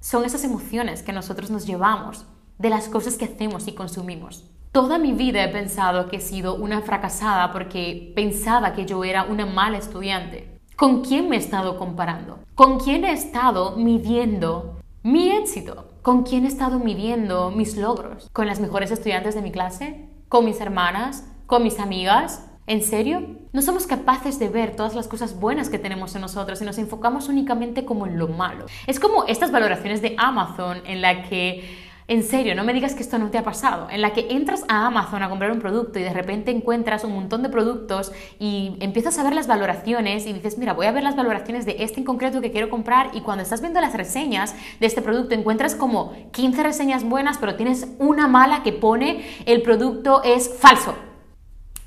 son 0.00 0.26
esas 0.26 0.44
emociones 0.44 1.02
que 1.02 1.14
nosotros 1.14 1.50
nos 1.50 1.66
llevamos 1.66 2.26
de 2.58 2.68
las 2.68 2.90
cosas 2.90 3.16
que 3.16 3.24
hacemos 3.24 3.68
y 3.68 3.72
consumimos. 3.72 4.49
Toda 4.72 4.98
mi 4.98 5.12
vida 5.12 5.42
he 5.42 5.48
pensado 5.48 6.08
que 6.08 6.18
he 6.18 6.20
sido 6.20 6.54
una 6.54 6.80
fracasada 6.80 7.50
porque 7.50 8.12
pensaba 8.14 8.72
que 8.72 8.86
yo 8.86 9.02
era 9.02 9.24
una 9.24 9.44
mala 9.44 9.78
estudiante. 9.78 10.60
¿Con 10.76 11.02
quién 11.02 11.28
me 11.28 11.34
he 11.34 11.38
estado 11.40 11.76
comparando? 11.76 12.38
¿Con 12.54 12.78
quién 12.78 13.04
he 13.04 13.10
estado 13.10 13.76
midiendo 13.76 14.78
mi 15.02 15.32
éxito? 15.32 15.88
¿Con 16.02 16.22
quién 16.22 16.44
he 16.44 16.48
estado 16.48 16.78
midiendo 16.78 17.50
mis 17.50 17.76
logros? 17.76 18.30
¿Con 18.32 18.46
las 18.46 18.60
mejores 18.60 18.92
estudiantes 18.92 19.34
de 19.34 19.42
mi 19.42 19.50
clase? 19.50 20.08
¿Con 20.28 20.44
mis 20.44 20.60
hermanas? 20.60 21.26
¿Con 21.46 21.64
mis 21.64 21.80
amigas? 21.80 22.46
¿En 22.68 22.84
serio? 22.84 23.26
No 23.52 23.62
somos 23.62 23.88
capaces 23.88 24.38
de 24.38 24.50
ver 24.50 24.76
todas 24.76 24.94
las 24.94 25.08
cosas 25.08 25.40
buenas 25.40 25.68
que 25.68 25.80
tenemos 25.80 26.14
en 26.14 26.20
nosotros 26.20 26.62
y 26.62 26.64
nos 26.64 26.78
enfocamos 26.78 27.28
únicamente 27.28 27.84
como 27.84 28.06
en 28.06 28.20
lo 28.20 28.28
malo. 28.28 28.66
Es 28.86 29.00
como 29.00 29.24
estas 29.24 29.50
valoraciones 29.50 30.00
de 30.00 30.14
Amazon 30.16 30.82
en 30.86 31.02
la 31.02 31.24
que 31.24 31.89
en 32.10 32.24
serio, 32.24 32.56
no 32.56 32.64
me 32.64 32.72
digas 32.72 32.96
que 32.96 33.04
esto 33.04 33.20
no 33.20 33.30
te 33.30 33.38
ha 33.38 33.44
pasado, 33.44 33.86
en 33.88 34.00
la 34.00 34.12
que 34.12 34.26
entras 34.30 34.64
a 34.66 34.88
Amazon 34.88 35.22
a 35.22 35.28
comprar 35.28 35.52
un 35.52 35.60
producto 35.60 36.00
y 36.00 36.02
de 36.02 36.12
repente 36.12 36.50
encuentras 36.50 37.04
un 37.04 37.14
montón 37.14 37.44
de 37.44 37.48
productos 37.48 38.10
y 38.40 38.74
empiezas 38.80 39.16
a 39.16 39.22
ver 39.22 39.32
las 39.32 39.46
valoraciones 39.46 40.26
y 40.26 40.32
dices, 40.32 40.58
mira, 40.58 40.72
voy 40.72 40.86
a 40.86 40.90
ver 40.90 41.04
las 41.04 41.14
valoraciones 41.14 41.66
de 41.66 41.76
este 41.78 42.00
en 42.00 42.04
concreto 42.04 42.40
que 42.40 42.50
quiero 42.50 42.68
comprar 42.68 43.12
y 43.14 43.20
cuando 43.20 43.44
estás 43.44 43.60
viendo 43.60 43.80
las 43.80 43.94
reseñas 43.94 44.56
de 44.80 44.86
este 44.88 45.02
producto 45.02 45.36
encuentras 45.36 45.76
como 45.76 46.12
15 46.32 46.64
reseñas 46.64 47.04
buenas, 47.04 47.38
pero 47.38 47.54
tienes 47.54 47.86
una 48.00 48.26
mala 48.26 48.64
que 48.64 48.72
pone 48.72 49.24
el 49.46 49.62
producto 49.62 50.24
es 50.24 50.52
falso. 50.58 50.96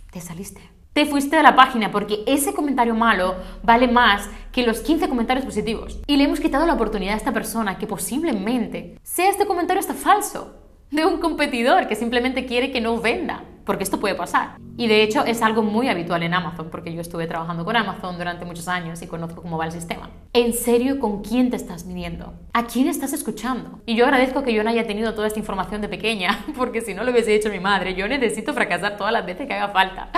Te 0.09 0.21
saliste 0.21 0.73
te 0.93 1.07
fuiste 1.07 1.35
de 1.35 1.43
la 1.43 1.55
página 1.55 1.91
porque 1.91 2.23
ese 2.27 2.53
comentario 2.53 2.93
malo 2.93 3.35
vale 3.63 3.87
más 3.87 4.29
que 4.53 4.65
los 4.65 4.81
15 4.81 5.09
comentarios 5.09 5.45
positivos. 5.45 5.99
Y 6.07 6.15
le 6.15 6.25
hemos 6.25 6.39
quitado 6.39 6.65
la 6.65 6.75
oportunidad 6.75 7.15
a 7.15 7.17
esta 7.17 7.33
persona 7.33 7.77
que 7.77 7.87
posiblemente 7.87 8.99
sea 9.01 9.29
este 9.29 9.47
comentario 9.47 9.81
está 9.81 9.95
falso 9.95 10.55
de 10.91 11.05
un 11.05 11.19
competidor 11.19 11.87
que 11.87 11.95
simplemente 11.95 12.45
quiere 12.45 12.71
que 12.71 12.79
no 12.79 13.01
venda, 13.01 13.43
porque 13.65 13.83
esto 13.83 13.99
puede 13.99 14.13
pasar. 14.13 14.57
Y 14.77 14.87
de 14.87 15.01
hecho 15.01 15.25
es 15.25 15.41
algo 15.41 15.63
muy 15.63 15.89
habitual 15.89 16.21
en 16.21 16.35
Amazon, 16.35 16.69
porque 16.69 16.93
yo 16.93 17.01
estuve 17.01 17.25
trabajando 17.25 17.65
con 17.65 17.75
Amazon 17.75 18.15
durante 18.15 18.45
muchos 18.45 18.67
años 18.67 19.01
y 19.01 19.07
conozco 19.07 19.41
cómo 19.41 19.57
va 19.57 19.65
el 19.65 19.71
sistema. 19.71 20.11
¿En 20.33 20.53
serio 20.53 20.99
con 20.99 21.23
quién 21.23 21.49
te 21.49 21.55
estás 21.55 21.85
midiendo? 21.85 22.35
¿A 22.53 22.67
quién 22.67 22.87
estás 22.87 23.11
escuchando? 23.11 23.81
Y 23.87 23.95
yo 23.95 24.05
agradezco 24.05 24.43
que 24.43 24.53
yo 24.53 24.63
no 24.63 24.69
haya 24.69 24.85
tenido 24.85 25.15
toda 25.15 25.25
esta 25.25 25.39
información 25.39 25.81
de 25.81 25.89
pequeña, 25.89 26.45
porque 26.55 26.81
si 26.81 26.93
no 26.93 27.03
lo 27.03 27.11
hubiese 27.11 27.33
hecho 27.33 27.49
mi 27.49 27.59
madre, 27.59 27.95
yo 27.95 28.07
necesito 28.07 28.53
fracasar 28.53 28.97
todas 28.97 29.13
las 29.13 29.25
veces 29.25 29.47
que 29.47 29.53
haga 29.55 29.69
falta. 29.69 30.11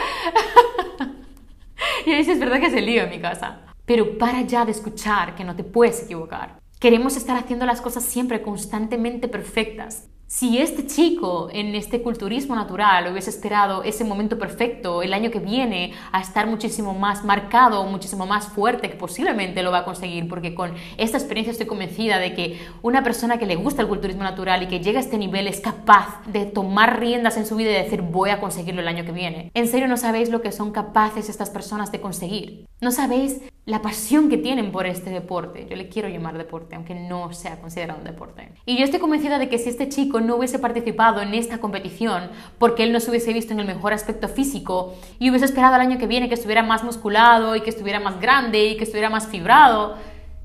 y 2.06 2.12
ahí 2.12 2.26
sí 2.26 2.32
es 2.32 2.39
verdad 2.39 2.60
que 2.60 2.69
se 2.69 2.82
lío 2.82 3.04
en 3.04 3.12
mi 3.12 3.19
casa. 3.19 3.62
Pero 3.86 4.17
para 4.17 4.41
ya 4.41 4.65
de 4.65 4.71
escuchar 4.71 5.36
que 5.36 5.43
no 5.43 5.56
te 5.56 5.63
puedes 5.63 6.04
equivocar. 6.04 6.60
Queremos 6.80 7.15
estar 7.15 7.38
haciendo 7.38 7.65
las 7.65 7.82
cosas 7.82 8.04
siempre 8.04 8.41
constantemente 8.41 9.28
perfectas. 9.28 10.10
Si 10.38 10.58
este 10.58 10.86
chico 10.86 11.48
en 11.54 11.76
este 11.76 12.02
culturismo 12.02 12.58
natural 12.58 13.10
hubiese 13.10 13.30
esperado 13.30 13.84
ese 13.84 14.04
momento 14.04 14.38
perfecto 14.38 15.02
el 15.02 15.13
año 15.13 15.32
que 15.32 15.39
viene 15.39 15.93
a 16.12 16.19
estar 16.19 16.45
muchísimo 16.45 16.93
más 16.93 17.24
marcado, 17.24 17.86
muchísimo 17.86 18.26
más 18.26 18.50
fuerte, 18.50 18.89
que 18.89 18.98
posiblemente 18.98 19.63
lo 19.63 19.71
va 19.71 19.78
a 19.78 19.86
conseguir, 19.86 20.28
porque 20.28 20.54
con 20.54 20.73
esta 20.98 21.17
experiencia 21.17 21.52
estoy 21.52 21.67
convencida 21.67 22.19
de 22.19 22.33
que 22.33 22.60
una 22.81 23.02
persona 23.02 23.40
que 23.40 23.46
le 23.46 23.56
gusta 23.56 23.81
el 23.81 23.88
culturismo 23.88 24.23
natural 24.23 24.62
y 24.62 24.67
que 24.67 24.81
llega 24.81 25.00
a 25.00 25.04
este 25.04 25.17
nivel 25.17 25.48
es 25.48 25.62
capaz 25.62 26.21
de 26.27 26.46
tomar 26.46 27.00
riendas 27.00 27.38
en 27.38 27.46
su 27.46 27.56
vida 27.56 27.71
y 27.71 27.83
decir 27.83 28.02
voy 28.02 28.31
a 28.31 28.42
conseguirlo 28.42 28.81
el 28.81 28.90
año 28.90 29.06
que 29.06 29.13
viene. 29.13 29.52
En 29.54 29.69
serio 29.69 29.88
no 29.88 29.96
sabéis 29.96 30.29
lo 30.29 30.42
que 30.42 30.52
son 30.52 30.73
capaces 30.73 31.29
estas 31.29 31.50
personas 31.50 31.94
de 31.94 32.02
conseguir. 32.02 32.65
No 32.81 32.92
sabéis 32.92 33.42
la 33.65 33.81
pasión 33.81 34.29
que 34.29 34.38
tienen 34.38 34.71
por 34.71 34.86
este 34.86 35.10
deporte. 35.10 35.65
Yo 35.69 35.75
le 35.75 35.90
quiero 35.90 36.08
llamar 36.08 36.38
deporte, 36.38 36.75
aunque 36.75 36.94
no 36.94 37.33
sea 37.33 37.60
considerado 37.60 38.00
un 38.00 38.06
deporte. 38.06 38.52
Y 38.65 38.77
yo 38.77 38.83
estoy 38.83 39.00
convencida 39.00 39.40
de 39.40 39.50
que 39.50 39.58
si 39.58 39.69
este 39.69 39.90
chico 39.90 40.21
no 40.26 40.36
hubiese 40.36 40.60
participado 40.60 41.21
en 41.21 41.34
esta 41.34 41.60
competición 41.60 42.30
porque 42.58 42.84
él 42.84 42.92
no 42.92 43.00
se 43.00 43.10
hubiese 43.10 43.34
visto 43.34 43.54
en 43.54 43.60
el 43.60 43.67
mejor 43.67 43.94
aspecto 43.94 44.28
físico 44.28 44.94
y 45.19 45.30
hubiese 45.30 45.46
esperado 45.46 45.76
al 45.76 45.82
año 45.82 45.98
que 45.98 46.08
viene 46.08 46.28
que 46.28 46.36
estuviera 46.36 46.63
más 46.63 46.84
musculado 46.84 47.56
y 47.56 47.62
que 47.62 47.69
estuviera 47.69 48.00
más 48.00 48.19
grande 48.19 48.65
y 48.65 48.78
que 48.78 48.84
estuviera 48.84 49.10
más 49.10 49.28
fibrado, 49.28 49.96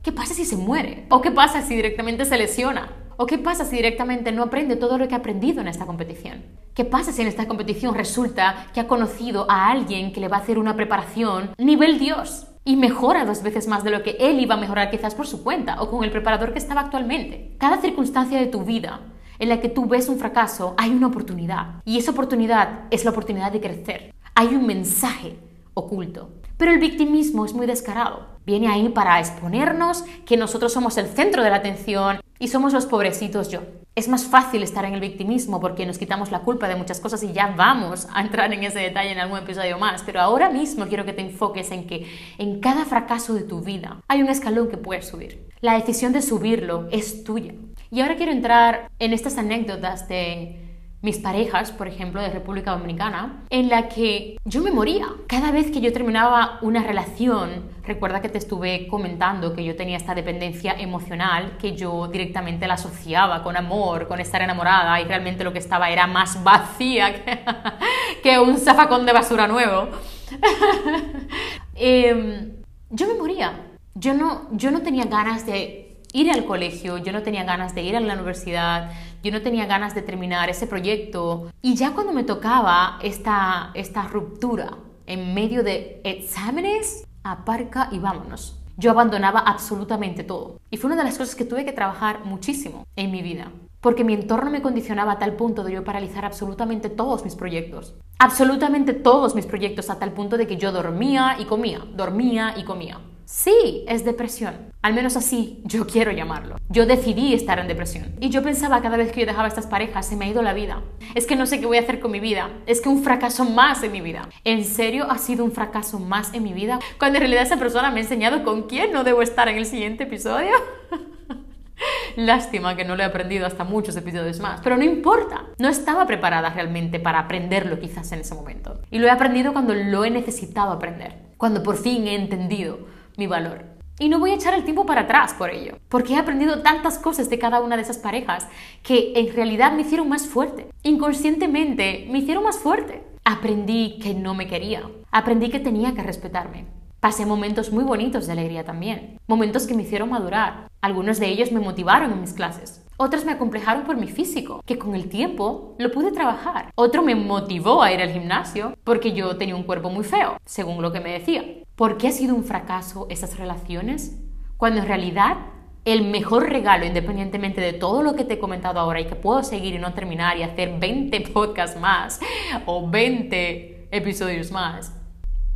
¿qué 0.02 0.12
pasa 0.12 0.34
si 0.34 0.44
se 0.44 0.56
muere? 0.56 1.06
¿O 1.10 1.20
qué 1.20 1.30
pasa 1.30 1.62
si 1.62 1.74
directamente 1.74 2.24
se 2.24 2.38
lesiona? 2.38 2.92
¿O 3.16 3.26
qué 3.26 3.36
pasa 3.36 3.64
si 3.64 3.76
directamente 3.76 4.32
no 4.32 4.44
aprende 4.44 4.76
todo 4.76 4.96
lo 4.96 5.06
que 5.06 5.14
ha 5.14 5.18
aprendido 5.18 5.60
en 5.60 5.68
esta 5.68 5.86
competición? 5.86 6.42
¿Qué 6.74 6.84
pasa 6.84 7.12
si 7.12 7.20
en 7.20 7.28
esta 7.28 7.46
competición 7.46 7.94
resulta 7.94 8.68
que 8.72 8.80
ha 8.80 8.88
conocido 8.88 9.46
a 9.50 9.70
alguien 9.70 10.12
que 10.12 10.20
le 10.20 10.28
va 10.28 10.38
a 10.38 10.40
hacer 10.40 10.58
una 10.58 10.76
preparación 10.76 11.50
nivel 11.58 11.98
Dios? 11.98 12.46
y 12.64 12.76
mejora 12.76 13.24
dos 13.24 13.42
veces 13.42 13.66
más 13.66 13.84
de 13.84 13.90
lo 13.90 14.02
que 14.02 14.16
él 14.20 14.38
iba 14.38 14.54
a 14.54 14.60
mejorar 14.60 14.90
quizás 14.90 15.14
por 15.14 15.26
su 15.26 15.42
cuenta 15.42 15.80
o 15.80 15.90
con 15.90 16.04
el 16.04 16.10
preparador 16.10 16.52
que 16.52 16.58
estaba 16.58 16.82
actualmente. 16.82 17.54
Cada 17.58 17.80
circunstancia 17.80 18.38
de 18.38 18.46
tu 18.46 18.64
vida 18.64 19.00
en 19.40 19.48
la 19.48 19.60
que 19.60 19.68
tú 19.68 19.86
ves 19.86 20.08
un 20.08 20.18
fracaso, 20.18 20.74
hay 20.76 20.90
una 20.90 21.08
oportunidad. 21.08 21.82
Y 21.84 21.98
esa 21.98 22.12
oportunidad 22.12 22.84
es 22.90 23.04
la 23.04 23.10
oportunidad 23.10 23.50
de 23.50 23.60
crecer. 23.60 24.14
Hay 24.34 24.48
un 24.48 24.66
mensaje 24.66 25.38
oculto. 25.74 26.30
Pero 26.56 26.72
el 26.72 26.78
victimismo 26.78 27.46
es 27.46 27.54
muy 27.54 27.66
descarado. 27.66 28.26
Viene 28.44 28.68
ahí 28.68 28.90
para 28.90 29.18
exponernos 29.18 30.04
que 30.26 30.36
nosotros 30.36 30.72
somos 30.72 30.98
el 30.98 31.06
centro 31.06 31.42
de 31.42 31.48
la 31.48 31.56
atención 31.56 32.20
y 32.38 32.48
somos 32.48 32.74
los 32.74 32.84
pobrecitos 32.84 33.50
yo. 33.50 33.60
Es 33.94 34.08
más 34.08 34.24
fácil 34.24 34.62
estar 34.62 34.84
en 34.84 34.94
el 34.94 35.00
victimismo 35.00 35.58
porque 35.58 35.86
nos 35.86 35.98
quitamos 35.98 36.30
la 36.30 36.40
culpa 36.40 36.68
de 36.68 36.76
muchas 36.76 37.00
cosas 37.00 37.22
y 37.22 37.32
ya 37.32 37.54
vamos 37.56 38.08
a 38.12 38.20
entrar 38.20 38.52
en 38.52 38.62
ese 38.62 38.78
detalle 38.78 39.12
en 39.12 39.18
algún 39.18 39.38
episodio 39.38 39.78
más. 39.78 40.02
Pero 40.04 40.20
ahora 40.20 40.50
mismo 40.50 40.86
quiero 40.86 41.06
que 41.06 41.14
te 41.14 41.22
enfoques 41.22 41.70
en 41.70 41.86
que 41.86 42.06
en 42.36 42.60
cada 42.60 42.84
fracaso 42.84 43.34
de 43.34 43.42
tu 43.42 43.62
vida 43.62 44.02
hay 44.06 44.22
un 44.22 44.28
escalón 44.28 44.68
que 44.68 44.76
puedes 44.76 45.08
subir. 45.08 45.48
La 45.60 45.74
decisión 45.74 46.12
de 46.12 46.22
subirlo 46.22 46.88
es 46.90 47.24
tuya. 47.24 47.54
Y 47.92 48.00
ahora 48.00 48.14
quiero 48.14 48.30
entrar 48.30 48.88
en 49.00 49.12
estas 49.12 49.36
anécdotas 49.36 50.06
de 50.08 50.70
mis 51.02 51.18
parejas, 51.18 51.72
por 51.72 51.88
ejemplo, 51.88 52.20
de 52.20 52.28
República 52.28 52.72
Dominicana, 52.72 53.42
en 53.50 53.68
la 53.68 53.88
que 53.88 54.36
yo 54.44 54.60
me 54.60 54.70
moría. 54.70 55.06
Cada 55.26 55.50
vez 55.50 55.70
que 55.70 55.80
yo 55.80 55.92
terminaba 55.92 56.58
una 56.62 56.84
relación, 56.84 57.64
recuerda 57.84 58.20
que 58.20 58.28
te 58.28 58.38
estuve 58.38 58.86
comentando 58.86 59.54
que 59.54 59.64
yo 59.64 59.74
tenía 59.74 59.96
esta 59.96 60.14
dependencia 60.14 60.74
emocional, 60.74 61.56
que 61.58 61.74
yo 61.74 62.06
directamente 62.08 62.68
la 62.68 62.74
asociaba 62.74 63.42
con 63.42 63.56
amor, 63.56 64.06
con 64.06 64.20
estar 64.20 64.42
enamorada, 64.42 65.00
y 65.00 65.04
realmente 65.04 65.42
lo 65.42 65.52
que 65.52 65.58
estaba 65.58 65.90
era 65.90 66.06
más 66.06 66.44
vacía 66.44 67.24
que, 68.22 68.38
un 68.38 68.58
zafacón 68.58 69.04
de 69.04 69.12
basura 69.12 69.48
nuevo. 69.48 69.88
Em, 71.82 72.52
yo 72.90 73.06
me 73.08 73.14
moría. 73.14 73.68
Yo 73.94 74.12
no, 74.12 74.48
yo 74.52 74.70
no 74.70 74.82
tenía 74.82 75.06
ganas 75.06 75.46
de 75.46 75.89
ir 76.12 76.30
al 76.30 76.44
colegio, 76.44 76.98
yo 76.98 77.12
no 77.12 77.22
tenía 77.22 77.44
ganas 77.44 77.74
de 77.74 77.82
ir 77.82 77.96
a 77.96 78.00
la 78.00 78.14
universidad, 78.14 78.90
yo 79.22 79.30
no 79.32 79.42
tenía 79.42 79.66
ganas 79.66 79.94
de 79.94 80.02
terminar 80.02 80.50
ese 80.50 80.66
proyecto. 80.66 81.50
Y 81.62 81.74
ya 81.74 81.92
cuando 81.92 82.12
me 82.12 82.24
tocaba 82.24 82.98
esta, 83.02 83.70
esta 83.74 84.08
ruptura 84.08 84.78
en 85.06 85.34
medio 85.34 85.62
de 85.62 86.00
exámenes, 86.04 87.04
aparca 87.22 87.88
y 87.92 87.98
vámonos. 87.98 88.56
Yo 88.76 88.90
abandonaba 88.90 89.40
absolutamente 89.40 90.24
todo. 90.24 90.58
Y 90.70 90.78
fue 90.78 90.88
una 90.88 90.96
de 90.96 91.04
las 91.04 91.18
cosas 91.18 91.34
que 91.34 91.44
tuve 91.44 91.64
que 91.64 91.72
trabajar 91.72 92.24
muchísimo 92.24 92.86
en 92.96 93.10
mi 93.10 93.20
vida. 93.20 93.50
Porque 93.80 94.04
mi 94.04 94.14
entorno 94.14 94.50
me 94.50 94.62
condicionaba 94.62 95.12
a 95.12 95.18
tal 95.18 95.34
punto 95.34 95.64
de 95.64 95.72
yo 95.72 95.84
paralizar 95.84 96.24
absolutamente 96.24 96.88
todos 96.88 97.24
mis 97.24 97.34
proyectos. 97.34 97.94
Absolutamente 98.18 98.92
todos 98.92 99.34
mis 99.34 99.46
proyectos 99.46 99.90
a 99.90 99.98
tal 99.98 100.12
punto 100.12 100.36
de 100.36 100.46
que 100.46 100.56
yo 100.56 100.72
dormía 100.72 101.36
y 101.38 101.44
comía, 101.44 101.80
dormía 101.94 102.54
y 102.56 102.64
comía. 102.64 103.00
Sí, 103.32 103.84
es 103.86 104.04
depresión. 104.04 104.72
Al 104.82 104.92
menos 104.92 105.16
así 105.16 105.62
yo 105.64 105.86
quiero 105.92 106.10
llamarlo. 106.10 106.56
Yo 106.68 106.84
decidí 106.84 107.32
estar 107.32 107.60
en 107.60 107.68
depresión. 107.68 108.16
Y 108.18 108.28
yo 108.28 108.42
pensaba 108.42 108.82
cada 108.82 108.96
vez 108.96 109.12
que 109.12 109.20
yo 109.20 109.26
dejaba 109.26 109.46
estas 109.46 109.68
parejas, 109.68 110.06
se 110.06 110.16
me 110.16 110.24
ha 110.24 110.28
ido 110.28 110.42
la 110.42 110.52
vida. 110.52 110.82
Es 111.14 111.26
que 111.26 111.36
no 111.36 111.46
sé 111.46 111.60
qué 111.60 111.66
voy 111.66 111.78
a 111.78 111.82
hacer 111.82 112.00
con 112.00 112.10
mi 112.10 112.18
vida. 112.18 112.50
Es 112.66 112.80
que 112.80 112.88
un 112.88 113.04
fracaso 113.04 113.44
más 113.44 113.84
en 113.84 113.92
mi 113.92 114.00
vida. 114.00 114.28
¿En 114.42 114.64
serio 114.64 115.06
ha 115.08 115.16
sido 115.16 115.44
un 115.44 115.52
fracaso 115.52 116.00
más 116.00 116.34
en 116.34 116.42
mi 116.42 116.52
vida? 116.52 116.80
Cuando 116.98 117.18
en 117.18 117.20
realidad 117.20 117.44
esa 117.44 117.56
persona 117.56 117.92
me 117.92 118.00
ha 118.00 118.02
enseñado 118.02 118.42
con 118.42 118.64
quién 118.64 118.92
no 118.92 119.04
debo 119.04 119.22
estar 119.22 119.48
en 119.48 119.58
el 119.58 119.66
siguiente 119.66 120.04
episodio. 120.04 120.50
Lástima 122.16 122.74
que 122.76 122.84
no 122.84 122.96
lo 122.96 123.04
he 123.04 123.06
aprendido 123.06 123.46
hasta 123.46 123.62
muchos 123.62 123.96
episodios 123.96 124.40
más, 124.40 124.60
pero 124.60 124.76
no 124.76 124.82
importa. 124.82 125.44
No 125.58 125.68
estaba 125.68 126.04
preparada 126.04 126.50
realmente 126.50 126.98
para 126.98 127.20
aprenderlo 127.20 127.78
quizás 127.78 128.10
en 128.10 128.20
ese 128.20 128.34
momento. 128.34 128.80
Y 128.90 128.98
lo 128.98 129.06
he 129.06 129.10
aprendido 129.10 129.52
cuando 129.52 129.72
lo 129.72 130.04
he 130.04 130.10
necesitado 130.10 130.72
aprender, 130.72 131.14
cuando 131.36 131.62
por 131.62 131.76
fin 131.76 132.08
he 132.08 132.16
entendido 132.16 132.99
mi 133.20 133.26
valor. 133.26 133.66
Y 133.98 134.08
no 134.08 134.18
voy 134.18 134.30
a 134.30 134.34
echar 134.34 134.54
el 134.54 134.64
tiempo 134.64 134.86
para 134.86 135.02
atrás 135.02 135.34
por 135.34 135.50
ello, 135.50 135.76
porque 135.90 136.14
he 136.14 136.16
aprendido 136.16 136.62
tantas 136.62 136.98
cosas 136.98 137.28
de 137.28 137.38
cada 137.38 137.60
una 137.60 137.76
de 137.76 137.82
esas 137.82 137.98
parejas 137.98 138.48
que 138.82 139.12
en 139.14 139.34
realidad 139.34 139.72
me 139.72 139.82
hicieron 139.82 140.08
más 140.08 140.26
fuerte. 140.26 140.68
Inconscientemente 140.82 142.08
me 142.10 142.20
hicieron 142.20 142.42
más 142.42 142.58
fuerte. 142.58 143.04
Aprendí 143.26 143.98
que 144.02 144.14
no 144.14 144.32
me 144.32 144.46
quería, 144.46 144.82
aprendí 145.12 145.50
que 145.50 145.60
tenía 145.60 145.94
que 145.94 146.02
respetarme. 146.02 146.64
Pasé 146.98 147.26
momentos 147.26 147.72
muy 147.72 147.84
bonitos 147.84 148.26
de 148.26 148.32
alegría 148.32 148.64
también, 148.64 149.18
momentos 149.26 149.66
que 149.66 149.74
me 149.74 149.82
hicieron 149.82 150.08
madurar. 150.08 150.70
Algunos 150.80 151.20
de 151.20 151.28
ellos 151.28 151.52
me 151.52 151.60
motivaron 151.60 152.10
en 152.10 152.22
mis 152.22 152.32
clases, 152.32 152.82
otras 153.02 153.24
me 153.24 153.32
acomplejaron 153.32 153.84
por 153.84 153.96
mi 153.96 154.08
físico, 154.08 154.62
que 154.66 154.78
con 154.78 154.94
el 154.94 155.08
tiempo 155.08 155.74
lo 155.78 155.90
pude 155.90 156.12
trabajar. 156.12 156.70
Otro 156.74 157.02
me 157.02 157.14
motivó 157.14 157.82
a 157.82 157.90
ir 157.90 158.02
al 158.02 158.12
gimnasio 158.12 158.74
porque 158.84 159.12
yo 159.12 159.38
tenía 159.38 159.56
un 159.56 159.62
cuerpo 159.62 159.88
muy 159.88 160.04
feo, 160.04 160.36
según 160.44 160.82
lo 160.82 160.92
que 160.92 161.00
me 161.00 161.12
decía. 161.12 161.42
¿Por 161.80 161.96
qué 161.96 162.08
ha 162.08 162.12
sido 162.12 162.34
un 162.34 162.44
fracaso 162.44 163.06
esas 163.08 163.38
relaciones? 163.38 164.14
Cuando 164.58 164.82
en 164.82 164.86
realidad 164.86 165.38
el 165.86 166.10
mejor 166.10 166.50
regalo, 166.50 166.84
independientemente 166.84 167.62
de 167.62 167.72
todo 167.72 168.02
lo 168.02 168.14
que 168.14 168.24
te 168.24 168.34
he 168.34 168.38
comentado 168.38 168.78
ahora 168.78 169.00
y 169.00 169.06
que 169.06 169.14
puedo 169.14 169.42
seguir 169.42 169.72
y 169.72 169.78
no 169.78 169.94
terminar 169.94 170.36
y 170.36 170.42
hacer 170.42 170.78
20 170.78 171.18
podcasts 171.32 171.80
más 171.80 172.20
o 172.66 172.90
20 172.90 173.88
episodios 173.92 174.52
más, 174.52 174.94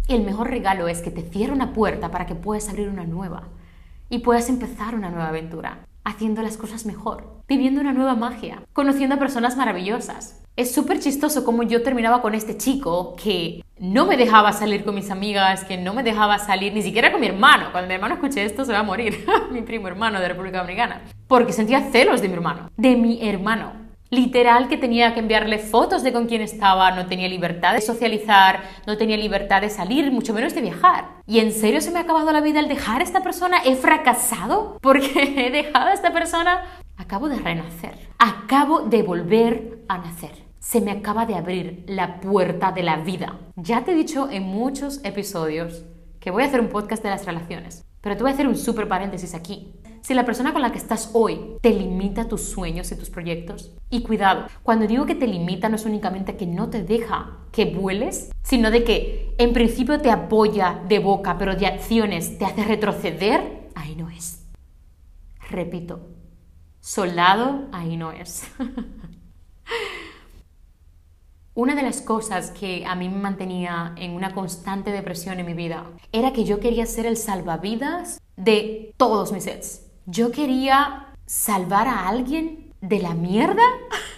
el 0.09 0.23
mejor 0.23 0.49
regalo 0.49 0.89
es 0.89 1.03
que 1.03 1.11
te 1.11 1.21
cierre 1.21 1.53
una 1.53 1.75
puerta 1.75 2.11
para 2.11 2.25
que 2.25 2.35
puedas 2.35 2.71
abrir 2.71 2.89
una 2.89 3.05
nueva 3.05 3.43
y 4.09 4.21
puedas 4.21 4.49
empezar 4.49 4.95
una 4.95 5.11
nueva 5.11 5.29
aventura 5.29 5.81
haciendo 6.05 6.43
las 6.43 6.57
cosas 6.57 6.87
mejor, 6.87 7.41
viviendo 7.49 7.81
una 7.81 7.93
nueva 7.93 8.15
magia, 8.15 8.63
conociendo 8.73 9.17
a 9.17 9.19
personas 9.19 9.57
maravillosas. 9.57 10.43
Es 10.57 10.73
súper 10.73 11.01
chistoso 11.01 11.45
como 11.45 11.65
yo 11.65 11.83
terminaba 11.83 12.23
con 12.23 12.35
este 12.35 12.57
chico 12.57 13.17
que 13.17 13.65
no 13.79 14.07
me 14.07 14.17
dejaba 14.17 14.53
salir 14.53 14.85
con 14.85 14.95
mis 14.95 15.11
amigas, 15.11 15.65
que 15.65 15.77
no 15.77 15.95
me 15.95 16.05
dejaba 16.05 16.39
salir 16.39 16.73
ni 16.73 16.83
siquiera 16.83 17.11
con 17.11 17.21
mi 17.21 17.27
hermano. 17.27 17.73
Cuando 17.73 17.89
mi 17.89 17.95
hermano 17.95 18.15
escuche 18.15 18.45
esto 18.45 18.65
se 18.65 18.73
va 18.73 18.81
a 18.81 18.85
morir, 18.85 19.25
mi 19.51 19.63
primo 19.63 19.89
hermano 19.89 20.21
de 20.21 20.29
República 20.29 20.59
Dominicana, 20.59 21.03
porque 21.27 21.53
sentía 21.53 21.91
celos 21.91 22.21
de 22.23 22.29
mi 22.29 22.35
hermano, 22.35 22.71
de 22.77 22.97
mi 22.97 23.27
hermano. 23.27 23.84
Literal 24.15 24.69
que 24.69 24.77
tenía 24.77 25.13
que 25.13 25.19
enviarle 25.19 25.59
fotos 25.59 26.05
de 26.05 26.13
con 26.13 26.27
quién 26.27 26.41
estaba, 26.41 26.93
no 26.93 27.07
tenía 27.07 27.27
libertad 27.27 27.75
de 27.75 27.81
socializar, 27.81 28.63
no 28.87 28.97
tenía 28.97 29.17
libertad 29.17 29.61
de 29.61 29.69
salir, 29.69 30.13
mucho 30.13 30.33
menos 30.33 30.55
de 30.55 30.61
viajar. 30.61 31.17
¿Y 31.27 31.41
en 31.41 31.51
serio 31.51 31.81
se 31.81 31.91
me 31.91 31.99
ha 31.99 32.03
acabado 32.03 32.31
la 32.31 32.41
vida 32.41 32.61
al 32.61 32.69
dejar 32.69 33.01
a 33.01 33.05
esta 33.05 33.25
persona? 33.25 33.57
¿He 33.65 33.75
fracasado 33.75 34.79
porque 34.81 35.11
he 35.37 35.51
dejado 35.51 35.89
a 35.89 35.95
esta 35.95 36.13
persona? 36.13 36.63
Acabo 36.97 37.29
de 37.29 37.41
renacer, 37.41 37.99
acabo 38.21 38.83
de 38.83 39.03
volver 39.03 39.81
a 39.89 39.99
nacer. 39.99 40.45
Se 40.61 40.81
me 40.81 40.93
acaba 40.93 41.27
de 41.27 41.35
abrir 41.35 41.83
la 41.89 42.21
puerta 42.21 42.71
de 42.71 42.85
la 42.85 42.99
vida. 42.99 43.41
Ya 43.57 43.85
te 43.85 43.91
he 43.91 43.95
dicho 43.97 44.31
en 44.31 44.45
muchos 44.45 45.05
episodios 45.05 45.85
que 46.21 46.31
voy 46.31 46.45
a 46.45 46.47
hacer 46.47 46.61
un 46.61 46.69
podcast 46.69 47.03
de 47.03 47.11
las 47.11 47.27
relaciones, 47.27 47.85
pero 48.01 48.17
te 48.17 48.23
voy 48.23 48.31
a 48.31 48.35
hacer 48.35 48.47
un 48.47 48.57
súper 48.57 48.87
paréntesis 48.87 49.35
aquí. 49.35 49.75
Si 50.05 50.13
la 50.13 50.27
persona 50.27 50.53
con 50.53 50.61
la 50.61 50.71
que 50.71 50.77
estás 50.77 51.09
hoy 51.15 51.57
te 51.63 51.71
limita 51.71 52.29
tus 52.29 52.43
sueños 52.43 52.93
y 52.93 52.97
tus 52.97 53.09
proyectos, 53.09 53.73
y 53.89 54.03
cuidado, 54.03 54.49
cuando 54.63 54.87
digo 54.87 55.07
que 55.07 55.15
te 55.15 55.27
limita 55.27 55.71
no 55.71 55.77
es 55.77 55.87
únicamente 55.87 56.37
que 56.37 56.47
no 56.47 56.69
te 56.69 56.83
deja 56.83 57.39
que 57.51 57.65
vueles, 57.65 58.31
sino 58.43 58.71
de 58.71 58.85
que 58.85 59.35
en 59.39 59.55
principio 59.55 60.03
te 60.03 60.11
apoya 60.11 60.83
de 60.87 60.99
boca, 60.99 61.39
pero 61.39 61.57
de 61.57 61.67
acciones 61.67 62.37
te 62.37 62.45
hace 62.45 62.65
retroceder, 62.65 63.71
ahí 63.75 63.97
no 63.97 64.11
es. 64.11 64.45
Repito, 65.49 66.07
soldado, 66.81 67.69
ahí 67.73 67.97
no 67.97 68.13
es. 68.13 68.43
Una 71.55 71.75
de 71.75 71.83
las 71.83 72.03
cosas 72.03 72.51
que 72.51 72.85
a 72.85 72.95
mí 72.95 73.09
me 73.09 73.23
mantenía 73.23 73.95
en 73.97 74.11
una 74.11 74.35
constante 74.35 74.91
depresión 74.91 75.41
en 75.41 75.47
mi 75.47 75.55
vida 75.55 75.87
era 76.13 76.35
que 76.35 76.45
yo 76.45 76.61
quería 76.61 76.85
ser 76.85 77.07
el 77.07 77.17
salvavidas 77.17 78.21
de 78.37 78.93
todos 78.99 79.33
mis 79.33 79.45
sets. 79.45 79.84
Yo 80.07 80.33
quería 80.33 81.15
salvar 81.25 81.89
a 81.89 82.09
alguien 82.09 82.75
de 82.83 82.99
la 82.99 83.15
mierda 83.15 83.63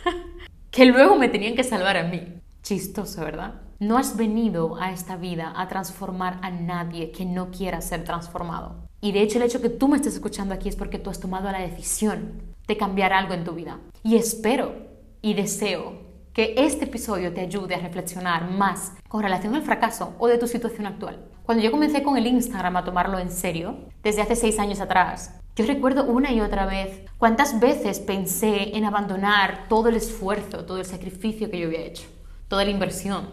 que 0.73 0.85
luego 0.85 1.15
me 1.15 1.29
tenían 1.29 1.55
que 1.55 1.63
salvar 1.63 1.97
a 1.97 2.03
mí. 2.03 2.41
Chistoso, 2.61 3.21
¿verdad? 3.21 3.61
No 3.79 3.97
has 3.97 4.17
venido 4.17 4.81
a 4.81 4.91
esta 4.91 5.17
vida 5.17 5.53
a 5.55 5.69
transformar 5.69 6.41
a 6.43 6.51
nadie 6.51 7.13
que 7.13 7.25
no 7.25 7.53
quiera 7.53 7.81
ser 7.83 8.03
transformado. 8.03 8.89
Y 9.01 9.13
de 9.13 9.23
hecho 9.23 9.39
el 9.39 9.45
hecho 9.45 9.63
que 9.63 9.69
tú 9.69 9.87
me 9.87 9.95
estés 9.95 10.15
escuchando 10.15 10.55
aquí 10.55 10.69
es 10.69 10.75
porque 10.75 10.99
tú 10.99 11.09
has 11.09 11.21
tomado 11.21 11.53
la 11.53 11.61
decisión 11.61 12.43
de 12.67 12.77
cambiar 12.77 13.13
algo 13.13 13.35
en 13.35 13.45
tu 13.45 13.53
vida. 13.53 13.79
Y 14.03 14.17
espero 14.17 14.75
y 15.23 15.35
deseo 15.35 16.01
que 16.33 16.55
este 16.57 16.87
episodio 16.87 17.33
te 17.33 17.43
ayude 17.43 17.77
a 17.77 17.79
reflexionar 17.79 18.51
más 18.51 18.95
con 19.09 19.23
relación 19.23 19.55
al 19.55 19.63
fracaso 19.63 20.17
o 20.19 20.27
de 20.27 20.39
tu 20.39 20.49
situación 20.49 20.87
actual. 20.87 21.29
Cuando 21.45 21.63
yo 21.63 21.71
comencé 21.71 22.03
con 22.03 22.17
el 22.17 22.27
Instagram 22.27 22.77
a 22.77 22.85
tomarlo 22.85 23.21
en 23.21 23.31
serio, 23.31 23.77
desde 24.03 24.23
hace 24.23 24.35
seis 24.35 24.59
años 24.59 24.81
atrás, 24.81 25.39
yo 25.57 25.65
recuerdo 25.65 26.05
una 26.05 26.33
y 26.33 26.43
otra 26.43 26.67
vez 26.67 27.01
cuántas 27.17 27.59
veces 27.59 27.99
pensé 27.99 28.77
en 28.77 28.85
abandonar 28.85 29.69
todo 29.69 29.89
el 29.89 29.97
esfuerzo, 29.97 30.67
todo 30.67 30.79
el 30.79 30.85
sacrificio 30.85 31.51
que 31.51 31.59
yo 31.59 31.69
había 31.69 31.81
hecho, 31.81 32.07
toda 32.47 32.65
la 32.65 32.71
inversión 32.71 33.31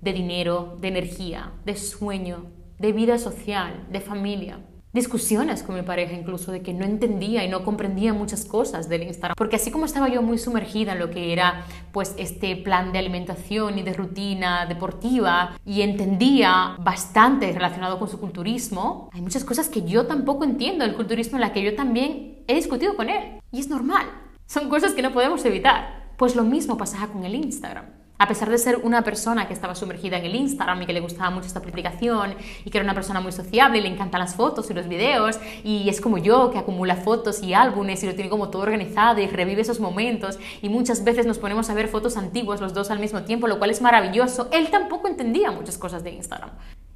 de 0.00 0.14
dinero, 0.14 0.78
de 0.80 0.88
energía, 0.88 1.52
de 1.66 1.76
sueño, 1.76 2.46
de 2.78 2.92
vida 2.92 3.18
social, 3.18 3.86
de 3.90 4.00
familia 4.00 4.58
discusiones 4.96 5.62
con 5.62 5.76
mi 5.76 5.82
pareja 5.82 6.14
incluso 6.14 6.50
de 6.50 6.62
que 6.62 6.72
no 6.72 6.84
entendía 6.84 7.44
y 7.44 7.48
no 7.48 7.64
comprendía 7.64 8.12
muchas 8.12 8.44
cosas 8.44 8.88
del 8.88 9.04
Instagram. 9.04 9.36
Porque 9.36 9.56
así 9.56 9.70
como 9.70 9.84
estaba 9.84 10.08
yo 10.08 10.22
muy 10.22 10.38
sumergida 10.38 10.92
en 10.92 10.98
lo 10.98 11.10
que 11.10 11.32
era 11.32 11.64
pues 11.92 12.14
este 12.18 12.56
plan 12.56 12.92
de 12.92 12.98
alimentación 12.98 13.78
y 13.78 13.82
de 13.82 13.92
rutina 13.92 14.66
deportiva 14.66 15.56
y 15.64 15.82
entendía 15.82 16.76
bastante 16.80 17.52
relacionado 17.52 17.98
con 18.00 18.08
su 18.08 18.18
culturismo, 18.18 19.08
hay 19.12 19.20
muchas 19.20 19.44
cosas 19.44 19.68
que 19.68 19.82
yo 19.84 20.06
tampoco 20.06 20.42
entiendo 20.42 20.84
del 20.84 20.96
culturismo 20.96 21.36
en 21.36 21.42
la 21.42 21.52
que 21.52 21.62
yo 21.62 21.76
también 21.76 22.42
he 22.48 22.54
discutido 22.54 22.96
con 22.96 23.08
él. 23.08 23.40
Y 23.52 23.60
es 23.60 23.68
normal. 23.68 24.06
Son 24.46 24.68
cosas 24.68 24.92
que 24.92 25.02
no 25.02 25.12
podemos 25.12 25.44
evitar. 25.44 26.06
Pues 26.16 26.34
lo 26.34 26.42
mismo 26.42 26.76
pasaba 26.76 27.12
con 27.12 27.24
el 27.24 27.34
Instagram. 27.34 27.84
A 28.18 28.28
pesar 28.28 28.48
de 28.48 28.56
ser 28.56 28.80
una 28.82 29.02
persona 29.02 29.46
que 29.46 29.52
estaba 29.52 29.74
sumergida 29.74 30.16
en 30.16 30.24
el 30.24 30.34
Instagram 30.34 30.82
y 30.82 30.86
que 30.86 30.92
le 30.94 31.00
gustaba 31.00 31.28
mucho 31.30 31.46
esta 31.46 31.58
aplicación 31.58 32.34
y 32.64 32.70
que 32.70 32.78
era 32.78 32.84
una 32.84 32.94
persona 32.94 33.20
muy 33.20 33.32
sociable 33.32 33.78
y 33.78 33.82
le 33.82 33.88
encantan 33.88 34.20
las 34.20 34.34
fotos 34.34 34.70
y 34.70 34.74
los 34.74 34.88
videos 34.88 35.38
y 35.64 35.88
es 35.88 36.00
como 36.00 36.16
yo 36.16 36.50
que 36.50 36.58
acumula 36.58 36.96
fotos 36.96 37.42
y 37.42 37.52
álbumes 37.52 38.02
y 38.02 38.06
lo 38.06 38.14
tiene 38.14 38.30
como 38.30 38.48
todo 38.48 38.62
organizado 38.62 39.20
y 39.20 39.26
revive 39.26 39.60
esos 39.60 39.80
momentos 39.80 40.38
y 40.62 40.70
muchas 40.70 41.04
veces 41.04 41.26
nos 41.26 41.38
ponemos 41.38 41.68
a 41.68 41.74
ver 41.74 41.88
fotos 41.88 42.16
antiguas 42.16 42.60
los 42.60 42.72
dos 42.72 42.90
al 42.90 43.00
mismo 43.00 43.22
tiempo, 43.22 43.48
lo 43.48 43.58
cual 43.58 43.70
es 43.70 43.82
maravilloso. 43.82 44.48
Él 44.50 44.70
tampoco 44.70 45.08
entendía 45.08 45.50
muchas 45.50 45.76
cosas 45.76 46.02
de 46.02 46.12
Instagram. 46.12 46.50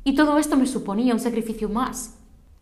Y 0.04 0.14
todo 0.14 0.38
esto 0.38 0.56
me 0.56 0.66
suponía 0.66 1.12
un 1.12 1.20
sacrificio 1.20 1.68
más. 1.68 2.16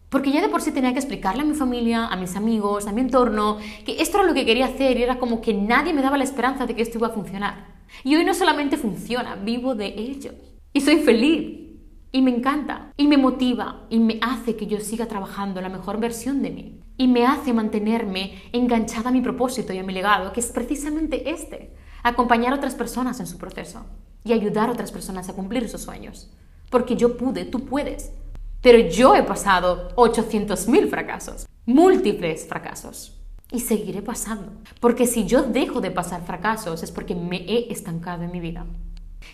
Porque 0.08 0.32
ya 0.32 0.40
de 0.40 0.48
por 0.48 0.62
sí 0.62 0.72
tenía 0.72 0.92
que 0.92 0.98
explicarle 0.98 1.42
a 1.42 1.44
mi 1.44 1.54
familia, 1.54 2.06
a 2.06 2.16
mis 2.16 2.34
amigos, 2.34 2.86
a 2.86 2.92
mi 2.92 3.02
entorno, 3.02 3.58
que 3.84 4.00
esto 4.00 4.18
era 4.18 4.26
lo 4.26 4.34
que 4.34 4.46
quería 4.46 4.66
hacer 4.66 4.96
y 4.96 5.02
era 5.02 5.18
como 5.18 5.42
que 5.42 5.52
nadie 5.52 5.92
me 5.92 6.02
daba 6.02 6.16
la 6.16 6.24
esperanza 6.24 6.66
de 6.66 6.74
que 6.74 6.82
esto 6.82 6.98
iba 6.98 7.08
a 7.08 7.10
funcionar. 7.10 7.77
Y 8.04 8.16
hoy 8.16 8.24
no 8.24 8.34
solamente 8.34 8.76
funciona, 8.76 9.36
vivo 9.36 9.74
de 9.74 9.86
ello. 9.86 10.32
Y 10.72 10.80
soy 10.80 10.98
feliz. 10.98 11.68
Y 12.10 12.22
me 12.22 12.34
encanta. 12.34 12.92
Y 12.96 13.06
me 13.06 13.18
motiva. 13.18 13.86
Y 13.90 13.98
me 13.98 14.18
hace 14.22 14.56
que 14.56 14.66
yo 14.66 14.80
siga 14.80 15.06
trabajando 15.06 15.60
la 15.60 15.68
mejor 15.68 16.00
versión 16.00 16.42
de 16.42 16.50
mí. 16.50 16.80
Y 16.96 17.08
me 17.08 17.26
hace 17.26 17.52
mantenerme 17.52 18.42
enganchada 18.52 19.10
a 19.10 19.12
mi 19.12 19.20
propósito 19.20 19.72
y 19.72 19.78
a 19.78 19.84
mi 19.84 19.92
legado, 19.92 20.32
que 20.32 20.40
es 20.40 20.50
precisamente 20.50 21.30
este. 21.30 21.74
Acompañar 22.02 22.52
a 22.52 22.56
otras 22.56 22.74
personas 22.74 23.20
en 23.20 23.26
su 23.26 23.38
proceso. 23.38 23.84
Y 24.24 24.32
ayudar 24.32 24.68
a 24.68 24.72
otras 24.72 24.92
personas 24.92 25.28
a 25.28 25.34
cumplir 25.34 25.68
sus 25.68 25.82
sueños. 25.82 26.30
Porque 26.70 26.96
yo 26.96 27.16
pude, 27.16 27.44
tú 27.44 27.64
puedes. 27.64 28.12
Pero 28.60 28.78
yo 28.88 29.14
he 29.14 29.22
pasado 29.22 29.90
800.000 29.96 30.88
fracasos. 30.88 31.46
Múltiples 31.66 32.46
fracasos. 32.46 33.17
Y 33.50 33.60
seguiré 33.60 34.02
pasando. 34.02 34.52
Porque 34.80 35.06
si 35.06 35.26
yo 35.26 35.42
dejo 35.42 35.80
de 35.80 35.90
pasar 35.90 36.24
fracasos 36.24 36.82
es 36.82 36.90
porque 36.90 37.14
me 37.14 37.38
he 37.38 37.72
estancado 37.72 38.22
en 38.22 38.32
mi 38.32 38.40
vida. 38.40 38.66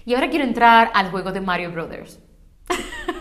Y 0.05 0.15
ahora 0.15 0.31
quiero 0.31 0.45
entrar 0.45 0.91
al 0.95 1.11
juego 1.11 1.33
de 1.33 1.41
Mario 1.41 1.73
Brothers. 1.73 2.21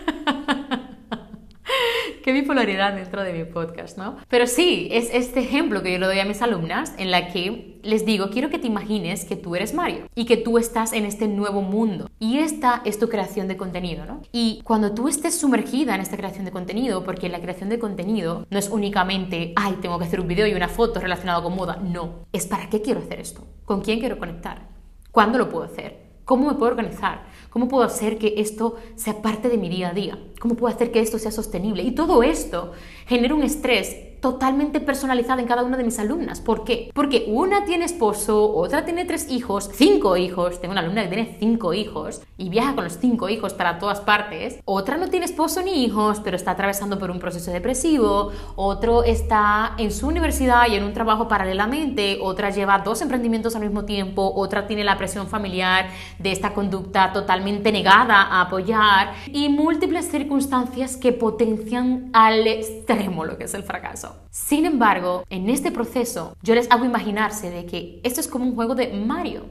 Qué 2.23 2.31
bipolaridad 2.31 2.93
dentro 2.93 3.21
de 3.21 3.33
mi 3.33 3.43
podcast, 3.43 3.97
¿no? 3.97 4.15
Pero 4.29 4.47
sí, 4.47 4.87
es 4.91 5.09
este 5.13 5.41
ejemplo 5.41 5.83
que 5.83 5.91
yo 5.91 5.99
le 5.99 6.05
doy 6.05 6.19
a 6.19 6.25
mis 6.25 6.41
alumnas 6.41 6.93
en 6.97 7.11
la 7.11 7.27
que 7.27 7.81
les 7.83 8.05
digo, 8.05 8.29
quiero 8.29 8.49
que 8.49 8.59
te 8.59 8.67
imagines 8.67 9.25
que 9.25 9.35
tú 9.35 9.57
eres 9.57 9.73
Mario 9.73 10.07
y 10.15 10.23
que 10.23 10.37
tú 10.37 10.57
estás 10.57 10.93
en 10.93 11.03
este 11.03 11.27
nuevo 11.27 11.61
mundo. 11.61 12.09
Y 12.19 12.37
esta 12.37 12.81
es 12.85 12.97
tu 12.97 13.09
creación 13.09 13.49
de 13.49 13.57
contenido, 13.57 14.05
¿no? 14.05 14.21
Y 14.31 14.61
cuando 14.63 14.93
tú 14.93 15.09
estés 15.09 15.37
sumergida 15.37 15.95
en 15.95 15.99
esta 15.99 16.15
creación 16.15 16.45
de 16.45 16.51
contenido, 16.51 17.03
porque 17.03 17.27
la 17.27 17.41
creación 17.41 17.67
de 17.67 17.77
contenido 17.77 18.47
no 18.49 18.57
es 18.57 18.69
únicamente, 18.69 19.51
ay, 19.57 19.79
tengo 19.81 19.99
que 19.99 20.05
hacer 20.05 20.21
un 20.21 20.29
video 20.29 20.47
y 20.47 20.53
una 20.53 20.69
foto 20.69 21.01
relacionado 21.01 21.43
con 21.43 21.57
moda, 21.57 21.75
no. 21.83 22.23
Es 22.31 22.47
para 22.47 22.69
qué 22.69 22.81
quiero 22.81 23.01
hacer 23.01 23.19
esto, 23.19 23.45
con 23.65 23.81
quién 23.81 23.99
quiero 23.99 24.17
conectar, 24.17 24.69
cuándo 25.11 25.37
lo 25.37 25.49
puedo 25.49 25.65
hacer, 25.65 26.03
cómo 26.23 26.47
me 26.47 26.53
puedo 26.53 26.71
organizar, 26.71 27.25
¿Cómo 27.53 27.67
puedo 27.67 27.83
hacer 27.83 28.17
que 28.17 28.33
esto 28.37 28.77
sea 28.95 29.21
parte 29.21 29.47
de 29.47 29.59
mi 29.59 29.69
día 29.69 29.89
a 29.89 29.93
día? 29.93 30.17
¿Cómo 30.39 30.55
puedo 30.55 30.73
hacer 30.73 30.91
que 30.91 31.01
esto 31.01 31.19
sea 31.19 31.29
sostenible? 31.29 31.83
Y 31.83 31.91
todo 31.91 32.23
esto 32.23 32.71
genera 33.05 33.35
un 33.35 33.43
estrés 33.43 33.95
totalmente 34.23 34.79
personalizada 34.79 35.41
en 35.41 35.47
cada 35.49 35.63
una 35.63 35.75
de 35.75 35.83
mis 35.83 35.99
alumnas. 35.99 36.39
¿Por 36.39 36.63
qué? 36.63 36.89
Porque 36.93 37.25
una 37.27 37.65
tiene 37.65 37.83
esposo, 37.83 38.55
otra 38.55 38.85
tiene 38.85 39.03
tres 39.03 39.29
hijos, 39.29 39.69
cinco 39.73 40.15
hijos. 40.15 40.61
Tengo 40.61 40.71
una 40.71 40.79
alumna 40.79 41.01
que 41.03 41.09
tiene 41.09 41.35
cinco 41.39 41.73
hijos 41.73 42.21
y 42.37 42.47
viaja 42.47 42.73
con 42.73 42.85
los 42.85 42.99
cinco 42.99 43.27
hijos 43.27 43.53
para 43.53 43.79
todas 43.79 43.99
partes. 43.99 44.61
Otra 44.63 44.95
no 44.95 45.09
tiene 45.09 45.25
esposo 45.25 45.61
ni 45.61 45.83
hijos, 45.83 46.21
pero 46.23 46.37
está 46.37 46.51
atravesando 46.51 46.97
por 46.97 47.11
un 47.11 47.19
proceso 47.19 47.51
depresivo. 47.51 48.31
Otro 48.55 49.03
está 49.03 49.73
en 49.77 49.91
su 49.91 50.07
universidad 50.07 50.67
y 50.69 50.75
en 50.75 50.85
un 50.85 50.93
trabajo 50.93 51.27
paralelamente. 51.27 52.19
Otra 52.21 52.49
lleva 52.49 52.79
dos 52.79 53.01
emprendimientos 53.01 53.57
al 53.57 53.63
mismo 53.63 53.83
tiempo. 53.83 54.31
Otra 54.37 54.67
tiene 54.67 54.85
la 54.85 54.97
presión 54.97 55.27
familiar 55.27 55.89
de 56.17 56.31
esta 56.31 56.53
conducta 56.53 57.11
totalmente 57.11 57.73
negada 57.73 58.21
a 58.21 58.39
apoyar. 58.39 59.15
Y 59.33 59.49
múltiples 59.49 60.09
circunstancias 60.09 60.95
que 60.95 61.11
potencian 61.11 62.09
al 62.13 62.47
extremo 62.47 63.25
lo 63.25 63.37
que 63.37 63.43
es 63.43 63.53
el 63.53 63.63
fracaso. 63.63 64.12
Sin 64.29 64.65
embargo, 64.65 65.23
en 65.29 65.49
este 65.49 65.71
proceso 65.71 66.35
yo 66.41 66.55
les 66.55 66.69
hago 66.71 66.85
imaginarse 66.85 67.49
de 67.49 67.65
que 67.65 68.01
esto 68.03 68.19
es 68.19 68.27
como 68.27 68.45
un 68.45 68.55
juego 68.55 68.75
de 68.75 68.93
Mario, 68.93 69.45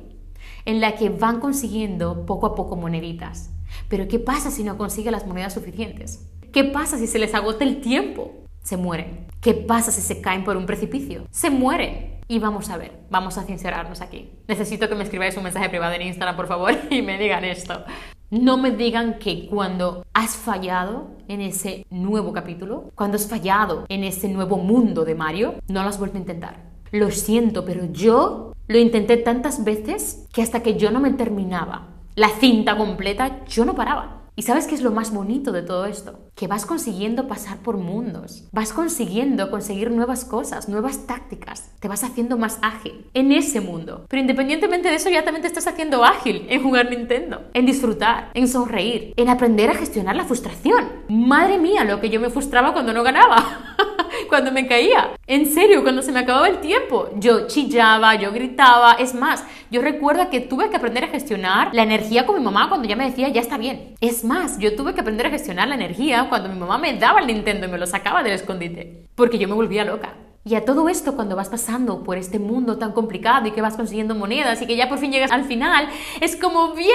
en 0.64 0.80
la 0.80 0.96
que 0.96 1.08
van 1.08 1.40
consiguiendo 1.40 2.26
poco 2.26 2.46
a 2.46 2.54
poco 2.54 2.76
moneditas. 2.76 3.50
Pero 3.88 4.08
¿qué 4.08 4.18
pasa 4.18 4.50
si 4.50 4.64
no 4.64 4.76
consiguen 4.76 5.12
las 5.12 5.26
monedas 5.26 5.54
suficientes? 5.54 6.28
¿Qué 6.52 6.64
pasa 6.64 6.98
si 6.98 7.06
se 7.06 7.18
les 7.18 7.34
agota 7.34 7.64
el 7.64 7.80
tiempo? 7.80 8.32
Se 8.62 8.76
mueren. 8.76 9.26
¿Qué 9.40 9.54
pasa 9.54 9.90
si 9.90 10.00
se 10.00 10.20
caen 10.20 10.44
por 10.44 10.56
un 10.56 10.66
precipicio? 10.66 11.26
Se 11.30 11.50
mueren. 11.50 12.20
Y 12.28 12.38
vamos 12.38 12.70
a 12.70 12.76
ver, 12.76 12.92
vamos 13.10 13.38
a 13.38 13.44
sincerarnos 13.44 14.00
aquí. 14.00 14.30
Necesito 14.46 14.88
que 14.88 14.94
me 14.94 15.02
escribáis 15.02 15.36
un 15.36 15.42
mensaje 15.42 15.68
privado 15.68 15.94
en 15.94 16.02
Instagram, 16.02 16.36
por 16.36 16.46
favor, 16.46 16.74
y 16.90 17.02
me 17.02 17.18
digan 17.18 17.44
esto. 17.44 17.84
No 18.32 18.56
me 18.56 18.70
digan 18.70 19.18
que 19.18 19.46
cuando 19.46 20.06
has 20.14 20.36
fallado 20.36 21.10
en 21.28 21.42
ese 21.42 21.84
nuevo 21.90 22.32
capítulo, 22.32 22.90
cuando 22.94 23.16
has 23.16 23.28
fallado 23.28 23.84
en 23.90 24.04
ese 24.04 24.26
nuevo 24.30 24.56
mundo 24.56 25.04
de 25.04 25.14
Mario, 25.14 25.56
no 25.68 25.82
lo 25.82 25.90
has 25.90 25.98
vuelto 25.98 26.16
a 26.16 26.20
intentar. 26.20 26.62
Lo 26.92 27.10
siento, 27.10 27.66
pero 27.66 27.84
yo 27.92 28.54
lo 28.68 28.78
intenté 28.78 29.18
tantas 29.18 29.64
veces 29.64 30.26
que 30.32 30.40
hasta 30.40 30.62
que 30.62 30.78
yo 30.78 30.90
no 30.90 30.98
me 30.98 31.10
terminaba 31.10 31.88
la 32.14 32.30
cinta 32.30 32.74
completa, 32.78 33.44
yo 33.44 33.66
no 33.66 33.74
paraba. 33.74 34.21
¿Y 34.34 34.42
sabes 34.42 34.66
qué 34.66 34.74
es 34.74 34.80
lo 34.80 34.92
más 34.92 35.12
bonito 35.12 35.52
de 35.52 35.60
todo 35.60 35.84
esto? 35.84 36.30
Que 36.34 36.46
vas 36.46 36.64
consiguiendo 36.64 37.28
pasar 37.28 37.58
por 37.58 37.76
mundos, 37.76 38.48
vas 38.50 38.72
consiguiendo 38.72 39.50
conseguir 39.50 39.90
nuevas 39.90 40.24
cosas, 40.24 40.70
nuevas 40.70 41.06
tácticas, 41.06 41.70
te 41.80 41.88
vas 41.88 42.02
haciendo 42.02 42.38
más 42.38 42.58
ágil 42.62 43.10
en 43.12 43.30
ese 43.30 43.60
mundo. 43.60 44.06
Pero 44.08 44.22
independientemente 44.22 44.88
de 44.88 44.94
eso, 44.94 45.10
ya 45.10 45.22
también 45.22 45.42
te 45.42 45.48
estás 45.48 45.66
haciendo 45.66 46.02
ágil 46.02 46.46
en 46.48 46.62
jugar 46.62 46.88
Nintendo, 46.88 47.42
en 47.52 47.66
disfrutar, 47.66 48.30
en 48.32 48.48
sonreír, 48.48 49.12
en 49.18 49.28
aprender 49.28 49.68
a 49.68 49.74
gestionar 49.74 50.16
la 50.16 50.24
frustración. 50.24 50.88
Madre 51.10 51.58
mía, 51.58 51.84
lo 51.84 52.00
que 52.00 52.08
yo 52.08 52.18
me 52.18 52.30
frustraba 52.30 52.72
cuando 52.72 52.94
no 52.94 53.02
ganaba. 53.02 53.76
cuando 54.32 54.50
me 54.50 54.66
caía. 54.66 55.10
En 55.26 55.44
serio, 55.44 55.82
cuando 55.82 56.00
se 56.00 56.10
me 56.10 56.20
acababa 56.20 56.48
el 56.48 56.60
tiempo, 56.60 57.10
yo 57.16 57.48
chillaba, 57.48 58.14
yo 58.14 58.32
gritaba. 58.32 58.94
Es 58.94 59.12
más, 59.12 59.44
yo 59.70 59.82
recuerdo 59.82 60.30
que 60.30 60.40
tuve 60.40 60.70
que 60.70 60.76
aprender 60.76 61.04
a 61.04 61.08
gestionar 61.08 61.68
la 61.74 61.82
energía 61.82 62.24
con 62.24 62.38
mi 62.38 62.42
mamá 62.42 62.70
cuando 62.70 62.88
ya 62.88 62.96
me 62.96 63.04
decía, 63.04 63.28
ya 63.28 63.42
está 63.42 63.58
bien. 63.58 63.94
Es 64.00 64.24
más, 64.24 64.58
yo 64.58 64.74
tuve 64.74 64.94
que 64.94 65.02
aprender 65.02 65.26
a 65.26 65.30
gestionar 65.30 65.68
la 65.68 65.74
energía 65.74 66.30
cuando 66.30 66.48
mi 66.48 66.58
mamá 66.58 66.78
me 66.78 66.94
daba 66.94 67.20
el 67.20 67.26
Nintendo 67.26 67.66
y 67.66 67.70
me 67.70 67.76
lo 67.76 67.86
sacaba 67.86 68.22
del 68.22 68.32
escondite. 68.32 69.04
Porque 69.14 69.36
yo 69.36 69.48
me 69.48 69.54
volvía 69.54 69.84
loca. 69.84 70.14
Y 70.46 70.54
a 70.54 70.64
todo 70.64 70.88
esto, 70.88 71.14
cuando 71.14 71.36
vas 71.36 71.50
pasando 71.50 72.02
por 72.02 72.16
este 72.16 72.38
mundo 72.38 72.78
tan 72.78 72.92
complicado 72.92 73.46
y 73.46 73.50
que 73.50 73.60
vas 73.60 73.76
consiguiendo 73.76 74.14
monedas 74.14 74.62
y 74.62 74.66
que 74.66 74.76
ya 74.76 74.88
por 74.88 74.96
fin 74.96 75.12
llegas 75.12 75.30
al 75.30 75.44
final, 75.44 75.90
es 76.22 76.36
como 76.36 76.72
bien 76.72 76.88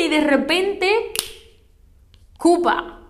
y 0.00 0.08
de 0.08 0.20
repente, 0.20 1.12
Cupa. 2.38 3.01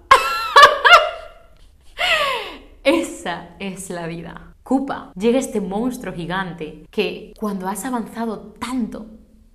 Esa 3.22 3.50
es 3.60 3.88
la 3.88 4.08
vida. 4.08 4.56
Cupa, 4.64 5.12
llega 5.14 5.38
este 5.38 5.60
monstruo 5.60 6.12
gigante 6.12 6.88
que 6.90 7.32
cuando 7.38 7.68
has 7.68 7.84
avanzado 7.84 8.52
tanto, 8.58 9.06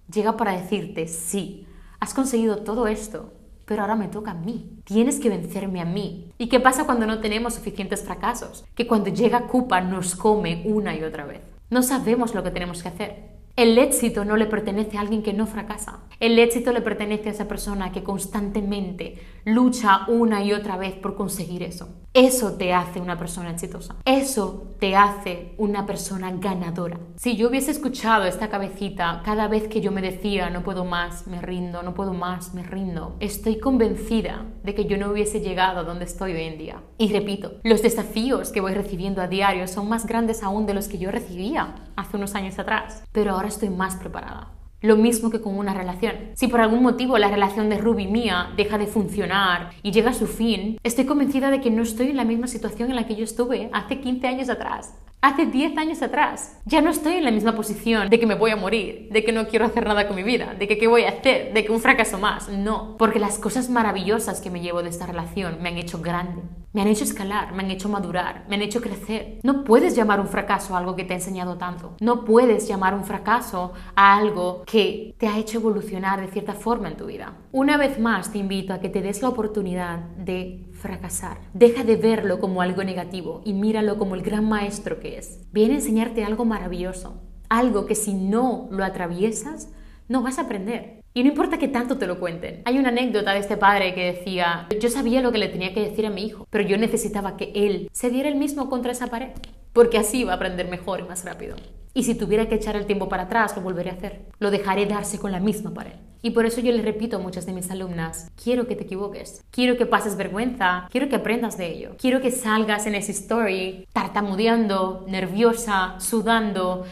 llega 0.10 0.38
para 0.38 0.54
decirte, 0.54 1.10
sí, 1.10 1.68
has 2.00 2.14
conseguido 2.14 2.60
todo 2.64 2.88
esto, 2.88 3.34
pero 3.66 3.82
ahora 3.82 3.98
me 3.98 4.08
toca 4.08 4.32
a 4.32 4.36
mí. 4.36 4.80
Tienes 4.86 5.20
que 5.20 5.28
vencerme 5.28 5.82
a 5.82 5.86
mí. 5.86 6.32
¿Y 6.38 6.48
qué 6.48 6.62
pasa 6.62 6.86
cuando 6.86 7.06
no 7.06 7.20
tenemos 7.20 7.56
suficientes 7.56 8.06
fracasos? 8.06 8.64
Que 8.74 8.88
cuando 8.88 9.10
llega 9.10 9.48
Cupa 9.48 9.82
nos 9.82 10.16
come 10.16 10.64
una 10.66 10.96
y 10.96 11.04
otra 11.04 11.26
vez. 11.26 11.42
No 11.70 11.84
sabemos 11.84 12.34
lo 12.34 12.44
que 12.44 12.52
tenemos 12.52 12.82
que 12.82 12.88
hacer. 12.88 13.38
El 13.58 13.76
éxito 13.80 14.24
no 14.24 14.38
le 14.38 14.46
pertenece 14.46 14.98
a 14.98 15.02
alguien 15.02 15.24
que 15.24 15.34
no 15.34 15.48
fracasa. 15.48 16.02
El 16.20 16.38
éxito 16.38 16.72
le 16.72 16.82
pertenece 16.82 17.30
a 17.30 17.32
esa 17.32 17.48
persona 17.48 17.92
que 17.92 18.04
constantemente 18.04 19.18
lucha 19.46 20.06
una 20.08 20.44
y 20.44 20.54
otra 20.54 20.78
vez 20.78 20.94
por 20.94 21.16
conseguir 21.16 21.64
eso. 21.64 21.90
Eso 22.18 22.54
te 22.54 22.74
hace 22.74 23.00
una 23.00 23.16
persona 23.16 23.52
exitosa. 23.52 23.96
Eso 24.04 24.74
te 24.80 24.96
hace 24.96 25.54
una 25.60 25.86
persona 25.86 26.32
ganadora. 26.32 26.98
Si 27.16 27.38
yo 27.38 27.48
hubiese 27.48 27.70
escuchado 27.70 28.26
esta 28.26 28.50
cabecita 28.50 29.22
cada 29.24 29.48
vez 29.48 29.68
que 29.68 29.82
yo 29.82 29.92
me 29.92 30.02
decía 30.02 30.50
no 30.50 30.64
puedo 30.64 30.84
más, 30.84 31.28
me 31.28 31.44
rindo, 31.44 31.84
no 31.84 31.94
puedo 31.94 32.16
más, 32.16 32.56
me 32.56 32.64
rindo, 32.64 33.18
estoy 33.20 33.60
convencida 33.60 34.46
de 34.64 34.74
que 34.74 34.86
yo 34.86 34.98
no 34.98 35.12
hubiese 35.12 35.42
llegado 35.42 35.82
a 35.82 35.84
donde 35.84 36.06
estoy 36.06 36.32
hoy 36.32 36.46
en 36.46 36.58
día. 36.58 36.82
Y 36.98 37.14
repito, 37.14 37.60
los 37.62 37.84
desafíos 37.84 38.50
que 38.52 38.62
voy 38.62 38.74
recibiendo 38.74 39.22
a 39.22 39.28
diario 39.28 39.68
son 39.68 39.88
más 39.88 40.08
grandes 40.08 40.42
aún 40.42 40.66
de 40.66 40.74
los 40.74 40.88
que 40.88 40.98
yo 40.98 41.12
recibía 41.12 41.76
hace 41.96 42.18
unos 42.18 42.34
años 42.34 42.58
atrás, 42.58 43.04
pero 43.12 43.34
ahora 43.34 43.50
estoy 43.50 43.70
más 43.70 43.96
preparada. 43.96 44.57
Lo 44.82 44.96
mismo 44.96 45.32
que 45.32 45.42
con 45.42 45.58
una 45.58 45.74
relación. 45.74 46.14
Si 46.36 46.48
por 46.48 46.62
algún 46.62 46.84
motivo 46.84 47.18
la 47.18 47.32
relación 47.32 47.68
de 47.68 47.80
Ruby 47.80 48.06
mía 48.06 48.52
deja 48.56 48.78
de 48.78 48.86
funcionar 48.86 49.72
y 49.82 49.92
llega 49.92 50.12
a 50.12 50.14
su 50.14 50.28
fin, 50.28 50.78
estoy 50.84 51.06
convencida 51.06 51.50
de 51.50 51.62
que 51.62 51.72
no 51.72 51.82
estoy 51.82 52.12
en 52.12 52.18
la 52.18 52.26
misma 52.26 52.46
situación 52.46 52.92
en 52.92 52.96
la 52.96 53.08
que 53.08 53.16
yo 53.16 53.24
estuve 53.24 53.72
hace 53.74 54.00
15 54.00 54.28
años 54.28 54.50
atrás. 54.50 54.94
Hace 55.20 55.48
10 55.48 55.76
años 55.80 56.04
atrás. 56.04 56.60
Ya 56.66 56.80
no 56.80 56.92
estoy 56.92 57.14
en 57.14 57.24
la 57.24 57.32
misma 57.32 57.56
posición 57.56 58.08
de 58.08 58.20
que 58.20 58.28
me 58.28 58.36
voy 58.36 58.52
a 58.52 58.56
morir, 58.56 59.10
de 59.12 59.24
que 59.24 59.32
no 59.32 59.48
quiero 59.48 59.66
hacer 59.66 59.88
nada 59.88 60.08
con 60.08 60.16
mi 60.16 60.22
vida, 60.22 60.54
de 60.54 60.68
que 60.68 60.78
qué 60.78 60.86
voy 60.86 61.06
a 61.06 61.10
hacer, 61.10 61.54
de 61.56 61.66
que 61.66 61.72
un 61.72 61.80
fracaso 61.80 62.20
más. 62.20 62.50
No, 62.50 62.96
porque 63.00 63.18
las 63.18 63.40
cosas 63.40 63.68
maravillosas 63.68 64.42
que 64.42 64.52
me 64.52 64.62
llevo 64.62 64.84
de 64.84 64.90
esta 64.90 65.08
relación 65.08 65.58
me 65.60 65.70
han 65.70 65.78
hecho 65.78 66.02
grande, 66.04 66.44
me 66.72 66.82
han 66.84 66.88
hecho 66.88 67.04
escalar, 67.04 67.54
me 67.54 67.64
han 67.64 67.72
hecho 67.72 67.90
madurar, 67.90 68.46
me 68.48 68.58
han 68.58 68.62
hecho 68.62 68.80
crecer. 68.80 69.40
No 69.42 69.64
puedes 69.64 69.96
llamar 69.96 70.20
un 70.20 70.28
fracaso 70.28 70.76
a 70.76 70.78
algo 70.78 70.96
que 70.96 71.04
te 71.04 71.14
ha 71.14 71.18
enseñado 71.18 71.58
tanto. 71.58 71.96
No 72.00 72.24
puedes 72.24 72.68
llamar 72.68 72.94
un 72.94 73.04
fracaso 73.04 73.74
a 73.96 74.16
algo 74.16 74.62
que 74.68 75.16
te 75.18 75.28
ha 75.28 75.40
hecho 75.40 75.58
evolucionar 75.58 76.22
de 76.22 76.28
cierta 76.28 76.54
forma 76.54 76.90
en 76.90 76.98
tu 76.98 77.08
vida. 77.08 77.34
Una 77.52 77.78
vez 77.78 78.00
más 78.00 78.32
te 78.32 78.38
invito 78.38 78.72
a 78.72 78.80
que 78.80 78.90
te 78.90 79.02
des 79.02 79.24
la 79.24 79.30
oportunidad 79.30 79.98
de 79.98 80.67
fracasar. 80.78 81.38
Deja 81.54 81.84
de 81.84 81.96
verlo 81.96 82.40
como 82.40 82.62
algo 82.62 82.84
negativo 82.84 83.42
y 83.44 83.54
míralo 83.54 83.98
como 83.98 84.16
el 84.16 84.22
gran 84.22 84.48
maestro 84.48 85.00
que 85.00 85.18
es. 85.18 85.40
Viene 85.52 85.74
a 85.74 85.78
enseñarte 85.78 86.24
algo 86.24 86.46
maravilloso, 86.46 87.22
algo 87.50 87.86
que 87.86 87.96
si 87.96 88.14
no 88.14 88.68
lo 88.72 88.84
atraviesas, 88.84 89.70
no 90.08 90.22
vas 90.22 90.40
a 90.40 90.44
aprender. 90.44 91.02
Y 91.14 91.24
no 91.24 91.30
importa 91.30 91.58
que 91.58 91.68
tanto 91.68 91.98
te 91.98 92.06
lo 92.06 92.20
cuenten. 92.20 92.62
Hay 92.66 92.78
una 92.78 92.90
anécdota 92.90 93.34
de 93.34 93.40
este 93.40 93.58
padre 93.58 93.96
que 93.96 94.14
decía, 94.14 94.68
yo 94.80 94.90
sabía 94.90 95.22
lo 95.22 95.32
que 95.32 95.40
le 95.40 95.48
tenía 95.48 95.74
que 95.74 95.82
decir 95.82 96.06
a 96.06 96.12
mi 96.12 96.24
hijo, 96.26 96.46
pero 96.52 96.68
yo 96.68 96.78
necesitaba 96.78 97.38
que 97.38 97.52
él 97.56 97.90
se 97.92 98.12
diera 98.12 98.30
el 98.30 98.36
mismo 98.36 98.70
contra 98.70 98.92
esa 98.92 99.08
pared, 99.08 99.32
porque 99.74 99.98
así 99.98 100.20
iba 100.20 100.34
a 100.34 100.36
aprender 100.36 100.70
mejor 100.70 101.00
y 101.00 101.04
más 101.04 101.26
rápido. 101.26 101.56
Y 101.94 102.04
si 102.04 102.16
tuviera 102.16 102.48
que 102.48 102.56
echar 102.56 102.76
el 102.76 102.86
tiempo 102.86 103.10
para 103.10 103.24
atrás, 103.24 103.56
lo 103.56 103.62
volveré 103.62 103.90
a 103.90 103.94
hacer. 103.94 104.26
Lo 104.40 104.52
dejaré 104.52 104.86
darse 104.86 105.20
con 105.20 105.32
la 105.32 105.40
misma 105.40 105.74
pared. 105.74 105.94
Y 106.22 106.32
por 106.32 106.46
eso 106.46 106.62
yo 106.62 106.72
le 106.72 106.82
repito 106.82 107.18
a 107.18 107.20
muchas 107.20 107.46
de 107.46 107.54
mis 107.54 107.70
alumnas, 107.70 108.32
quiero 108.42 108.68
que 108.68 108.76
te 108.76 108.84
equivoques, 108.84 109.44
quiero 109.52 109.78
que 109.78 109.86
pases 109.86 110.18
vergüenza, 110.18 110.88
quiero 110.92 111.10
que 111.10 111.16
aprendas 111.16 111.58
de 111.58 111.72
ello, 111.72 111.92
quiero 111.98 112.22
que 112.22 112.32
salgas 112.32 112.88
en 112.88 112.96
ese 112.96 113.12
story 113.12 113.88
tartamudeando, 113.94 115.06
nerviosa, 115.08 115.96
sudando, 116.00 116.86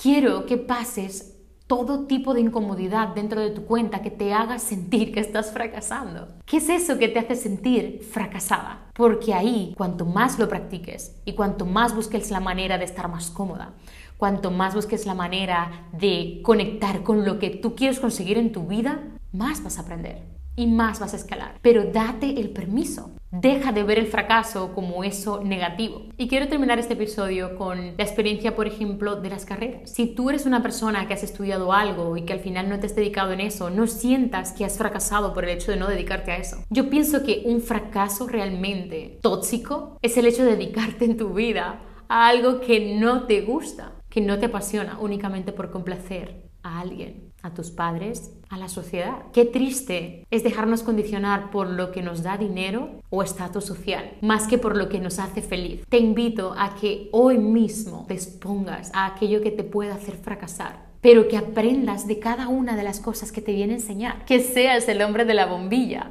quiero 0.00 0.46
que 0.46 0.56
pases 0.56 1.36
todo 1.70 2.06
tipo 2.06 2.34
de 2.34 2.40
incomodidad 2.40 3.14
dentro 3.14 3.40
de 3.40 3.50
tu 3.50 3.64
cuenta 3.64 4.02
que 4.02 4.10
te 4.10 4.32
haga 4.32 4.58
sentir 4.58 5.12
que 5.12 5.20
estás 5.20 5.52
fracasando. 5.52 6.26
¿Qué 6.44 6.56
es 6.56 6.68
eso 6.68 6.98
que 6.98 7.06
te 7.06 7.20
hace 7.20 7.36
sentir 7.36 8.02
fracasada? 8.10 8.88
Porque 8.92 9.34
ahí, 9.34 9.72
cuanto 9.76 10.04
más 10.04 10.36
lo 10.40 10.48
practiques 10.48 11.14
y 11.24 11.34
cuanto 11.34 11.66
más 11.66 11.94
busques 11.94 12.32
la 12.32 12.40
manera 12.40 12.76
de 12.76 12.86
estar 12.86 13.08
más 13.08 13.30
cómoda, 13.30 13.74
cuanto 14.20 14.50
más 14.50 14.74
busques 14.74 15.06
la 15.06 15.14
manera 15.14 15.88
de 15.92 16.40
conectar 16.44 17.02
con 17.02 17.24
lo 17.24 17.38
que 17.38 17.48
tú 17.48 17.74
quieres 17.74 17.98
conseguir 17.98 18.36
en 18.36 18.52
tu 18.52 18.66
vida, 18.66 19.02
más 19.32 19.64
vas 19.64 19.78
a 19.78 19.80
aprender 19.80 20.22
y 20.56 20.66
más 20.66 21.00
vas 21.00 21.14
a 21.14 21.16
escalar. 21.16 21.58
Pero 21.62 21.84
date 21.84 22.38
el 22.38 22.50
permiso. 22.50 23.12
Deja 23.30 23.72
de 23.72 23.82
ver 23.82 23.98
el 23.98 24.08
fracaso 24.08 24.74
como 24.74 25.04
eso 25.04 25.42
negativo. 25.42 26.02
Y 26.18 26.28
quiero 26.28 26.48
terminar 26.48 26.78
este 26.78 26.94
episodio 26.94 27.56
con 27.56 27.96
la 27.96 28.04
experiencia, 28.04 28.54
por 28.54 28.66
ejemplo, 28.66 29.16
de 29.16 29.30
las 29.30 29.46
carreras. 29.46 29.90
Si 29.90 30.14
tú 30.14 30.28
eres 30.28 30.44
una 30.44 30.60
persona 30.60 31.08
que 31.08 31.14
has 31.14 31.22
estudiado 31.22 31.72
algo 31.72 32.18
y 32.18 32.26
que 32.26 32.34
al 32.34 32.40
final 32.40 32.68
no 32.68 32.78
te 32.78 32.86
has 32.86 32.96
dedicado 32.96 33.32
en 33.32 33.40
eso, 33.40 33.70
no 33.70 33.86
sientas 33.86 34.52
que 34.52 34.66
has 34.66 34.76
fracasado 34.76 35.32
por 35.32 35.44
el 35.44 35.50
hecho 35.56 35.70
de 35.70 35.78
no 35.78 35.88
dedicarte 35.88 36.32
a 36.32 36.36
eso. 36.36 36.58
Yo 36.68 36.90
pienso 36.90 37.22
que 37.22 37.44
un 37.46 37.62
fracaso 37.62 38.26
realmente 38.26 39.18
tóxico 39.22 39.96
es 40.02 40.18
el 40.18 40.26
hecho 40.26 40.44
de 40.44 40.56
dedicarte 40.56 41.06
en 41.06 41.16
tu 41.16 41.32
vida 41.32 41.80
a 42.10 42.26
algo 42.26 42.60
que 42.60 42.98
no 42.98 43.22
te 43.22 43.42
gusta, 43.42 43.92
que 44.10 44.20
no 44.20 44.38
te 44.38 44.46
apasiona 44.46 44.98
únicamente 45.00 45.52
por 45.52 45.70
complacer 45.70 46.50
a 46.62 46.80
alguien, 46.80 47.32
a 47.42 47.54
tus 47.54 47.70
padres, 47.70 48.32
a 48.50 48.58
la 48.58 48.68
sociedad. 48.68 49.22
Qué 49.32 49.44
triste 49.44 50.26
es 50.30 50.42
dejarnos 50.42 50.82
condicionar 50.82 51.50
por 51.50 51.68
lo 51.70 51.90
que 51.92 52.02
nos 52.02 52.22
da 52.22 52.36
dinero 52.36 53.00
o 53.08 53.22
estatus 53.22 53.64
social, 53.64 54.18
más 54.20 54.46
que 54.46 54.58
por 54.58 54.76
lo 54.76 54.88
que 54.88 55.00
nos 55.00 55.18
hace 55.18 55.40
feliz. 55.40 55.86
Te 55.88 55.98
invito 55.98 56.54
a 56.58 56.74
que 56.74 57.08
hoy 57.12 57.38
mismo 57.38 58.04
te 58.08 58.14
expongas 58.14 58.90
a 58.92 59.06
aquello 59.06 59.40
que 59.40 59.52
te 59.52 59.64
pueda 59.64 59.94
hacer 59.94 60.16
fracasar 60.16 60.90
pero 61.00 61.28
que 61.28 61.38
aprendas 61.38 62.06
de 62.06 62.18
cada 62.18 62.48
una 62.48 62.76
de 62.76 62.82
las 62.82 63.00
cosas 63.00 63.32
que 63.32 63.40
te 63.40 63.54
viene 63.54 63.72
a 63.72 63.76
enseñar. 63.76 64.24
Que 64.26 64.40
seas 64.40 64.86
el 64.86 65.00
hombre 65.00 65.24
de 65.24 65.32
la 65.32 65.46
bombilla. 65.46 66.10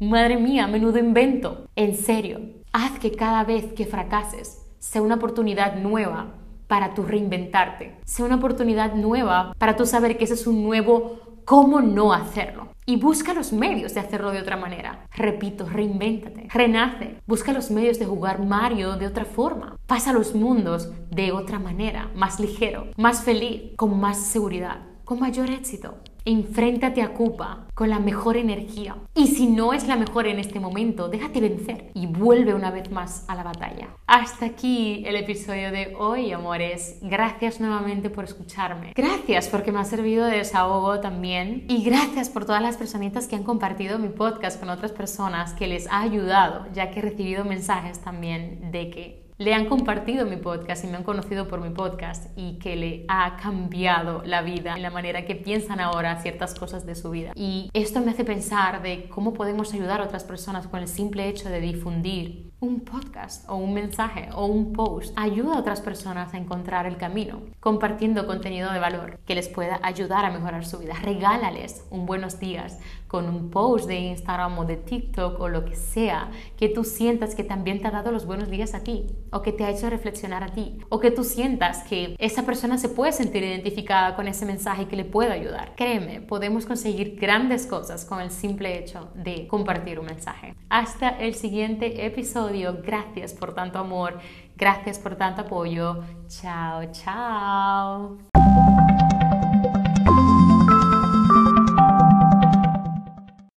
Madre 0.00 0.38
mía, 0.38 0.66
menudo 0.66 0.98
invento. 0.98 1.68
En 1.76 1.94
serio, 1.94 2.40
haz 2.72 2.98
que 2.98 3.12
cada 3.12 3.44
vez 3.44 3.74
que 3.74 3.84
fracases 3.84 4.62
sea 4.78 5.02
una 5.02 5.16
oportunidad 5.16 5.76
nueva 5.76 6.41
para 6.72 6.94
tu 6.94 7.02
reinventarte, 7.02 7.98
sea 8.06 8.24
una 8.24 8.36
oportunidad 8.36 8.94
nueva 8.94 9.52
para 9.58 9.76
tú 9.76 9.84
saber 9.84 10.16
que 10.16 10.24
ese 10.24 10.32
es 10.32 10.46
un 10.46 10.64
nuevo 10.64 11.20
cómo 11.44 11.82
no 11.82 12.14
hacerlo. 12.14 12.68
Y 12.86 12.96
busca 12.96 13.34
los 13.34 13.52
medios 13.52 13.92
de 13.92 14.00
hacerlo 14.00 14.30
de 14.30 14.40
otra 14.40 14.56
manera. 14.56 15.06
Repito, 15.14 15.68
reinvéntate, 15.68 16.48
renace. 16.50 17.18
Busca 17.26 17.52
los 17.52 17.70
medios 17.70 17.98
de 17.98 18.06
jugar 18.06 18.42
Mario 18.42 18.96
de 18.96 19.06
otra 19.06 19.26
forma. 19.26 19.76
Pasa 19.86 20.14
los 20.14 20.34
mundos 20.34 20.90
de 21.10 21.32
otra 21.32 21.58
manera, 21.58 22.08
más 22.14 22.40
ligero, 22.40 22.86
más 22.96 23.22
feliz, 23.22 23.76
con 23.76 24.00
más 24.00 24.16
seguridad, 24.16 24.78
con 25.04 25.20
mayor 25.20 25.50
éxito. 25.50 25.98
Enfréntate 26.24 27.02
a 27.02 27.14
Cupa 27.14 27.66
con 27.74 27.90
la 27.90 27.98
mejor 27.98 28.36
energía. 28.36 28.96
Y 29.14 29.28
si 29.28 29.46
no 29.46 29.72
es 29.72 29.86
la 29.86 29.96
mejor 29.96 30.26
en 30.26 30.38
este 30.38 30.60
momento, 30.60 31.08
déjate 31.08 31.40
vencer 31.40 31.90
y 31.94 32.06
vuelve 32.06 32.54
una 32.54 32.70
vez 32.70 32.90
más 32.90 33.24
a 33.28 33.34
la 33.34 33.42
batalla. 33.42 33.88
Hasta 34.06 34.46
aquí 34.46 35.02
el 35.06 35.16
episodio 35.16 35.72
de 35.72 35.94
hoy, 35.98 36.32
amores. 36.32 36.98
Gracias 37.02 37.60
nuevamente 37.60 38.10
por 38.10 38.24
escucharme. 38.24 38.92
Gracias 38.94 39.48
porque 39.48 39.72
me 39.72 39.80
ha 39.80 39.84
servido 39.84 40.26
de 40.26 40.38
desahogo 40.38 41.00
también. 41.00 41.64
Y 41.68 41.82
gracias 41.82 42.28
por 42.28 42.44
todas 42.44 42.62
las 42.62 42.76
personitas 42.76 43.26
que 43.26 43.36
han 43.36 43.44
compartido 43.44 43.98
mi 43.98 44.08
podcast 44.08 44.60
con 44.60 44.68
otras 44.68 44.92
personas 44.92 45.54
que 45.54 45.66
les 45.66 45.86
ha 45.88 46.00
ayudado, 46.00 46.66
ya 46.72 46.90
que 46.90 47.00
he 47.00 47.02
recibido 47.02 47.44
mensajes 47.44 48.00
también 48.00 48.70
de 48.70 48.90
que 48.90 49.21
le 49.42 49.54
han 49.54 49.66
compartido 49.66 50.24
mi 50.24 50.36
podcast 50.36 50.84
y 50.84 50.86
me 50.86 50.96
han 50.96 51.02
conocido 51.02 51.48
por 51.48 51.60
mi 51.60 51.70
podcast 51.70 52.26
y 52.36 52.60
que 52.60 52.76
le 52.76 53.04
ha 53.08 53.36
cambiado 53.36 54.22
la 54.24 54.40
vida 54.42 54.76
en 54.76 54.82
la 54.82 54.90
manera 54.90 55.24
que 55.24 55.34
piensan 55.34 55.80
ahora 55.80 56.22
ciertas 56.22 56.54
cosas 56.54 56.86
de 56.86 56.94
su 56.94 57.10
vida. 57.10 57.32
Y 57.34 57.68
esto 57.72 58.00
me 58.00 58.12
hace 58.12 58.24
pensar 58.24 58.82
de 58.82 59.08
cómo 59.08 59.32
podemos 59.32 59.74
ayudar 59.74 60.00
a 60.00 60.04
otras 60.04 60.22
personas 60.22 60.68
con 60.68 60.80
el 60.80 60.86
simple 60.86 61.28
hecho 61.28 61.48
de 61.48 61.60
difundir 61.60 62.51
un 62.62 62.78
podcast 62.78 63.44
o 63.50 63.56
un 63.56 63.74
mensaje 63.74 64.28
o 64.34 64.46
un 64.46 64.72
post 64.72 65.12
ayuda 65.16 65.54
a 65.54 65.58
otras 65.58 65.80
personas 65.80 66.32
a 66.32 66.38
encontrar 66.38 66.86
el 66.86 66.96
camino, 66.96 67.40
compartiendo 67.58 68.24
contenido 68.24 68.72
de 68.72 68.78
valor 68.78 69.18
que 69.26 69.34
les 69.34 69.48
pueda 69.48 69.80
ayudar 69.82 70.24
a 70.24 70.30
mejorar 70.30 70.64
su 70.64 70.78
vida. 70.78 70.94
Regálales 71.02 71.84
un 71.90 72.06
buenos 72.06 72.38
días 72.38 72.78
con 73.08 73.28
un 73.28 73.50
post 73.50 73.88
de 73.88 73.98
Instagram 73.98 74.58
o 74.60 74.64
de 74.64 74.76
TikTok 74.76 75.40
o 75.40 75.48
lo 75.48 75.64
que 75.64 75.74
sea 75.74 76.30
que 76.56 76.68
tú 76.68 76.84
sientas 76.84 77.34
que 77.34 77.42
también 77.44 77.82
te 77.82 77.88
ha 77.88 77.90
dado 77.90 78.12
los 78.12 78.26
buenos 78.26 78.48
días 78.48 78.74
a 78.74 78.84
ti 78.84 79.06
o 79.32 79.42
que 79.42 79.52
te 79.52 79.64
ha 79.64 79.70
hecho 79.70 79.90
reflexionar 79.90 80.44
a 80.44 80.52
ti 80.52 80.78
o 80.88 81.00
que 81.00 81.10
tú 81.10 81.24
sientas 81.24 81.82
que 81.82 82.14
esa 82.18 82.46
persona 82.46 82.78
se 82.78 82.88
puede 82.88 83.12
sentir 83.12 83.42
identificada 83.42 84.14
con 84.14 84.28
ese 84.28 84.46
mensaje 84.46 84.86
que 84.86 84.96
le 84.96 85.04
puede 85.04 85.32
ayudar. 85.32 85.74
Créeme, 85.76 86.20
podemos 86.20 86.64
conseguir 86.64 87.18
grandes 87.20 87.66
cosas 87.66 88.04
con 88.04 88.20
el 88.20 88.30
simple 88.30 88.78
hecho 88.78 89.08
de 89.14 89.48
compartir 89.48 89.98
un 89.98 90.06
mensaje. 90.06 90.54
Hasta 90.70 91.08
el 91.08 91.34
siguiente 91.34 92.06
Gracias 92.52 93.32
por 93.32 93.54
tanto 93.54 93.78
amor, 93.78 94.18
gracias 94.56 94.98
por 94.98 95.16
tanto 95.16 95.42
apoyo. 95.42 96.04
Chao, 96.28 96.84
chao. 96.92 98.18